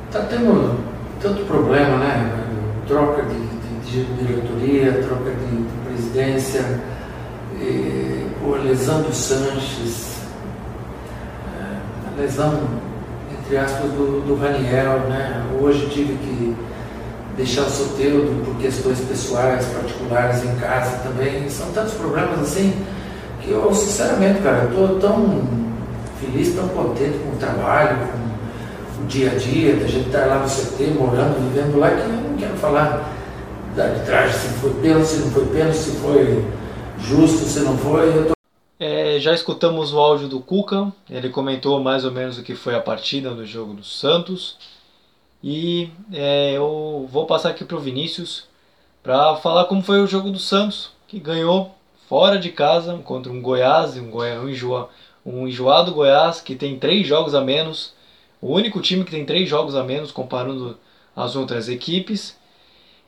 está 0.06 0.22
tendo 0.24 0.78
tanto 1.20 1.44
problema, 1.44 1.98
né? 1.98 2.48
Troca 2.86 3.22
de, 3.22 3.34
de, 3.34 4.04
de 4.04 4.26
diretoria, 4.26 5.02
troca 5.02 5.30
de, 5.30 5.56
de 5.56 5.86
presidência 5.86 6.82
o 8.44 8.56
lesão 8.62 9.02
do 9.02 9.12
Sanches, 9.12 10.16
é, 11.56 12.20
lesão, 12.20 12.60
entre 13.30 13.42
entre 13.52 13.56
aspas, 13.58 13.90
do, 13.90 14.26
do 14.26 14.34
Raniel, 14.34 15.00
né? 15.10 15.44
Hoje 15.60 15.86
tive 15.90 16.14
que 16.14 16.56
deixar 17.36 17.62
o 17.62 17.70
Soteudo 17.70 18.44
por 18.44 18.56
questões 18.56 18.98
pessoais, 19.00 19.66
particulares 19.66 20.42
em 20.42 20.54
casa 20.56 20.98
também. 21.02 21.48
São 21.50 21.70
tantos 21.72 21.92
problemas 21.92 22.40
assim 22.40 22.74
que 23.42 23.50
eu, 23.50 23.74
sinceramente, 23.74 24.40
cara, 24.40 24.70
eu 24.70 24.88
tô 24.88 24.94
tão 25.00 25.42
feliz, 26.18 26.54
tão 26.54 26.66
contente 26.68 27.18
com 27.18 27.34
o 27.34 27.38
trabalho, 27.38 27.98
com 28.96 29.02
o 29.02 29.06
dia 29.06 29.32
a 29.32 29.34
dia, 29.34 29.76
da 29.76 29.86
gente 29.86 30.06
estar 30.06 30.26
lá 30.26 30.38
no 30.38 30.48
CT, 30.48 30.94
morando, 30.98 31.52
vivendo 31.52 31.78
lá, 31.78 31.90
que 31.90 32.00
eu 32.00 32.08
não 32.08 32.36
quero 32.38 32.56
falar 32.56 33.12
da 33.76 33.84
arbitragem, 33.84 34.32
se 34.32 34.48
foi 34.60 34.70
pênalti, 34.80 35.06
se 35.06 35.16
não 35.18 35.30
foi 35.30 35.44
pênalti, 35.46 35.76
se 35.76 35.90
foi 35.96 36.44
justo, 37.02 37.44
se 37.44 37.60
não 37.60 37.76
foi. 37.76 38.26
Tô... 38.26 38.32
É, 38.78 39.18
já 39.20 39.32
escutamos 39.32 39.92
o 39.92 39.98
áudio 39.98 40.28
do 40.28 40.40
Cuca, 40.40 40.92
ele 41.08 41.28
comentou 41.28 41.80
mais 41.80 42.04
ou 42.04 42.10
menos 42.10 42.38
o 42.38 42.42
que 42.42 42.54
foi 42.54 42.74
a 42.74 42.80
partida 42.80 43.30
no 43.30 43.46
jogo 43.46 43.74
do 43.74 43.84
Santos. 43.84 44.56
E 45.42 45.90
é, 46.12 46.52
eu 46.52 47.08
vou 47.10 47.26
passar 47.26 47.50
aqui 47.50 47.64
para 47.64 47.76
o 47.76 47.80
Vinícius 47.80 48.44
para 49.02 49.36
falar 49.36 49.64
como 49.64 49.82
foi 49.82 50.00
o 50.00 50.06
jogo 50.06 50.30
do 50.30 50.38
Santos, 50.38 50.90
que 51.08 51.18
ganhou 51.18 51.74
fora 52.08 52.38
de 52.38 52.50
casa 52.50 52.96
contra 52.98 53.32
um 53.32 53.42
Goiás, 53.42 53.96
um, 53.96 54.10
Goi 54.10 54.38
um, 54.38 54.48
enjoa 54.48 54.88
um 55.24 55.46
enjoado 55.48 55.92
Goiás 55.92 56.40
que 56.40 56.54
tem 56.54 56.78
três 56.78 57.06
jogos 57.06 57.34
a 57.34 57.40
menos, 57.40 57.94
o 58.40 58.52
único 58.52 58.80
time 58.80 59.04
que 59.04 59.10
tem 59.10 59.24
três 59.24 59.48
jogos 59.48 59.74
a 59.74 59.82
menos 59.82 60.12
comparando 60.12 60.76
as 61.16 61.36
outras 61.36 61.68
equipes 61.68 62.36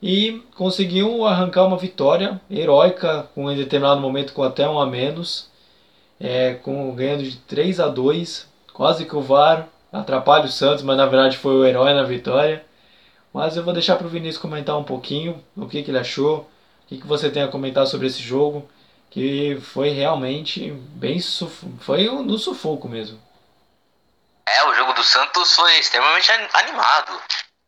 e 0.07 0.45
conseguiu 0.55 1.25
arrancar 1.25 1.65
uma 1.65 1.79
vitória 1.79 2.39
heróica 2.51 3.27
com 3.35 3.51
em 3.51 3.57
determinado 3.57 4.03
momento 4.03 4.35
com 4.35 4.43
até 4.43 4.69
um 4.69 4.79
a 4.79 4.85
menos, 4.85 5.51
é, 6.21 6.53
com 6.57 6.95
ganhando 6.95 7.23
de 7.23 7.39
3 7.39 7.81
a 7.81 7.89
2, 7.89 8.47
quase 8.75 9.07
que 9.07 9.17
o 9.17 9.23
VAR 9.23 9.67
atrapalha 9.91 10.45
o 10.45 10.49
Santos, 10.49 10.85
mas 10.85 10.99
na 10.99 11.07
verdade 11.07 11.39
foi 11.39 11.55
o 11.55 11.65
herói 11.65 11.95
na 11.95 12.03
vitória. 12.03 12.63
Mas 13.33 13.57
eu 13.57 13.65
vou 13.65 13.73
deixar 13.73 13.97
para 13.97 14.07
o 14.07 14.11
Vinícius 14.11 14.43
comentar 14.43 14.77
um 14.77 14.85
pouquinho 14.85 15.43
o 15.57 15.67
que, 15.67 15.83
que 15.83 15.91
ele 15.91 15.99
achou, 15.99 16.41
o 16.41 16.87
que, 16.87 16.99
que 16.99 17.07
você 17.07 17.31
tem 17.31 17.43
a 17.43 17.49
comentar 17.49 17.87
sobre 17.87 18.07
esse 18.07 18.21
jogo, 18.21 18.71
que 19.09 19.59
foi 19.63 19.89
realmente 19.89 20.71
bem 20.71 21.19
foi 21.81 22.11
no 22.11 22.37
sufoco 22.37 22.91
mesmo. 22.91 23.19
É, 24.47 24.69
o 24.69 24.75
jogo 24.75 24.93
do 24.93 25.03
Santos 25.03 25.55
foi 25.55 25.79
extremamente 25.79 26.31
animado. 26.31 27.19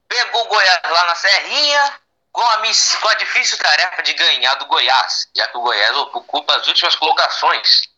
Pegou 0.06 0.44
o 0.44 0.48
Goiás 0.48 0.82
lá 0.84 1.06
na 1.06 1.14
Serrinha, 1.14 2.05
com 2.36 2.42
a, 2.42 2.62
com 3.00 3.08
a 3.08 3.14
difícil 3.14 3.56
tarefa 3.56 4.02
de 4.02 4.12
ganhar 4.12 4.54
do 4.56 4.66
Goiás, 4.66 5.26
já 5.34 5.46
que 5.46 5.56
o 5.56 5.62
Goiás 5.62 5.96
ocupa 5.96 6.54
as 6.54 6.66
últimas 6.66 6.94
colocações. 6.94 7.88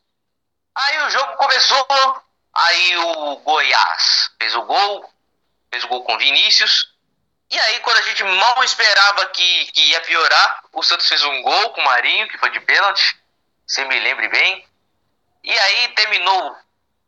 Aí 0.77 1.03
o 1.03 1.11
jogo 1.11 1.37
começou 1.37 1.87
Aí 2.55 2.97
o 2.97 3.37
Goiás 3.37 4.31
fez 4.39 4.55
o 4.55 4.63
gol, 4.63 5.13
fez 5.71 5.85
o 5.85 5.89
gol 5.89 6.05
com 6.05 6.19
Vinícius. 6.19 6.93
E 7.51 7.59
aí, 7.59 7.81
quando 7.81 7.99
a 7.99 8.03
gente 8.03 8.23
mal 8.25 8.63
esperava 8.63 9.27
que, 9.27 9.67
que 9.73 9.81
ia 9.91 10.01
piorar, 10.03 10.65
o 10.73 10.83
Santos 10.83 11.09
fez 11.09 11.23
um 11.25 11.43
gol 11.43 11.71
com 11.71 11.81
o 11.81 11.85
Marinho, 11.85 12.29
que 12.29 12.39
foi 12.39 12.51
de 12.51 12.61
pênalti, 12.61 13.17
se 13.67 13.85
me 13.85 13.99
lembre 14.01 14.29
bem. 14.29 14.67
E 15.43 15.59
aí 15.59 15.89
terminou. 15.95 16.57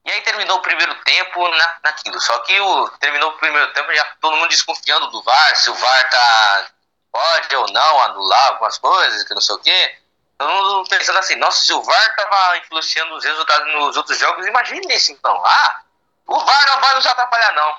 E 0.05 0.11
aí 0.11 0.20
terminou 0.22 0.59
o 0.59 0.62
primeiro 0.62 0.95
tempo 1.03 1.49
na, 1.49 1.78
naquilo. 1.85 2.20
Só 2.20 2.39
que 2.41 2.59
o, 2.61 2.89
terminou 2.99 3.31
o 3.31 3.39
primeiro 3.39 3.72
tempo 3.72 3.93
já 3.93 4.05
todo 4.20 4.37
mundo 4.37 4.49
desconfiando 4.49 5.11
do 5.11 5.22
VAR, 5.22 5.57
se 5.57 5.68
o 5.68 5.74
VAR 5.74 6.11
tá, 6.11 6.70
pode 7.13 7.57
ou 7.57 7.73
não 7.73 8.01
anular 8.03 8.49
algumas 8.49 8.79
coisas, 8.79 9.25
que 9.25 9.35
não 9.35 9.41
sei 9.41 9.55
o 9.55 9.59
quê. 9.59 9.99
Todo 10.39 10.53
mundo 10.53 10.89
pensando 10.89 11.19
assim, 11.19 11.37
nossa, 11.37 11.65
se 11.65 11.73
o 11.73 11.83
VAR 11.83 12.11
estava 12.11 12.57
influenciando 12.59 13.15
os 13.15 13.25
resultados 13.25 13.75
nos 13.75 13.97
outros 13.97 14.19
jogos, 14.19 14.47
imagine 14.47 14.95
isso 14.95 15.13
então. 15.13 15.43
Ah, 15.45 15.83
o 16.27 16.39
VAR 16.41 16.67
não 16.67 16.81
vai 16.81 16.95
nos 16.95 17.07
atrapalhar 17.07 17.53
não. 17.53 17.77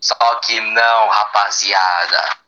Só 0.00 0.34
que 0.36 0.60
não, 0.60 1.08
rapaziada. 1.08 2.38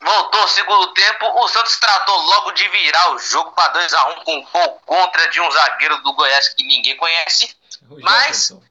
Voltou 0.00 0.44
o 0.44 0.48
segundo 0.48 0.94
tempo, 0.94 1.26
o 1.40 1.48
Santos 1.48 1.76
tratou 1.78 2.16
logo 2.16 2.52
de 2.52 2.68
virar 2.68 3.10
o 3.10 3.18
jogo 3.18 3.50
para 3.52 3.72
2 3.72 3.92
a 3.92 4.04
1 4.04 4.10
um, 4.10 4.24
com 4.24 4.36
um 4.36 4.44
gol 4.44 4.80
contra 4.86 5.28
de 5.28 5.40
um 5.40 5.50
zagueiro 5.50 6.00
do 6.02 6.12
Goiás 6.12 6.50
que 6.50 6.62
ninguém 6.62 6.96
conhece. 6.96 7.56
Mas. 8.00 8.50
O 8.50 8.62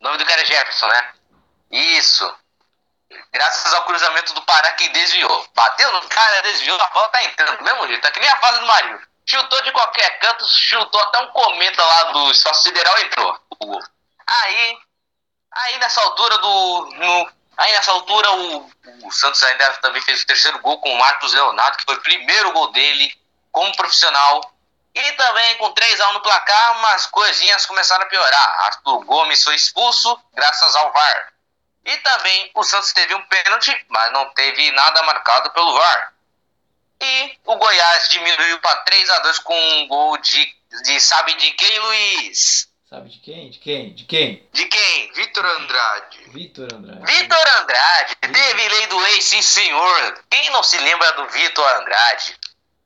nome 0.00 0.18
do 0.18 0.26
cara 0.26 0.42
é 0.42 0.44
Jefferson, 0.44 0.88
né? 0.88 1.14
Isso 1.70 2.36
graças 3.32 3.72
ao 3.74 3.84
cruzamento 3.84 4.32
do 4.34 4.42
Pará 4.42 4.72
que 4.72 4.88
desviou. 4.90 5.46
Bateu 5.54 5.92
no 5.92 6.08
cara, 6.08 6.42
desviou, 6.42 6.80
a 6.80 6.86
bola 6.88 7.08
tá 7.08 7.24
entrando, 7.24 7.58
do 7.58 7.64
mesmo 7.64 7.86
jeito, 7.86 8.02
tá 8.02 8.10
que 8.10 8.20
nem 8.20 8.28
a 8.28 8.40
fase 8.40 8.60
do 8.60 8.66
Marinho. 8.66 9.00
Chutou 9.26 9.62
de 9.62 9.72
qualquer 9.72 10.18
canto, 10.18 10.46
chutou 10.46 11.00
até 11.00 11.20
um 11.20 11.28
cometa 11.28 11.82
lá 11.82 12.04
do 12.12 12.30
espaço 12.30 12.62
sideral 12.62 12.98
entrou. 13.00 13.40
Aí, 14.26 14.78
aí 15.52 15.78
nessa 15.78 16.00
altura 16.02 16.38
do. 16.38 16.90
No, 16.96 17.32
aí 17.56 17.72
nessa 17.72 17.92
altura 17.92 18.30
o, 18.32 18.70
o 19.04 19.12
Santos 19.12 19.42
ainda 19.42 19.70
também 19.74 20.02
fez 20.02 20.22
o 20.22 20.26
terceiro 20.26 20.58
gol 20.58 20.78
com 20.80 20.92
o 20.92 20.98
Marcos 20.98 21.32
Leonardo, 21.32 21.78
que 21.78 21.84
foi 21.84 21.96
o 21.96 22.02
primeiro 22.02 22.52
gol 22.52 22.70
dele 22.72 23.12
como 23.50 23.74
profissional. 23.76 24.52
E 24.94 25.12
também 25.12 25.56
com 25.56 25.74
3x1 25.74 26.12
no 26.12 26.20
placar, 26.20 26.78
umas 26.78 27.06
coisinhas 27.06 27.66
começaram 27.66 28.04
a 28.04 28.08
piorar. 28.08 28.60
Arthur 28.66 29.04
Gomes 29.04 29.42
foi 29.42 29.56
expulso 29.56 30.16
graças 30.32 30.76
ao 30.76 30.92
VAR. 30.92 31.33
E 31.84 31.96
também 31.98 32.50
o 32.54 32.62
Santos 32.62 32.92
teve 32.92 33.14
um 33.14 33.22
pênalti, 33.26 33.84
mas 33.88 34.12
não 34.12 34.28
teve 34.30 34.70
nada 34.72 35.02
marcado 35.02 35.50
pelo 35.50 35.74
VAR. 35.74 36.14
E 37.00 37.38
o 37.44 37.56
Goiás 37.56 38.08
diminuiu 38.08 38.58
para 38.60 38.76
3 38.76 39.10
a 39.10 39.18
2 39.18 39.38
com 39.40 39.58
um 39.76 39.88
gol 39.88 40.16
de, 40.18 40.56
de 40.84 41.00
sabe 41.00 41.34
de 41.34 41.50
quem, 41.52 41.78
Luiz? 41.80 42.68
Sabe 42.88 43.08
de 43.10 43.18
quem? 43.18 43.50
De 43.50 43.58
quem? 43.58 43.94
De 43.94 44.04
quem? 44.04 44.48
De 44.52 44.66
quem? 44.66 45.12
Vitor 45.12 45.44
Andrade. 45.44 46.24
Vitor 46.28 46.72
Andrade. 46.72 47.04
Vitor 47.04 47.48
Andrade. 47.60 48.16
Teve 48.20 48.68
lei 48.68 48.86
do 48.86 49.06
ex, 49.08 49.24
sim 49.24 49.42
senhor. 49.42 50.24
Quem 50.30 50.50
não 50.50 50.62
se 50.62 50.78
lembra 50.78 51.12
do 51.12 51.26
Vitor 51.28 51.68
Andrade? 51.76 52.36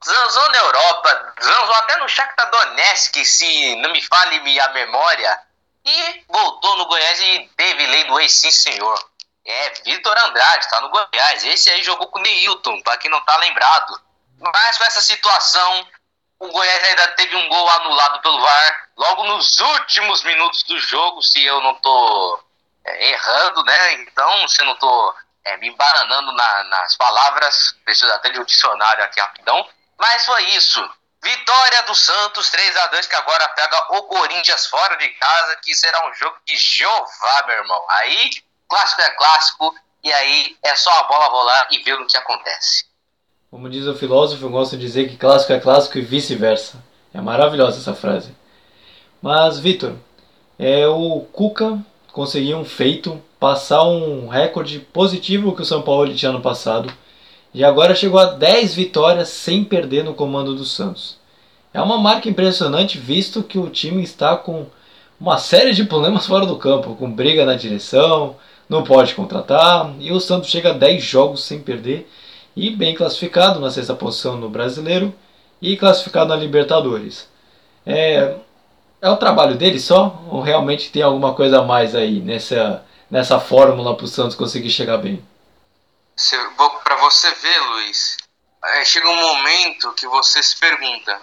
Zanzou 0.05 0.49
na 0.51 0.59
Europa, 0.59 1.35
zanzou 1.43 1.75
até 1.75 1.97
no 1.99 2.09
Shakhtar 2.09 2.51
Donetsk, 2.51 3.25
se 3.25 3.77
não 3.77 3.91
me 3.91 4.01
fale 4.03 4.61
a 4.61 4.69
memória. 4.71 5.41
E 5.89 6.25
voltou 6.29 6.77
no 6.77 6.85
Goiás 6.85 7.19
e 7.19 7.51
teve 7.57 7.87
lei 7.87 8.05
do 8.05 8.21
ex, 8.21 8.33
sim 8.33 8.51
senhor. 8.51 9.11
É, 9.47 9.71
Vitor 9.85 10.15
Andrade, 10.27 10.69
tá 10.69 10.81
no 10.83 10.91
Goiás. 10.91 11.45
Esse 11.45 11.71
aí 11.71 11.83
jogou 11.83 12.09
com 12.09 12.19
o 12.19 12.23
Neilton, 12.23 12.83
pra 12.83 12.99
quem 12.99 13.11
não 13.11 13.21
tá 13.23 13.37
lembrado. 13.39 13.99
Mas 14.39 14.77
com 14.77 14.85
essa 14.85 15.01
situação, 15.01 15.89
o 16.39 16.49
Goiás 16.49 16.85
ainda 16.85 17.09
teve 17.13 17.35
um 17.35 17.49
gol 17.49 17.71
anulado 17.71 18.21
pelo 18.21 18.41
VAR, 18.41 18.89
logo 18.97 19.25
nos 19.25 19.59
últimos 19.59 20.23
minutos 20.25 20.63
do 20.65 20.79
jogo, 20.79 21.23
se 21.23 21.43
eu 21.43 21.61
não 21.63 21.75
tô 21.77 22.45
é, 22.85 23.11
errando, 23.11 23.65
né? 23.65 23.93
Então, 23.95 24.47
se 24.49 24.61
eu 24.61 24.67
não 24.67 24.77
tô 24.77 25.15
é, 25.45 25.57
me 25.57 25.69
embaranando 25.69 26.33
na, 26.33 26.65
nas 26.65 26.97
palavras, 26.97 27.75
preciso 27.83 28.13
até 28.13 28.29
de 28.29 28.41
um 28.41 28.45
dicionário 28.45 29.05
aqui 29.05 29.21
rapidão. 29.21 29.67
Mas 29.97 30.27
foi 30.27 30.45
isso. 30.51 30.98
Vitória 31.23 31.83
do 31.83 31.95
Santos 31.95 32.49
3 32.51 32.77
a 32.77 32.87
2 32.89 33.07
que 33.07 33.17
agora 33.17 33.49
pega 33.49 33.99
o 33.99 34.03
Corinthians 34.05 34.67
fora 34.67 34.97
de 34.97 35.09
casa, 35.11 35.57
que 35.63 35.75
será 35.75 36.09
um 36.09 36.15
jogo 36.15 36.37
de 36.47 36.57
Jeová, 36.57 37.45
meu 37.47 37.57
irmão. 37.57 37.85
Aí, 37.89 38.31
clássico 38.69 39.03
é 39.03 39.11
clássico, 39.11 39.75
e 40.05 40.13
aí 40.13 40.57
é 40.63 40.77
só 40.77 40.91
a 41.01 41.03
bola 41.05 41.27
rolar 41.27 41.69
e 41.73 41.83
ver 41.83 41.95
o 41.95 42.07
que 42.07 42.17
acontece. 42.17 42.87
Como 43.51 43.69
diz 43.69 43.87
o 43.87 43.97
filósofo, 43.97 44.45
eu 44.45 44.51
gosto 44.51 44.77
de 44.77 44.87
dizer 44.87 45.09
que 45.09 45.17
clássico 45.17 45.53
é 45.53 45.61
clássico 45.61 45.99
e 45.99 46.03
vice-versa. 46.03 46.83
É 47.13 47.21
maravilhosa 47.21 47.79
essa 47.79 47.95
frase. 47.95 48.37
Mas, 49.21 49.59
Vitor, 49.59 49.97
é, 50.59 50.87
o 50.87 51.21
Cuca 51.33 51.79
conseguiu 52.13 52.59
um 52.59 52.65
feito, 52.65 53.23
passar 53.41 53.83
um 53.83 54.29
recorde 54.29 54.79
positivo 54.79 55.55
que 55.57 55.63
o 55.63 55.65
São 55.65 55.83
Paulo 55.83 56.15
tinha 56.15 56.31
no 56.31 56.43
passado 56.43 56.93
e 57.53 57.65
agora 57.65 57.95
chegou 57.95 58.21
a 58.21 58.27
10 58.27 58.75
vitórias 58.75 59.29
sem 59.29 59.65
perder 59.65 60.05
no 60.05 60.15
comando 60.15 60.55
do 60.55 60.65
Santos. 60.65 61.17
É 61.73 61.81
uma 61.81 61.99
marca 61.99 62.29
impressionante 62.29 62.99
visto 62.99 63.43
que 63.43 63.59
o 63.59 63.69
time 63.69 64.03
está 64.03 64.37
com 64.37 64.67
uma 65.21 65.39
série 65.39 65.73
de 65.73 65.85
problemas 65.85 66.27
fora 66.27 66.47
do 66.47 66.57
campo, 66.57 66.95
com 66.95 67.11
briga 67.11 67.45
na 67.45 67.55
direção, 67.55 68.37
não 68.69 68.83
pode 68.85 69.15
contratar, 69.15 69.93
e 69.99 70.13
o 70.13 70.21
Santos 70.21 70.51
chega 70.51 70.71
a 70.71 70.75
10 70.75 71.03
jogos 71.03 71.45
sem 71.45 71.61
perder 71.61 72.09
e 72.55 72.71
bem 72.71 72.95
classificado 72.95 73.61
na 73.61 73.71
sexta 73.71 73.95
posição 73.95 74.37
no 74.37 74.49
Brasileiro 74.49 75.15
e 75.61 75.77
classificado 75.77 76.29
na 76.29 76.37
Libertadores. 76.37 77.29
É, 77.87 78.35
é 79.01 79.11
o 79.11 79.17
trabalho 79.17 79.57
dele 79.57 79.81
só? 79.81 80.23
Ou 80.31 80.41
realmente 80.41 80.91
tem 80.91 81.03
alguma 81.03 81.35
coisa 81.35 81.61
a 81.61 81.65
mais 81.65 81.95
aí 81.95 82.21
nessa, 82.21 82.83
nessa 83.11 83.41
fórmula 83.41 83.95
para 83.97 84.05
o 84.05 84.09
Santos 84.09 84.37
conseguir 84.37 84.71
chegar 84.71 84.99
bem? 84.99 85.21
Para 86.83 86.97
você 86.97 87.31
ver, 87.33 87.61
Luiz, 87.61 88.17
é, 88.65 88.85
chega 88.85 89.09
um 89.09 89.15
momento 89.15 89.93
que 89.93 90.07
você 90.09 90.43
se 90.43 90.57
pergunta: 90.57 91.21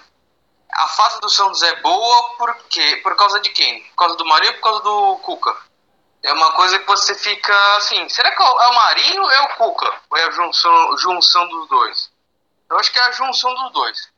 a 0.71 0.87
fase 0.87 1.19
do 1.19 1.29
Santos 1.29 1.61
é 1.63 1.75
boa 1.81 2.35
por 2.37 2.55
quê? 2.69 3.01
Por 3.03 3.15
causa 3.15 3.39
de 3.41 3.49
quem? 3.49 3.83
Por 3.89 3.95
causa 3.95 4.15
do 4.15 4.25
Marinho 4.25 4.53
ou 4.53 4.57
por 4.57 4.63
causa 4.63 4.83
do 4.83 5.17
Cuca? 5.17 5.57
É 6.23 6.31
uma 6.31 6.53
coisa 6.53 6.79
que 6.79 6.87
você 6.87 7.13
fica 7.13 7.75
assim: 7.75 8.07
será 8.07 8.33
que 8.33 8.41
é 8.41 8.45
o 8.45 8.75
Marinho 8.75 9.21
ou 9.21 9.31
é 9.31 9.41
o 9.41 9.55
Cuca? 9.55 10.01
Ou 10.09 10.17
é 10.17 10.23
a 10.23 10.31
junção, 10.31 10.97
junção 10.97 11.47
dos 11.49 11.67
dois? 11.67 12.11
Eu 12.69 12.79
acho 12.79 12.91
que 12.91 12.99
é 12.99 13.03
a 13.03 13.11
junção 13.11 13.53
dos 13.53 13.73
dois. 13.73 14.09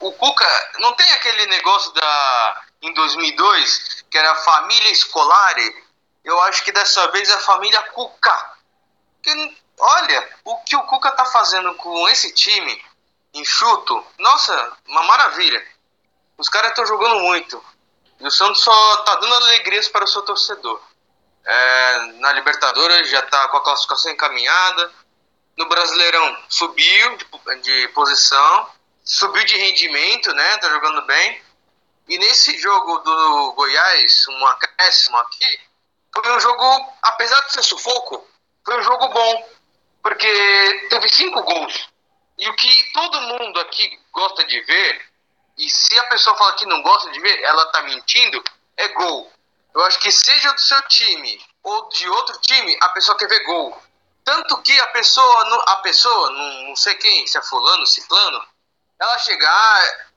O 0.00 0.12
Cuca 0.12 0.70
não 0.80 0.92
tem 0.94 1.10
aquele 1.12 1.46
negócio 1.46 1.92
da 1.92 2.62
em 2.82 2.92
2002 2.94 4.04
que 4.10 4.18
era 4.18 4.34
família 4.36 4.90
escolar 4.90 5.54
eu 6.24 6.40
acho 6.42 6.64
que 6.64 6.72
dessa 6.72 7.10
vez 7.12 7.28
é 7.28 7.34
a 7.34 7.40
família 7.40 7.80
Cuca. 7.82 8.52
Olha, 9.80 10.28
o 10.44 10.56
que 10.58 10.76
o 10.76 10.82
Cuca 10.84 11.10
tá 11.12 11.24
fazendo 11.24 11.74
com 11.74 12.08
esse 12.08 12.32
time 12.32 12.84
enxuto, 13.34 14.04
nossa, 14.18 14.76
uma 14.86 15.02
maravilha. 15.04 15.64
Os 16.36 16.48
caras 16.48 16.70
estão 16.70 16.86
jogando 16.86 17.20
muito. 17.20 17.62
E 18.18 18.26
o 18.26 18.30
Santos 18.30 18.62
só 18.62 18.96
tá 18.98 19.14
dando 19.16 19.34
alegrias 19.34 19.88
para 19.88 20.04
o 20.04 20.08
seu 20.08 20.22
torcedor. 20.22 20.80
É, 21.44 21.98
na 22.18 22.32
Libertadores 22.32 23.08
já 23.08 23.22
tá 23.22 23.48
com 23.48 23.56
a 23.56 23.64
classificação 23.64 24.12
encaminhada. 24.12 24.92
No 25.56 25.68
Brasileirão 25.68 26.36
subiu 26.48 27.16
de, 27.16 27.26
de 27.62 27.88
posição, 27.88 28.68
subiu 29.04 29.44
de 29.44 29.56
rendimento, 29.56 30.32
né? 30.32 30.56
Tá 30.58 30.68
jogando 30.70 31.02
bem. 31.02 31.42
E 32.08 32.18
nesse 32.18 32.58
jogo 32.58 32.98
do 32.98 33.52
Goiás, 33.52 34.26
um 34.28 34.46
acréscimo 34.46 35.16
aqui, 35.18 35.60
foi 36.12 36.36
um 36.36 36.40
jogo, 36.40 36.92
apesar 37.02 37.40
de 37.42 37.52
ser 37.52 37.62
sufoco, 37.62 38.26
foi 38.64 38.78
um 38.78 38.82
jogo 38.82 39.08
bom. 39.08 39.48
Porque 40.02 40.86
teve 40.88 41.08
cinco 41.08 41.42
gols. 41.42 41.88
E 42.38 42.48
o 42.48 42.56
que 42.56 42.92
todo 42.92 43.20
mundo 43.20 43.60
aqui 43.60 43.98
gosta 44.12 44.44
de 44.44 44.60
ver, 44.62 45.10
e 45.58 45.68
se 45.68 45.98
a 45.98 46.04
pessoa 46.04 46.36
fala 46.36 46.54
que 46.54 46.66
não 46.66 46.82
gosta 46.82 47.10
de 47.10 47.20
ver, 47.20 47.42
ela 47.42 47.66
tá 47.66 47.82
mentindo, 47.82 48.42
é 48.76 48.88
gol. 48.88 49.30
Eu 49.74 49.84
acho 49.84 50.00
que 50.00 50.10
seja 50.10 50.52
do 50.52 50.60
seu 50.60 50.80
time 50.88 51.40
ou 51.62 51.88
de 51.90 52.08
outro 52.08 52.40
time, 52.40 52.76
a 52.80 52.88
pessoa 52.90 53.16
quer 53.18 53.28
ver 53.28 53.44
gol. 53.44 53.80
Tanto 54.24 54.60
que 54.62 54.78
a 54.80 54.86
pessoa, 54.88 55.64
a 55.66 55.76
pessoa, 55.76 56.30
não 56.30 56.76
sei 56.76 56.94
quem, 56.94 57.26
se 57.26 57.36
é 57.36 57.42
fulano, 57.42 57.86
ciclano, 57.86 58.42
ela 58.98 59.18
chegar 59.18 60.10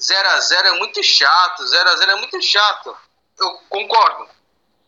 0 0.00 0.28
a 0.28 0.40
0 0.40 0.68
é 0.68 0.72
muito 0.72 1.02
chato, 1.02 1.66
0 1.66 1.88
a 1.88 1.96
0 1.96 2.10
é 2.12 2.16
muito 2.16 2.40
chato. 2.42 2.96
Eu 3.38 3.58
concordo. 3.68 4.28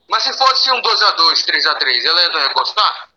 Mas 0.08 0.22
se 0.22 0.32
fosse 0.36 0.70
um 0.70 0.80
2 0.80 1.02
a 1.02 1.10
2, 1.12 1.42
3 1.42 1.66
a 1.66 1.74
3, 1.76 2.04
ela 2.04 2.28
não 2.28 2.40
ia 2.40 2.52
gostar? 2.52 3.08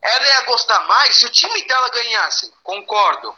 Ela 0.00 0.26
ia 0.26 0.40
gostar 0.42 0.80
mais 0.86 1.16
se 1.16 1.26
o 1.26 1.30
time 1.30 1.62
dela 1.66 1.88
ganhasse. 1.90 2.52
Concordo. 2.62 3.36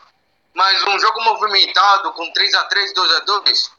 Mas 0.55 0.83
um 0.83 0.99
jogo 0.99 1.23
movimentado 1.23 2.13
com 2.13 2.33
3 2.33 2.55
a 2.55 2.65
3, 2.65 2.93
2 2.93 3.13
a 3.13 3.21
2 3.21 3.73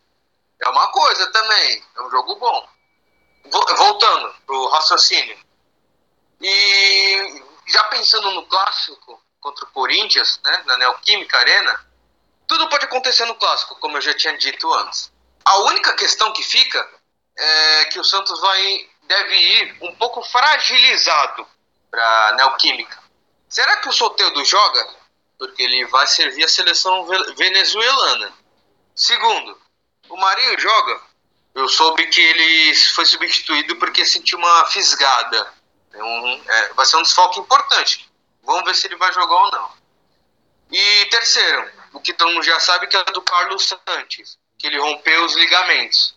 é 0.61 0.69
uma 0.69 0.87
coisa 0.91 1.31
também. 1.31 1.83
É 1.95 2.01
um 2.01 2.09
jogo 2.09 2.35
bom. 2.35 2.69
Voltando 3.45 4.33
pro 4.45 4.67
raciocínio. 4.69 5.37
E 6.41 7.43
já 7.67 7.83
pensando 7.85 8.31
no 8.31 8.45
clássico 8.47 9.21
contra 9.39 9.65
o 9.65 9.71
Corinthians, 9.71 10.39
né, 10.43 10.63
na 10.65 10.77
Neoquímica 10.77 11.37
Arena, 11.37 11.87
tudo 12.47 12.69
pode 12.69 12.85
acontecer 12.85 13.25
no 13.25 13.35
clássico, 13.35 13.75
como 13.75 13.97
eu 13.97 14.01
já 14.01 14.13
tinha 14.13 14.37
dito 14.37 14.71
antes. 14.73 15.11
A 15.43 15.57
única 15.63 15.93
questão 15.93 16.31
que 16.33 16.43
fica 16.43 16.87
é 17.37 17.85
que 17.85 17.99
o 17.99 18.03
Santos 18.03 18.39
vai 18.39 18.89
deve 19.03 19.35
ir 19.35 19.77
um 19.81 19.95
pouco 19.95 20.23
fragilizado 20.23 21.47
para 21.91 22.33
Neoquímica. 22.37 22.97
Será 23.49 23.77
que 23.77 23.89
o 23.89 23.93
Soteldo 23.93 24.43
joga? 24.45 24.95
Porque 25.37 25.61
ele 25.61 25.85
vai 25.87 26.07
servir 26.07 26.45
a 26.45 26.47
seleção 26.47 27.05
venezuelana. 27.35 28.31
Segundo, 28.95 29.59
o 30.09 30.17
Marinho 30.17 30.59
joga. 30.59 31.01
Eu 31.53 31.67
soube 31.67 32.07
que 32.07 32.21
ele 32.21 32.73
foi 32.95 33.05
substituído 33.05 33.75
porque 33.75 34.05
sentiu 34.05 34.37
uma 34.37 34.65
fisgada. 34.67 35.53
É 35.93 36.01
um, 36.01 36.43
é, 36.47 36.73
vai 36.73 36.85
ser 36.85 36.95
um 36.95 37.01
desfalque 37.01 37.39
importante. 37.41 38.09
Vamos 38.43 38.63
ver 38.63 38.73
se 38.75 38.87
ele 38.87 38.95
vai 38.95 39.11
jogar 39.11 39.35
ou 39.35 39.51
não. 39.51 39.71
E 40.71 41.05
terceiro, 41.07 41.69
o 41.91 41.99
que 41.99 42.13
todo 42.13 42.31
mundo 42.31 42.43
já 42.43 42.59
sabe 42.59 42.87
que 42.87 42.95
é 42.95 43.03
do 43.05 43.21
Carlos 43.21 43.67
Santos, 43.67 44.37
que 44.57 44.67
ele 44.67 44.79
rompeu 44.79 45.25
os 45.25 45.35
ligamentos. 45.35 46.15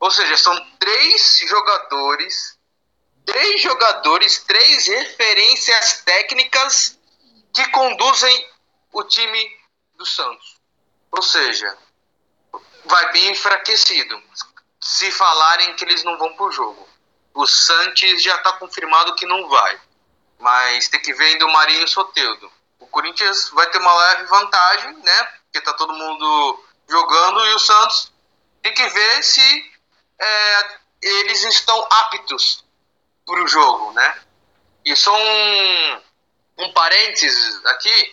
Ou 0.00 0.10
seja, 0.10 0.36
são 0.36 0.58
três 0.80 1.38
jogadores, 1.46 2.58
três 3.24 3.60
jogadores, 3.60 4.38
três 4.44 4.86
referências 4.86 6.02
técnicas 6.04 6.98
que 7.54 7.66
conduzem 7.70 8.50
o 8.92 9.04
time 9.04 9.58
do 9.96 10.06
Santos. 10.06 10.60
Ou 11.10 11.22
seja, 11.22 11.76
vai 12.84 13.12
bem 13.12 13.30
enfraquecido. 13.30 14.22
Se 14.80 15.10
falarem 15.12 15.74
que 15.74 15.84
eles 15.84 16.02
não 16.04 16.18
vão 16.18 16.34
pro 16.34 16.50
jogo. 16.50 16.88
O 17.34 17.46
Santos 17.46 18.22
já 18.22 18.34
está 18.36 18.52
confirmado 18.54 19.14
que 19.14 19.26
não 19.26 19.48
vai. 19.48 19.80
Mas 20.38 20.88
tem 20.88 21.00
que 21.00 21.14
ver 21.14 21.26
ainda 21.26 21.46
o 21.46 21.52
Marinho 21.52 21.86
Soteudo. 21.86 22.50
O 22.78 22.86
Corinthians 22.86 23.48
vai 23.50 23.70
ter 23.70 23.78
uma 23.78 23.94
leve 23.94 24.24
vantagem, 24.24 24.96
né? 24.98 25.24
Porque 25.44 25.60
tá 25.60 25.72
todo 25.74 25.92
mundo 25.92 26.64
jogando 26.88 27.46
e 27.46 27.54
o 27.54 27.58
Santos 27.58 28.12
tem 28.60 28.74
que 28.74 28.86
ver 28.88 29.22
se 29.22 29.72
é, 30.18 30.78
eles 31.00 31.44
estão 31.44 31.86
aptos 31.90 32.64
para 33.26 33.42
o 33.42 33.48
jogo, 33.48 33.92
né? 33.92 34.14
E 34.84 34.96
só 34.96 35.14
um, 35.14 36.64
um 36.64 36.72
parênteses 36.72 37.64
aqui. 37.66 38.12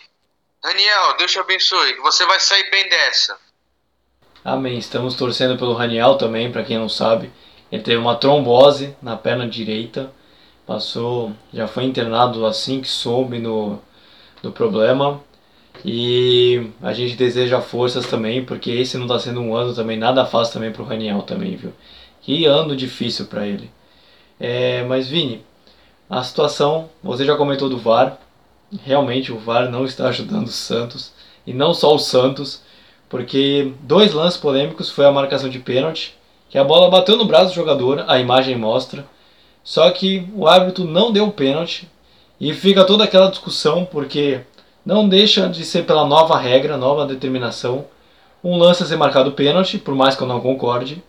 Daniel, 0.62 1.16
Deus 1.16 1.32
te 1.32 1.38
abençoe, 1.38 1.94
você 1.96 2.26
vai 2.26 2.38
sair 2.38 2.70
bem 2.70 2.88
dessa. 2.88 3.38
Amém. 4.44 4.78
Estamos 4.78 5.14
torcendo 5.14 5.58
pelo 5.58 5.74
Raniel 5.74 6.16
também, 6.16 6.50
para 6.50 6.64
quem 6.64 6.78
não 6.78 6.88
sabe. 6.88 7.30
Ele 7.70 7.82
teve 7.82 7.98
uma 7.98 8.16
trombose 8.16 8.96
na 9.02 9.16
perna 9.16 9.46
direita. 9.46 10.12
Passou, 10.66 11.32
já 11.52 11.66
foi 11.66 11.84
internado 11.84 12.46
assim 12.46 12.80
que 12.80 12.88
soube 12.88 13.38
no, 13.38 13.80
do 14.42 14.50
problema. 14.50 15.22
E 15.84 16.70
a 16.82 16.92
gente 16.92 17.16
deseja 17.16 17.60
forças 17.60 18.06
também, 18.06 18.44
porque 18.44 18.70
esse 18.70 18.96
não 18.96 19.06
está 19.06 19.18
sendo 19.18 19.40
um 19.40 19.54
ano 19.54 19.74
também 19.74 19.98
nada 19.98 20.26
fácil 20.26 20.54
também 20.54 20.72
para 20.72 20.82
o 20.82 20.86
Raniel 20.86 21.22
também, 21.22 21.56
viu? 21.56 21.72
Que 22.20 22.44
ano 22.44 22.76
difícil 22.76 23.26
para 23.26 23.46
ele. 23.46 23.70
É, 24.40 24.82
mas 24.84 25.06
Vini, 25.06 25.44
a 26.08 26.22
situação, 26.24 26.88
você 27.02 27.24
já 27.26 27.36
comentou 27.36 27.68
do 27.68 27.76
VAR. 27.76 28.18
Realmente 28.84 29.30
o 29.32 29.38
VAR 29.38 29.70
não 29.70 29.84
está 29.84 30.08
ajudando 30.08 30.46
o 30.46 30.52
Santos 30.52 31.12
e 31.46 31.52
não 31.52 31.74
só 31.74 31.94
o 31.94 31.98
Santos, 31.98 32.62
porque 33.08 33.72
dois 33.82 34.12
lances 34.12 34.40
polêmicos 34.40 34.88
foi 34.88 35.04
a 35.04 35.12
marcação 35.12 35.48
de 35.48 35.58
pênalti, 35.58 36.16
que 36.48 36.56
a 36.56 36.64
bola 36.64 36.90
bateu 36.90 37.16
no 37.16 37.26
braço 37.26 37.48
do 37.48 37.54
jogador, 37.54 38.04
a 38.08 38.18
imagem 38.18 38.56
mostra. 38.56 39.06
Só 39.62 39.90
que 39.90 40.26
o 40.34 40.46
árbitro 40.46 40.84
não 40.84 41.12
deu 41.12 41.26
o 41.26 41.32
pênalti 41.32 41.88
e 42.40 42.54
fica 42.54 42.84
toda 42.84 43.04
aquela 43.04 43.30
discussão 43.30 43.84
porque 43.84 44.40
não 44.84 45.08
deixa 45.08 45.48
de 45.48 45.64
ser 45.64 45.84
pela 45.84 46.06
nova 46.06 46.38
regra, 46.38 46.76
nova 46.76 47.04
determinação, 47.04 47.84
um 48.42 48.56
lance 48.56 48.82
a 48.82 48.86
ser 48.86 48.96
marcado 48.96 49.32
pênalti, 49.32 49.78
por 49.78 49.94
mais 49.94 50.16
que 50.16 50.22
eu 50.22 50.26
não 50.26 50.40
concorde. 50.40 51.02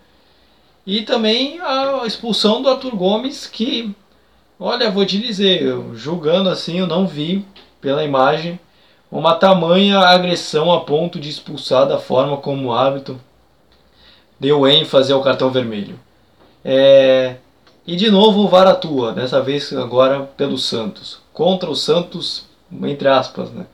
E 0.86 1.04
também 1.04 1.60
a 1.60 2.04
expulsão 2.06 2.62
do 2.62 2.70
Arthur 2.70 2.96
Gomes, 2.96 3.46
que, 3.46 3.94
olha, 4.60 4.90
vou 4.90 5.06
te 5.06 5.20
dizer, 5.20 5.62
eu, 5.62 5.96
julgando 5.96 6.50
assim, 6.50 6.80
eu 6.80 6.88
não 6.88 7.06
vi 7.08 7.46
pela 7.80 8.04
imagem 8.04 8.60
uma 9.12 9.36
tamanha 9.36 10.00
agressão 10.00 10.72
a 10.72 10.82
ponto 10.82 11.20
de 11.20 11.30
expulsar 11.30 11.88
da 11.88 12.00
forma 12.00 12.38
como 12.38 12.70
o 12.70 12.74
árbitro 12.74 13.20
deu 14.40 14.68
ênfase 14.68 15.12
ao 15.14 15.22
cartão 15.22 15.52
vermelho. 15.52 16.00
É... 16.64 17.36
E 17.86 17.96
de 17.96 18.10
novo 18.10 18.42
o 18.42 18.48
VAR 18.48 18.68
atua, 18.68 19.12
dessa 19.12 19.42
vez 19.42 19.74
agora 19.74 20.22
pelo 20.38 20.58
Santos. 20.58 21.20
Contra 21.34 21.70
o 21.70 21.76
Santos 21.76 22.46
entre 22.84 23.08
aspas, 23.08 23.52
né? 23.52 23.66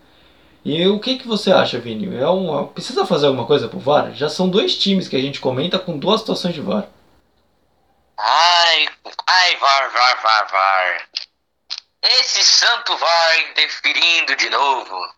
E 0.65 0.85
o 0.87 0.99
que, 0.99 1.17
que 1.17 1.27
você 1.27 1.51
acha, 1.51 1.79
Vini? 1.79 2.13
É 2.17 2.27
uma, 2.27 2.65
precisa 2.65 3.05
fazer 3.05 3.27
alguma 3.27 3.45
coisa 3.45 3.67
pro 3.67 3.79
VAR? 3.79 4.13
Já 4.13 4.27
são 4.27 4.49
dois 4.49 4.77
times 4.77 5.07
que 5.07 5.15
a 5.15 5.21
gente 5.21 5.39
comenta 5.39 5.79
com 5.79 5.97
duas 5.97 6.21
situações 6.21 6.53
de 6.53 6.61
VAR. 6.61 6.87
Ai, 8.17 8.89
ai, 9.27 9.55
VAR, 9.57 9.89
VAR, 9.91 10.21
VAR, 10.21 10.47
VAR. 10.49 11.09
Esse 12.01 12.43
santo 12.43 12.97
VAR 12.97 13.39
interferindo 13.41 14.35
de 14.35 14.49
novo. 14.49 15.15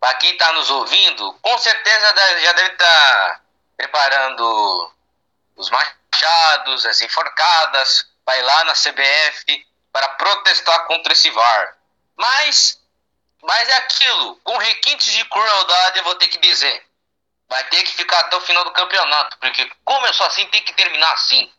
Pra 0.00 0.14
quem 0.14 0.36
tá 0.38 0.50
nos 0.52 0.70
ouvindo, 0.70 1.34
com 1.42 1.58
certeza 1.58 2.14
já 2.40 2.52
deve 2.52 2.72
estar 2.72 2.76
tá 2.78 3.40
preparando 3.76 4.92
os 5.56 5.68
machados, 5.68 6.86
as 6.86 7.02
enforcadas, 7.02 8.06
vai 8.24 8.40
lá 8.40 8.64
na 8.64 8.72
CBF 8.72 9.66
para 9.92 10.08
protestar 10.10 10.86
contra 10.86 11.12
esse 11.12 11.28
VAR. 11.30 11.76
Mas 12.16 12.80
mas 13.42 13.68
é 13.68 13.76
aquilo, 13.76 14.36
com 14.44 14.56
requintes 14.58 15.12
de 15.12 15.24
crueldade 15.26 15.98
eu 15.98 16.04
vou 16.04 16.14
ter 16.14 16.26
que 16.28 16.38
dizer. 16.38 16.86
Vai 17.48 17.64
ter 17.64 17.82
que 17.82 17.94
ficar 17.94 18.20
até 18.20 18.36
o 18.36 18.40
final 18.40 18.64
do 18.64 18.72
campeonato, 18.72 19.36
porque 19.38 19.70
começou 19.84 20.26
assim, 20.26 20.46
tem 20.46 20.62
que 20.62 20.72
terminar 20.72 21.12
assim. 21.12 21.50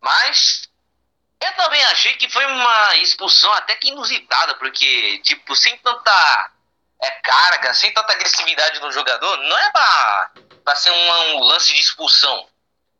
Mas 0.00 0.68
eu 1.40 1.52
também 1.54 1.82
achei 1.86 2.14
que 2.14 2.28
foi 2.30 2.44
uma 2.46 2.96
expulsão 2.96 3.52
até 3.54 3.74
que 3.76 3.88
inusitada, 3.88 4.54
porque, 4.56 5.18
tipo, 5.18 5.54
sem 5.56 5.76
tanta 5.78 6.50
é, 7.00 7.10
carga, 7.22 7.74
sem 7.74 7.92
tanta 7.92 8.12
agressividade 8.12 8.80
no 8.80 8.92
jogador, 8.92 9.36
não 9.38 9.58
é 9.58 9.70
pra, 9.70 10.30
pra 10.64 10.76
ser 10.76 10.90
um, 10.90 11.36
um 11.36 11.40
lance 11.44 11.72
de 11.72 11.80
expulsão. 11.80 12.48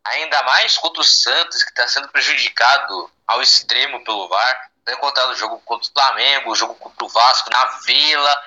Ainda 0.03 0.41
mais 0.43 0.77
contra 0.77 1.01
o 1.01 1.05
Santos, 1.05 1.63
que 1.63 1.69
está 1.69 1.87
sendo 1.87 2.09
prejudicado 2.09 3.11
ao 3.27 3.41
extremo 3.41 4.03
pelo 4.03 4.27
VAR 4.27 4.71
ter 4.83 4.95
contado 4.97 5.31
o 5.31 5.35
jogo 5.35 5.59
contra 5.59 5.87
o 5.87 5.93
Flamengo, 5.93 6.51
o 6.51 6.55
jogo 6.55 6.75
contra 6.75 7.05
o 7.05 7.09
Vasco 7.09 7.49
na 7.51 7.65
Vila. 7.85 8.43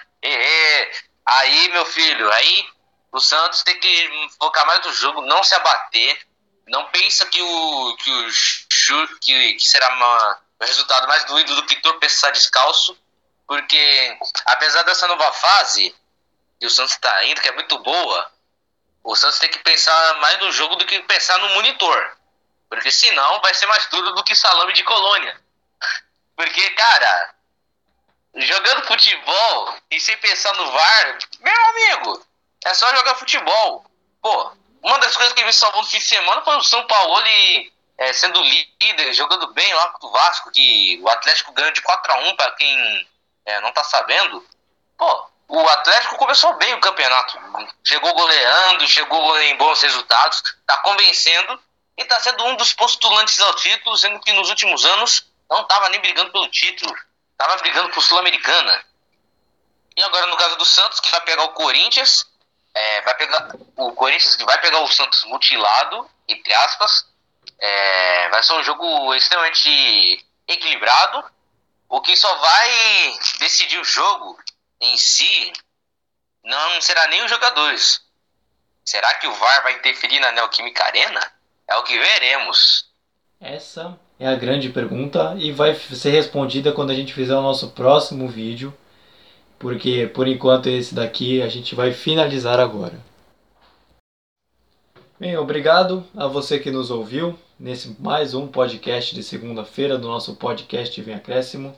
Aí, 1.24 1.68
meu 1.68 1.86
filho, 1.86 2.30
aí 2.32 2.68
o 3.12 3.20
Santos 3.20 3.62
tem 3.62 3.78
que 3.78 4.28
focar 4.38 4.66
mais 4.66 4.84
no 4.84 4.92
jogo, 4.92 5.22
não 5.22 5.42
se 5.44 5.54
abater. 5.54 6.26
Não 6.66 6.90
pensa 6.90 7.26
que 7.26 7.40
o 7.40 7.96
que, 7.96 8.10
o, 8.10 9.18
que, 9.20 9.54
que 9.54 9.68
será 9.68 9.88
uma, 9.94 10.40
o 10.60 10.64
resultado 10.64 11.06
mais 11.06 11.24
doído 11.24 11.54
do 11.56 11.66
que 11.66 11.80
tropeçar 11.80 12.32
descalço, 12.32 12.96
porque 13.46 14.18
apesar 14.46 14.82
dessa 14.82 15.06
nova 15.06 15.30
fase 15.32 15.94
que 16.58 16.66
o 16.66 16.70
Santos 16.70 16.92
está 16.92 17.24
indo, 17.24 17.40
que 17.40 17.48
é 17.48 17.52
muito 17.52 17.78
boa, 17.80 18.32
o 19.02 19.14
Santos 19.14 19.38
tem 19.38 19.50
que 19.50 19.58
pensar 19.58 20.14
mais 20.20 20.38
no 20.38 20.50
jogo 20.50 20.76
do 20.76 20.86
que 20.86 20.98
pensar 21.00 21.38
no 21.38 21.50
monitor. 21.50 22.16
Porque 22.70 22.90
senão 22.90 23.40
vai 23.42 23.52
ser 23.52 23.66
mais 23.66 23.86
duro 23.88 24.12
do 24.12 24.24
que 24.24 24.34
salame 24.34 24.72
de 24.72 24.82
colônia. 24.82 25.38
Porque, 26.34 26.70
cara, 26.70 27.34
jogando 28.34 28.86
futebol 28.86 29.76
e 29.90 30.00
sem 30.00 30.16
pensar 30.16 30.54
no 30.54 30.72
VAR, 30.72 31.18
meu 31.40 31.68
amigo, 31.68 32.26
é 32.64 32.74
só 32.74 32.94
jogar 32.96 33.14
futebol. 33.16 33.84
Pô, 34.22 34.52
uma 34.84 34.98
das 34.98 35.16
coisas 35.16 35.32
que 35.32 35.44
me 35.44 35.52
salvou 35.52 35.80
no 35.80 35.88
fim 35.88 35.98
de 35.98 36.04
semana 36.04 36.42
foi 36.42 36.56
o 36.58 36.62
São 36.62 36.86
Paulo 36.86 37.16
é, 37.96 38.12
sendo 38.12 38.38
líder, 38.42 39.14
jogando 39.14 39.46
bem 39.54 39.72
lá 39.72 39.88
com 39.88 40.06
o 40.06 40.10
Vasco, 40.10 40.50
que 40.52 41.00
o 41.02 41.08
Atlético 41.08 41.52
ganhou 41.52 41.72
de 41.72 41.80
4 41.80 42.12
a 42.12 42.16
1 42.18 42.36
para 42.36 42.50
quem 42.52 43.08
é, 43.46 43.60
não 43.62 43.72
tá 43.72 43.82
sabendo. 43.82 44.46
Pô, 44.98 45.26
o 45.48 45.68
Atlético 45.68 46.16
começou 46.16 46.52
bem 46.56 46.74
o 46.74 46.80
campeonato. 46.80 47.38
Chegou 47.82 48.12
goleando, 48.12 48.86
chegou 48.86 49.40
em 49.40 49.56
bons 49.56 49.80
resultados, 49.80 50.42
tá 50.66 50.76
convencendo 50.78 51.58
e 51.96 52.04
tá 52.04 52.20
sendo 52.20 52.44
um 52.44 52.56
dos 52.56 52.74
postulantes 52.74 53.40
ao 53.40 53.54
título, 53.54 53.96
sendo 53.96 54.20
que 54.20 54.34
nos 54.34 54.50
últimos 54.50 54.84
anos 54.84 55.26
não 55.48 55.64
tava 55.64 55.88
nem 55.88 56.00
brigando 56.00 56.30
pelo 56.30 56.48
título, 56.48 56.94
tava 57.38 57.56
brigando 57.56 57.88
por 57.88 58.02
Sul-Americana. 58.02 58.84
E 59.96 60.02
agora 60.02 60.26
no 60.26 60.36
caso 60.36 60.56
do 60.56 60.64
Santos, 60.66 61.00
que 61.00 61.10
vai 61.10 61.22
pegar 61.22 61.44
o 61.44 61.52
Corinthians, 61.52 62.26
é, 62.74 63.00
vai 63.02 63.14
pegar 63.14 63.54
o 63.76 63.92
Corinthians 63.92 64.34
que 64.34 64.44
vai 64.44 64.60
pegar 64.60 64.80
o 64.80 64.88
Santos 64.88 65.24
mutilado, 65.24 66.08
entre 66.28 66.52
aspas. 66.52 67.06
É, 67.58 68.28
vai 68.30 68.42
ser 68.42 68.54
um 68.54 68.64
jogo 68.64 69.14
extremamente 69.14 70.26
equilibrado. 70.48 71.24
O 71.88 72.00
que 72.00 72.16
só 72.16 72.34
vai 72.34 73.18
decidir 73.38 73.78
o 73.78 73.84
jogo 73.84 74.36
em 74.80 74.96
si 74.96 75.52
não 76.42 76.80
será 76.80 77.06
nem 77.06 77.24
os 77.24 77.30
jogadores. 77.30 78.02
Será 78.84 79.14
que 79.14 79.26
o 79.26 79.32
VAR 79.32 79.62
vai 79.62 79.74
interferir 79.74 80.18
na 80.20 80.32
Neoquímica 80.32 80.84
Arena? 80.84 81.32
É 81.66 81.76
o 81.76 81.84
que 81.84 81.98
veremos. 81.98 82.86
Essa 83.40 83.98
é 84.18 84.26
a 84.26 84.34
grande 84.34 84.68
pergunta 84.68 85.34
e 85.38 85.52
vai 85.52 85.74
ser 85.74 86.10
respondida 86.10 86.72
quando 86.72 86.90
a 86.90 86.94
gente 86.94 87.14
fizer 87.14 87.34
o 87.34 87.42
nosso 87.42 87.70
próximo 87.70 88.28
vídeo, 88.28 88.76
porque 89.64 90.06
por 90.06 90.28
enquanto 90.28 90.66
esse 90.66 90.94
daqui 90.94 91.40
a 91.40 91.48
gente 91.48 91.74
vai 91.74 91.90
finalizar 91.90 92.60
agora. 92.60 93.00
Bem, 95.18 95.38
obrigado 95.38 96.04
a 96.14 96.26
você 96.26 96.58
que 96.58 96.70
nos 96.70 96.90
ouviu 96.90 97.34
nesse 97.58 97.96
mais 97.98 98.34
um 98.34 98.46
podcast 98.46 99.14
de 99.14 99.22
segunda-feira 99.22 99.96
do 99.96 100.06
nosso 100.06 100.36
podcast 100.36 101.00
Vem 101.00 101.14
Acréscimo. 101.14 101.74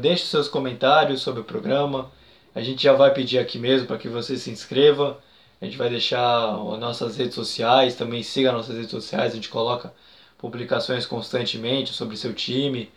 Deixe 0.00 0.26
seus 0.26 0.46
comentários 0.46 1.20
sobre 1.20 1.40
o 1.40 1.44
programa. 1.44 2.12
A 2.54 2.62
gente 2.62 2.84
já 2.84 2.92
vai 2.92 3.12
pedir 3.12 3.40
aqui 3.40 3.58
mesmo 3.58 3.88
para 3.88 3.98
que 3.98 4.08
você 4.08 4.36
se 4.36 4.52
inscreva. 4.52 5.18
A 5.60 5.64
gente 5.64 5.76
vai 5.76 5.90
deixar 5.90 6.56
nossas 6.78 7.16
redes 7.16 7.34
sociais, 7.34 7.96
também 7.96 8.22
siga 8.22 8.52
nossas 8.52 8.76
redes 8.76 8.92
sociais, 8.92 9.32
a 9.32 9.34
gente 9.34 9.48
coloca 9.48 9.92
publicações 10.38 11.06
constantemente 11.06 11.92
sobre 11.92 12.16
seu 12.16 12.32
time. 12.32 12.88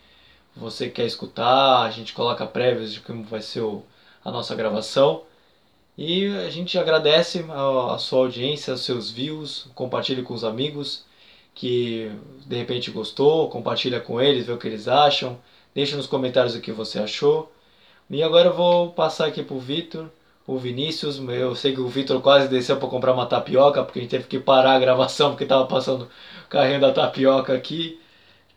Você 0.58 0.88
quer 0.88 1.06
escutar, 1.06 1.82
a 1.82 1.90
gente 1.90 2.12
coloca 2.12 2.46
prévias 2.46 2.92
de 2.92 3.00
como 3.00 3.22
vai 3.24 3.40
ser 3.40 3.60
o, 3.60 3.82
a 4.24 4.30
nossa 4.30 4.54
gravação. 4.54 5.22
E 5.96 6.26
a 6.26 6.50
gente 6.50 6.78
agradece 6.78 7.44
a, 7.48 7.94
a 7.94 7.98
sua 7.98 8.20
audiência, 8.20 8.74
os 8.74 8.82
seus 8.82 9.10
views, 9.10 9.68
compartilhe 9.74 10.22
com 10.22 10.34
os 10.34 10.44
amigos 10.44 11.04
que 11.54 12.10
de 12.46 12.56
repente 12.56 12.90
gostou, 12.90 13.48
compartilha 13.48 14.00
com 14.00 14.20
eles, 14.20 14.46
vê 14.46 14.52
o 14.52 14.58
que 14.58 14.68
eles 14.68 14.86
acham. 14.86 15.38
Deixa 15.74 15.96
nos 15.96 16.06
comentários 16.06 16.54
o 16.54 16.60
que 16.60 16.72
você 16.72 17.00
achou. 17.00 17.52
E 18.10 18.22
agora 18.22 18.48
eu 18.48 18.54
vou 18.54 18.92
passar 18.92 19.26
aqui 19.26 19.42
pro 19.42 19.58
Vitor, 19.58 20.08
o 20.46 20.56
Vinícius. 20.56 21.18
Eu 21.18 21.54
sei 21.56 21.74
que 21.74 21.80
o 21.80 21.88
Vitor 21.88 22.20
quase 22.22 22.48
desceu 22.48 22.76
para 22.78 22.88
comprar 22.88 23.12
uma 23.12 23.26
tapioca, 23.26 23.82
porque 23.82 23.98
a 23.98 24.02
gente 24.02 24.10
teve 24.10 24.28
que 24.28 24.38
parar 24.38 24.74
a 24.74 24.78
gravação 24.78 25.30
porque 25.30 25.44
estava 25.44 25.66
passando 25.66 26.04
o 26.04 26.48
carrinho 26.48 26.80
da 26.80 26.92
tapioca 26.92 27.54
aqui. 27.54 28.00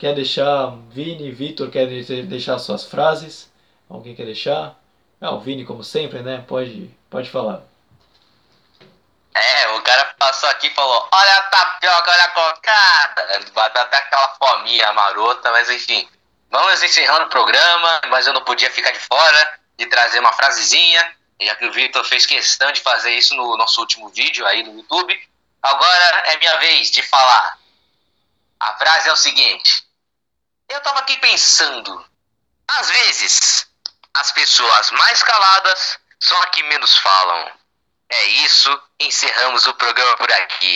Quer 0.02 0.16
deixar, 0.16 0.72
Vini, 0.89 1.30
Vitor, 1.30 1.70
quer 1.70 1.86
deixar 1.86 2.58
suas 2.58 2.84
frases? 2.84 3.54
Alguém 3.88 4.16
quer 4.16 4.26
deixar? 4.26 4.76
Ah, 5.22 5.30
o 5.30 5.39
Vini, 5.39 5.64
como 5.64 5.84
sempre, 5.84 6.24
né? 6.24 6.43
Pode, 6.47 6.89
pode 7.08 7.30
falar. 7.30 7.62
É, 9.32 9.68
o 9.74 9.82
cara 9.84 10.06
passou 10.18 10.49
aqui 10.49 10.66
e 10.66 10.74
falou: 10.74 11.08
Olha 11.12 11.34
a 11.36 11.41
tapioca, 11.43 12.10
olha 12.10 12.24
a 12.24 12.28
cocada. 12.30 13.45
Bateu 13.54 13.82
até 13.84 13.97
aquela 13.97 14.28
fominha 14.30 14.91
marota, 14.91 15.52
mas 15.52 15.70
enfim. 15.70 16.10
Vamos 16.49 16.82
encerrando 16.82 17.26
o 17.26 17.30
programa, 17.30 18.02
mas 18.10 18.26
eu 18.26 18.34
não 18.34 18.43
podia 18.43 18.72
ficar 18.72 18.89
de 18.89 18.99
fora 19.02 19.60
de 19.78 19.86
trazer 19.86 20.18
uma 20.18 20.34
frasezinha, 20.34 21.16
já 21.39 21.54
que 21.54 21.66
o 21.68 21.72
Victor 21.72 22.04
fez 22.06 22.26
questão 22.26 22.72
de 22.72 22.82
fazer 22.82 23.12
isso 23.12 23.36
no 23.36 23.56
nosso 23.56 23.80
último 23.80 24.10
vídeo 24.10 24.47
aí 24.47 24.64
no 24.64 24.76
YouTube. 24.80 25.30
Agora 25.62 26.24
é 26.26 26.38
minha 26.38 26.58
vez 26.58 26.89
de 26.89 27.04
falar. 27.04 27.60
A 28.60 28.74
frase 28.80 29.08
é 29.08 29.14
o 29.14 29.16
seguinte: 29.16 29.90
Eu 30.72 30.80
tava 30.80 30.99
aqui 30.99 31.17
pensando, 31.17 32.05
às 32.65 32.89
vezes 32.89 33.67
as 34.13 34.32
pessoas 34.32 34.91
mais 34.91 35.22
caladas 35.22 35.99
são 36.17 36.41
as 36.43 36.49
que 36.51 36.63
menos 36.63 36.95
falam. 36.95 37.51
É 38.09 38.26
isso, 38.45 38.82
encerramos 38.97 39.67
o 39.67 39.74
programa 39.74 40.15
por 40.15 40.32
aqui. 40.32 40.76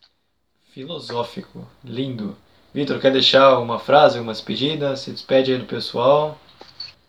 Filosófico, 0.74 1.66
lindo. 1.82 2.38
Vitor, 2.74 3.00
quer 3.00 3.10
deixar 3.10 3.58
uma 3.58 3.80
frase, 3.80 4.18
uma 4.18 4.34
despedida? 4.34 4.94
Se 4.98 5.10
despede 5.10 5.52
aí 5.52 5.58
do 5.58 5.66
pessoal. 5.66 6.38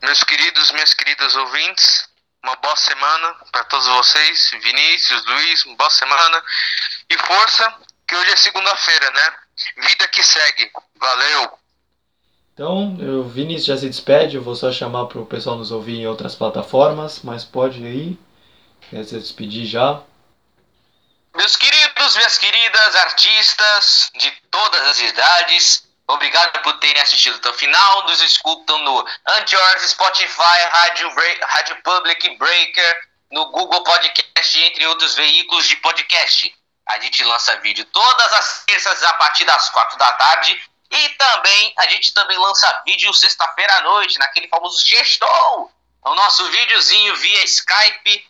Meus 0.02 0.24
queridos, 0.24 0.72
minhas 0.72 0.94
queridas 0.94 1.36
ouvintes, 1.36 2.08
uma 2.42 2.56
boa 2.56 2.76
semana 2.78 3.36
para 3.52 3.66
todos 3.66 3.86
vocês. 3.86 4.52
Vinícius, 4.62 5.26
Luiz, 5.26 5.66
uma 5.66 5.76
boa 5.76 5.90
semana. 5.90 6.42
E 7.10 7.18
força, 7.18 7.76
que 8.08 8.16
hoje 8.16 8.32
é 8.32 8.38
segunda-feira, 8.38 9.12
né? 9.12 9.34
Vida 9.76 10.08
que 10.08 10.24
segue. 10.24 10.72
Valeu! 10.96 11.67
Então, 12.58 12.98
o 13.20 13.24
Vinícius 13.30 13.66
já 13.68 13.78
se 13.78 13.88
despede. 13.88 14.36
Eu 14.36 14.42
vou 14.42 14.56
só 14.56 14.72
chamar 14.72 15.06
para 15.06 15.20
o 15.20 15.26
pessoal 15.28 15.56
nos 15.56 15.70
ouvir 15.70 16.00
em 16.00 16.08
outras 16.08 16.34
plataformas, 16.34 17.22
mas 17.24 17.44
pode 17.44 17.78
ir. 17.86 18.18
Quer 18.90 19.04
se 19.04 19.20
despedir 19.20 19.68
já. 19.68 20.02
Meus 21.36 21.56
queridos, 21.56 22.16
minhas 22.16 22.40
queridas 22.40 22.96
artistas 22.96 24.10
de 24.16 24.32
todas 24.50 24.82
as 24.88 25.00
idades, 25.00 25.88
obrigado 26.08 26.60
por 26.64 26.80
terem 26.80 27.00
assistido 27.00 27.36
até 27.36 27.48
o 27.48 27.54
final. 27.54 28.08
Nos 28.08 28.24
escutam 28.24 28.80
no 28.80 29.06
Anchor, 29.28 29.80
Spotify, 29.82 30.58
Rádio, 30.72 31.14
Rádio 31.44 31.78
Public, 31.84 32.38
Breaker, 32.40 33.08
no 33.34 33.52
Google 33.52 33.84
Podcast, 33.84 34.64
entre 34.64 34.88
outros 34.88 35.14
veículos 35.14 35.68
de 35.68 35.76
podcast. 35.76 36.56
A 36.88 36.98
gente 37.02 37.24
lança 37.24 37.56
vídeo 37.58 37.86
todas 37.94 38.34
as 38.34 38.64
terças 38.66 39.04
a 39.04 39.14
partir 39.14 39.46
das 39.46 39.70
quatro 39.70 39.96
da 40.00 40.12
tarde. 40.14 40.60
E 40.90 41.10
também, 41.10 41.74
a 41.78 41.88
gente 41.88 42.14
também 42.14 42.38
lança 42.38 42.84
vídeo 42.86 43.14
sexta-feira 43.14 43.78
à 43.78 43.82
noite, 43.82 44.20
naquele 44.20 44.48
famoso 44.48 44.80
Sextou! 44.80 45.72
O 46.04 46.16
nosso 46.16 46.50
videozinho 46.50 47.16
via 47.18 47.44
Skype 47.44 48.26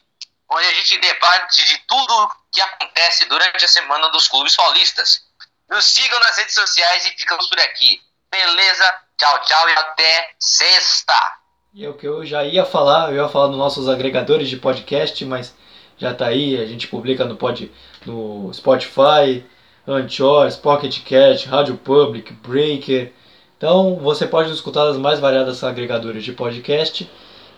onde 0.50 0.66
a 0.66 0.74
gente 0.74 0.98
debate 1.00 1.66
de 1.66 1.78
tudo 1.88 2.32
que 2.52 2.62
acontece 2.62 3.26
durante 3.26 3.64
a 3.64 3.68
semana 3.68 4.10
dos 4.10 4.28
clubes 4.28 4.56
paulistas. 4.56 5.22
Nos 5.70 5.86
sigam 5.86 6.20
nas 6.20 6.38
redes 6.38 6.56
sociais 6.56 7.06
e 7.06 7.10
ficamos 7.12 7.48
por 7.48 7.60
aqui. 7.60 8.02
Beleza? 8.32 8.96
Tchau, 9.18 9.42
tchau 9.42 9.70
e 9.70 9.74
até 9.74 10.32
sexta! 10.40 11.38
E 11.74 11.86
é 11.86 11.90
o 11.90 11.94
que 11.94 12.08
eu 12.08 12.26
já 12.26 12.44
ia 12.44 12.66
falar, 12.66 13.10
eu 13.10 13.24
ia 13.24 13.30
falar 13.30 13.48
dos 13.48 13.58
nossos 13.58 13.90
agregadores 13.90 14.50
de 14.50 14.58
podcast, 14.58 15.24
mas 15.26 15.54
já 15.98 16.14
tá 16.14 16.28
aí, 16.28 16.60
a 16.60 16.66
gente 16.66 16.88
publica 16.88 17.26
no, 17.26 17.36
pod, 17.36 17.72
no 18.06 18.52
Spotify, 18.54 19.46
Anchor, 19.88 20.52
Pocket 20.62 21.02
Cast, 21.04 21.48
Rádio 21.48 21.78
Public, 21.78 22.34
Breaker. 22.34 23.14
Então 23.58 23.96
você 23.96 24.28
pode 24.28 24.52
escutar 24.52 24.88
as 24.88 24.98
mais 24.98 25.20
variadas 25.20 25.64
agregadores 25.64 26.24
de 26.24 26.34
podcast. 26.34 27.10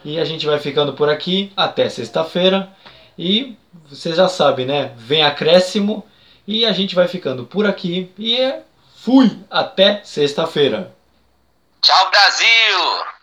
E 0.05 0.19
a 0.19 0.23
gente 0.23 0.45
vai 0.45 0.59
ficando 0.59 0.93
por 0.93 1.09
aqui 1.09 1.51
até 1.57 1.89
sexta-feira. 1.89 2.69
E 3.17 3.57
você 3.89 4.13
já 4.13 4.29
sabe, 4.29 4.65
né? 4.65 4.93
Vem 4.95 5.23
acréscimo 5.23 6.05
e 6.47 6.65
a 6.65 6.71
gente 6.71 6.95
vai 6.95 7.07
ficando 7.07 7.45
por 7.45 7.65
aqui. 7.65 8.11
E 8.17 8.53
fui! 8.95 9.39
Até 9.49 10.01
sexta-feira. 10.03 10.93
Tchau, 11.81 12.09
Brasil! 12.09 13.18